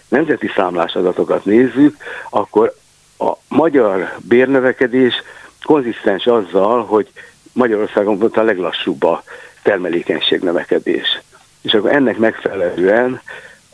nemzeti 0.08 0.50
számlás 0.54 0.94
adatokat 0.94 1.44
nézzük, 1.44 1.96
akkor 2.30 2.74
a 3.18 3.32
magyar 3.48 4.14
bérnövekedés 4.18 5.22
konzisztens 5.62 6.26
azzal, 6.26 6.84
hogy 6.84 7.08
Magyarországon 7.52 8.18
volt 8.18 8.36
a 8.36 8.42
leglassúbb 8.42 9.04
a 9.04 9.22
termelékenység 9.62 10.40
növekedés. 10.40 11.22
És 11.62 11.74
akkor 11.74 11.92
ennek 11.92 12.16
megfelelően 12.16 13.20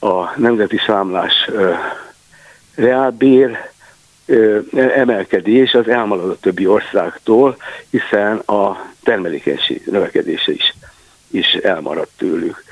a 0.00 0.40
nemzeti 0.40 0.80
számlás 0.86 1.50
reálbér 2.74 3.72
emelkedés 4.74 5.74
az 5.74 5.88
elmarad 5.88 6.30
a 6.30 6.38
többi 6.40 6.66
országtól, 6.66 7.56
hiszen 7.90 8.36
a 8.36 8.86
termelékenység 9.02 9.82
növekedése 9.86 10.52
is, 10.52 10.74
is 11.30 11.52
elmaradt 11.54 12.10
tőlük. 12.16 12.64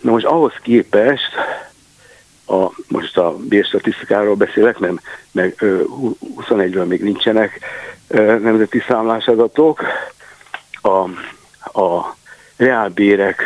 Na 0.00 0.10
most 0.10 0.24
ahhoz 0.24 0.52
képest, 0.62 1.34
a, 2.46 2.70
most 2.88 3.18
a 3.18 3.36
bérstatisztikáról 3.36 4.34
beszélek, 4.34 4.78
mert 4.78 4.94
meg 5.32 5.54
21-ről 6.48 6.86
még 6.86 7.02
nincsenek 7.02 7.60
nemzeti 8.40 8.82
számlásadatok, 8.88 9.82
a, 10.82 10.98
a 11.80 12.16
reálbérek 12.56 13.42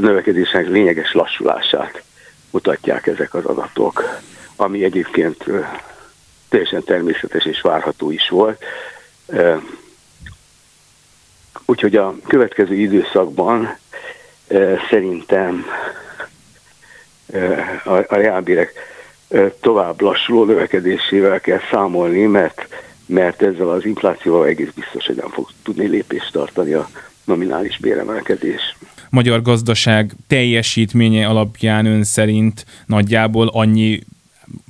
növekedésének 0.00 0.68
lényeges 0.68 1.12
lassulását 1.12 2.02
mutatják 2.50 3.06
ezek 3.06 3.34
az 3.34 3.44
adatok, 3.44 4.20
ami 4.56 4.84
egyébként 4.84 5.44
teljesen 6.54 6.84
természetes 6.84 7.44
és 7.44 7.60
várható 7.60 8.10
is 8.10 8.28
volt. 8.28 8.64
Úgyhogy 11.64 11.96
a 11.96 12.14
következő 12.26 12.74
időszakban 12.74 13.76
szerintem 14.90 15.66
a, 17.84 18.14
reálbérek 18.14 18.72
tovább 19.60 20.00
lassuló 20.00 20.44
növekedésével 20.44 21.40
kell 21.40 21.60
számolni, 21.70 22.26
mert, 22.26 22.68
mert 23.06 23.42
ezzel 23.42 23.70
az 23.70 23.84
inflációval 23.84 24.46
egész 24.46 24.70
biztos, 24.74 25.06
hogy 25.06 25.16
nem 25.16 25.30
fog 25.30 25.48
tudni 25.62 25.86
lépést 25.86 26.32
tartani 26.32 26.72
a 26.72 26.88
nominális 27.24 27.78
béremelkedés. 27.78 28.76
Magyar 29.10 29.42
gazdaság 29.42 30.12
teljesítménye 30.26 31.26
alapján 31.26 31.86
ön 31.86 32.04
szerint 32.04 32.64
nagyjából 32.86 33.48
annyi 33.52 34.00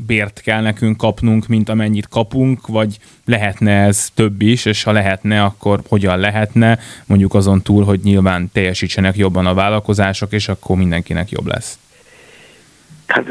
bért 0.07 0.41
kell 0.41 0.63
nekünk 0.63 0.97
kapnunk, 0.97 1.47
mint 1.47 1.69
amennyit 1.69 2.09
kapunk, 2.09 2.67
vagy 2.67 2.99
lehetne 3.25 3.71
ez 3.71 4.09
több 4.15 4.43
is, 4.43 4.65
és 4.65 4.83
ha 4.83 4.93
lehetne, 4.93 5.43
akkor 5.43 5.81
hogyan 5.89 6.19
lehetne, 6.19 6.79
mondjuk 7.07 7.35
azon 7.35 7.63
túl, 7.63 7.85
hogy 7.85 8.01
nyilván 8.03 8.51
teljesítsenek 8.53 9.17
jobban 9.17 9.47
a 9.47 9.55
vállalkozások, 9.55 10.33
és 10.33 10.49
akkor 10.49 10.77
mindenkinek 10.77 11.31
jobb 11.31 11.47
lesz. 11.47 11.79
Hát 13.07 13.25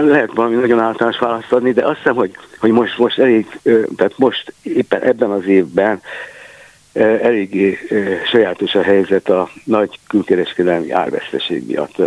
lehet 0.00 0.30
valami 0.34 0.54
nagyon 0.54 0.80
általános 0.80 1.18
választ 1.18 1.52
adni, 1.52 1.72
de 1.72 1.84
azt 1.84 1.96
hiszem, 1.96 2.14
hogy, 2.14 2.36
hogy 2.58 2.70
most, 2.70 2.98
most 2.98 3.18
elég, 3.18 3.46
tehát 3.96 4.12
most 4.16 4.52
éppen 4.62 5.02
ebben 5.02 5.30
az 5.30 5.46
évben 5.46 6.00
eléggé 6.98 7.78
sajátos 8.30 8.74
a 8.74 8.82
helyzet 8.82 9.28
a 9.28 9.50
nagy 9.64 9.98
külkereskedelmi 10.08 10.90
árveszteség 10.90 11.66
miatt. 11.66 12.02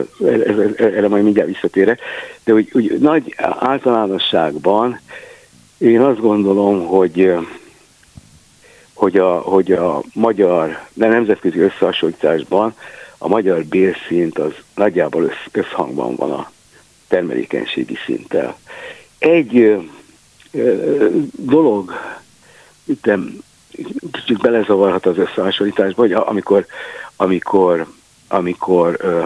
Erre 0.77 1.07
majd 1.07 1.23
mindjárt 1.23 1.49
visszatérek. 1.49 1.99
De 2.43 2.53
úgy, 2.53 2.69
úgy 2.73 2.99
nagy 2.99 3.35
általánosságban 3.59 4.99
én 5.77 6.01
azt 6.01 6.19
gondolom, 6.19 6.85
hogy 6.85 7.33
hogy 8.93 9.17
a, 9.17 9.39
hogy 9.39 9.71
a 9.71 10.01
magyar, 10.13 10.79
de 10.93 11.07
nemzetközi 11.07 11.59
összehasonlításban 11.59 12.75
a 13.17 13.27
magyar 13.27 13.63
bérszint 13.65 14.39
az 14.39 14.53
nagyjából 14.75 15.23
össz, 15.23 15.45
összhangban 15.51 16.15
van 16.15 16.31
a 16.31 16.51
termelékenységi 17.07 17.97
szinttel. 18.05 18.57
Egy 19.17 19.81
ö, 20.51 21.07
dolog, 21.31 21.93
itt 22.83 23.09
kicsit 24.11 24.38
belezavarhat 24.38 25.05
az 25.05 25.17
összehasonlításba, 25.17 26.01
hogy 26.01 26.11
amikor, 26.11 26.65
amikor, 27.15 27.88
amikor 28.28 28.97
ö, 28.99 29.24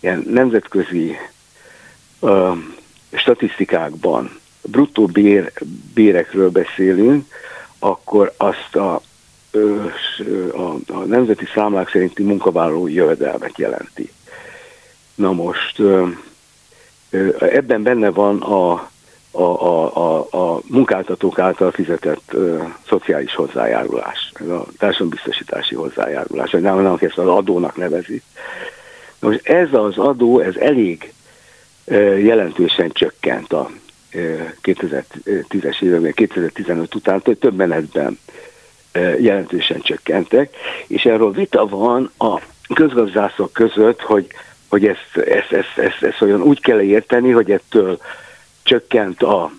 ilyen 0.00 0.24
nemzetközi 0.30 1.16
ö, 2.20 2.52
statisztikákban 3.12 4.40
bruttó 4.62 5.06
bér, 5.06 5.52
bérekről 5.94 6.50
beszélünk, 6.50 7.26
akkor 7.78 8.32
azt 8.36 8.76
a, 8.76 9.00
a, 10.52 10.92
a 10.92 10.98
nemzeti 11.06 11.44
számlák 11.54 11.90
szerinti 11.90 12.22
munkavállalói 12.22 12.92
jövedelmet 12.92 13.58
jelenti. 13.58 14.12
Na 15.14 15.32
most 15.32 15.82
ebben 17.38 17.82
benne 17.82 18.10
van 18.10 18.42
a 18.42 18.90
a, 19.30 19.42
a, 19.42 19.96
a, 19.96 20.26
a 20.30 20.60
munkáltatók 20.66 21.38
által 21.38 21.70
fizetett 21.70 22.32
ö, 22.32 22.62
szociális 22.88 23.34
hozzájárulás, 23.34 24.32
ez 24.40 24.48
a 24.48 24.66
társadalombiztosítási 24.78 25.74
hozzájárulás, 25.74 26.50
vagy 26.50 26.60
nem, 26.60 26.80
nem 26.82 26.96
ezt 27.00 27.18
az 27.18 27.26
adónak 27.26 27.76
nevezi. 27.76 28.22
Most 29.20 29.48
ez 29.48 29.72
az 29.72 29.98
adó, 29.98 30.40
ez 30.40 30.56
elég 30.56 31.12
ö, 31.84 32.16
jelentősen 32.16 32.90
csökkent 32.92 33.52
a 33.52 33.70
2010-es 34.62 35.82
években, 35.82 36.12
2015 36.12 36.94
után, 36.94 37.22
több 37.22 37.54
menetben 37.54 38.18
jelentősen 39.18 39.80
csökkentek, 39.80 40.56
és 40.86 41.04
erről 41.04 41.32
vita 41.32 41.66
van 41.66 42.10
a 42.18 42.40
közgazdászok 42.74 43.52
között, 43.52 44.00
hogy, 44.00 44.26
hogy 44.68 44.86
ezt, 44.86 45.16
ezt, 45.16 45.52
ezt, 45.52 45.78
ezt, 45.78 46.02
ezt 46.02 46.22
olyan 46.22 46.42
úgy 46.42 46.60
kell 46.60 46.80
érteni, 46.80 47.30
hogy 47.30 47.50
ettől 47.50 48.00
csökkent 48.68 49.22
a 49.22 49.50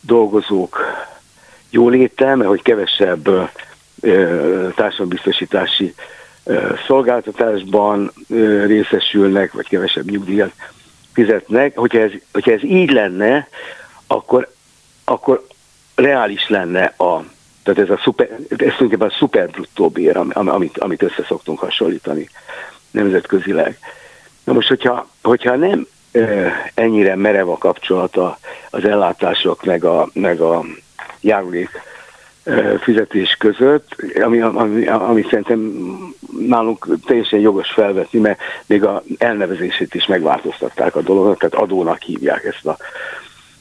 dolgozók 0.00 0.80
jóléte, 1.70 2.34
mert 2.34 2.48
hogy 2.48 2.62
kevesebb 2.62 3.50
társadalombiztosítási 4.74 5.94
szolgáltatásban 6.86 8.12
részesülnek, 8.66 9.52
vagy 9.52 9.68
kevesebb 9.68 10.10
nyugdíjat 10.10 10.52
fizetnek. 11.12 11.76
Hogyha 11.76 11.98
ez, 11.98 12.10
hogyha 12.32 12.52
ez 12.52 12.64
így 12.64 12.90
lenne, 12.90 13.48
akkor, 14.06 14.52
akkor 15.04 15.46
reális 15.94 16.48
lenne 16.48 16.84
a, 16.84 17.24
tehát 17.62 17.80
ez 17.80 17.90
a 17.90 18.00
szuper, 18.02 18.30
ez 18.30 18.46
tulajdonképpen 18.48 19.08
a 19.08 19.16
szuper 19.18 19.50
bruttó 19.50 19.88
bér, 19.88 20.16
amit, 20.32 20.78
amit 20.78 21.02
össze 21.02 21.24
szoktunk 21.26 21.58
hasonlítani 21.58 22.28
nemzetközileg. 22.90 23.78
Na 24.44 24.52
most, 24.52 24.68
hogyha, 24.68 25.08
hogyha 25.22 25.56
nem 25.56 25.86
ennyire 26.74 27.16
merev 27.16 27.48
a 27.48 27.58
kapcsolata 27.58 28.38
az 28.70 28.84
ellátások 28.84 29.64
meg 29.64 29.84
a, 29.84 30.08
meg 30.12 30.40
a 30.40 30.64
járulék 31.20 31.70
fizetés 32.80 33.36
között, 33.38 33.96
ami, 34.22 34.40
ami, 34.40 34.86
ami 34.86 35.22
szerintem 35.22 35.84
nálunk 36.38 36.86
teljesen 37.06 37.40
jogos 37.40 37.70
felvetni, 37.70 38.18
mert 38.18 38.40
még 38.66 38.84
a 38.84 39.02
elnevezését 39.18 39.94
is 39.94 40.06
megváltoztatták 40.06 40.96
a 40.96 41.00
dolognak, 41.00 41.38
tehát 41.38 41.54
adónak 41.54 42.02
hívják 42.02 42.44
ezt 42.44 42.66
a, 42.66 42.76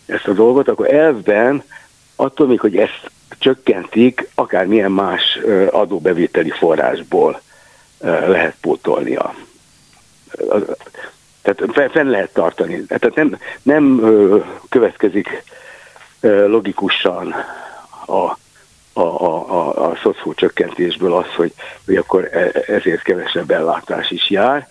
ezt 0.05 0.27
a 0.27 0.33
dolgot, 0.33 0.67
akkor 0.67 0.93
elvben 0.93 1.63
attól 2.15 2.47
még, 2.47 2.59
hogy 2.59 2.77
ezt 2.77 3.11
csökkentik, 3.39 4.27
akármilyen 4.35 4.91
más 4.91 5.39
adóbevételi 5.71 6.49
forrásból 6.49 7.41
lehet 8.01 8.55
pótolni 8.61 9.15
a, 9.15 9.33
a 10.49 10.57
tehát 11.41 11.91
fenn 11.91 12.09
lehet 12.09 12.33
tartani. 12.33 12.85
Tehát 12.85 13.15
nem, 13.15 13.37
nem 13.61 14.01
következik 14.69 15.43
logikusan 16.47 17.35
a, 18.05 18.37
a, 18.93 19.01
a, 19.01 19.49
a, 19.49 19.89
a 19.89 19.95
szoció 20.03 20.33
csökkentésből 20.33 21.13
az, 21.13 21.33
hogy, 21.35 21.53
hogy 21.85 21.95
akkor 21.95 22.29
e, 22.31 22.51
ezért 22.67 23.01
kevesebb 23.01 23.51
ellátás 23.51 24.11
is 24.11 24.29
jár. 24.29 24.67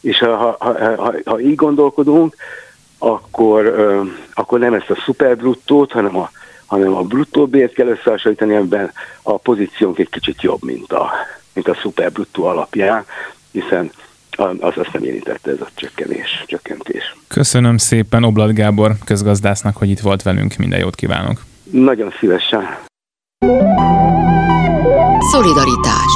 És 0.00 0.18
ha, 0.18 0.36
ha, 0.36 0.96
ha, 0.96 1.14
ha 1.24 1.40
így 1.40 1.54
gondolkodunk, 1.54 2.36
akkor, 2.98 3.66
akkor 4.34 4.58
nem 4.58 4.74
ezt 4.74 4.90
a 4.90 5.02
szuperbruttót, 5.04 5.92
hanem 5.92 6.16
a, 6.16 6.30
hanem 6.66 6.94
a 6.94 7.02
bruttó 7.02 7.46
bért 7.46 7.72
kell 7.72 7.86
összehasonlítani, 7.86 8.54
amiben 8.54 8.92
a 9.22 9.36
pozíciónk 9.36 9.98
egy 9.98 10.08
kicsit 10.08 10.42
jobb, 10.42 10.62
mint 10.62 10.92
a, 10.92 11.10
mint 11.52 11.68
a 11.68 11.74
szuperbruttó 11.74 12.44
alapján, 12.44 13.04
hiszen 13.50 13.90
az 14.36 14.72
azt 14.76 14.92
nem 14.92 15.04
érintette 15.04 15.50
ez 15.50 15.60
a 15.60 15.68
csökkenés, 15.74 16.44
csökkentés. 16.46 17.16
Köszönöm 17.28 17.76
szépen 17.76 18.24
Oblad 18.24 18.52
Gábor 18.52 18.92
közgazdásznak, 19.04 19.76
hogy 19.76 19.88
itt 19.88 20.00
volt 20.00 20.22
velünk. 20.22 20.56
Minden 20.56 20.78
jót 20.78 20.94
kívánok! 20.94 21.44
Nagyon 21.70 22.12
szívesen! 22.20 22.62
Szolidaritás 25.32 26.12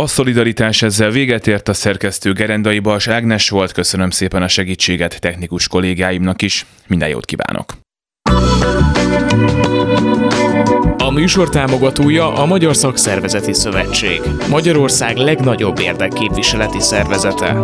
a 0.00 0.06
szolidaritás 0.06 0.82
ezzel 0.82 1.10
véget 1.10 1.46
ért 1.46 1.68
a 1.68 1.72
szerkesztő 1.72 2.32
Gerendai 2.32 2.78
Bals 2.78 3.08
Ágnes 3.08 3.48
volt. 3.48 3.72
Köszönöm 3.72 4.10
szépen 4.10 4.42
a 4.42 4.48
segítséget 4.48 5.20
technikus 5.20 5.68
kollégáimnak 5.68 6.42
is. 6.42 6.66
Minden 6.86 7.08
jót 7.08 7.24
kívánok! 7.24 7.72
A 11.10 11.12
műsor 11.12 11.48
támogatója 11.48 12.34
a 12.34 12.46
Magyar 12.46 12.76
Szakszervezeti 12.76 13.52
Szövetség, 13.52 14.20
Magyarország 14.48 15.16
legnagyobb 15.16 15.78
érdekképviseleti 15.78 16.80
szervezete. 16.80 17.62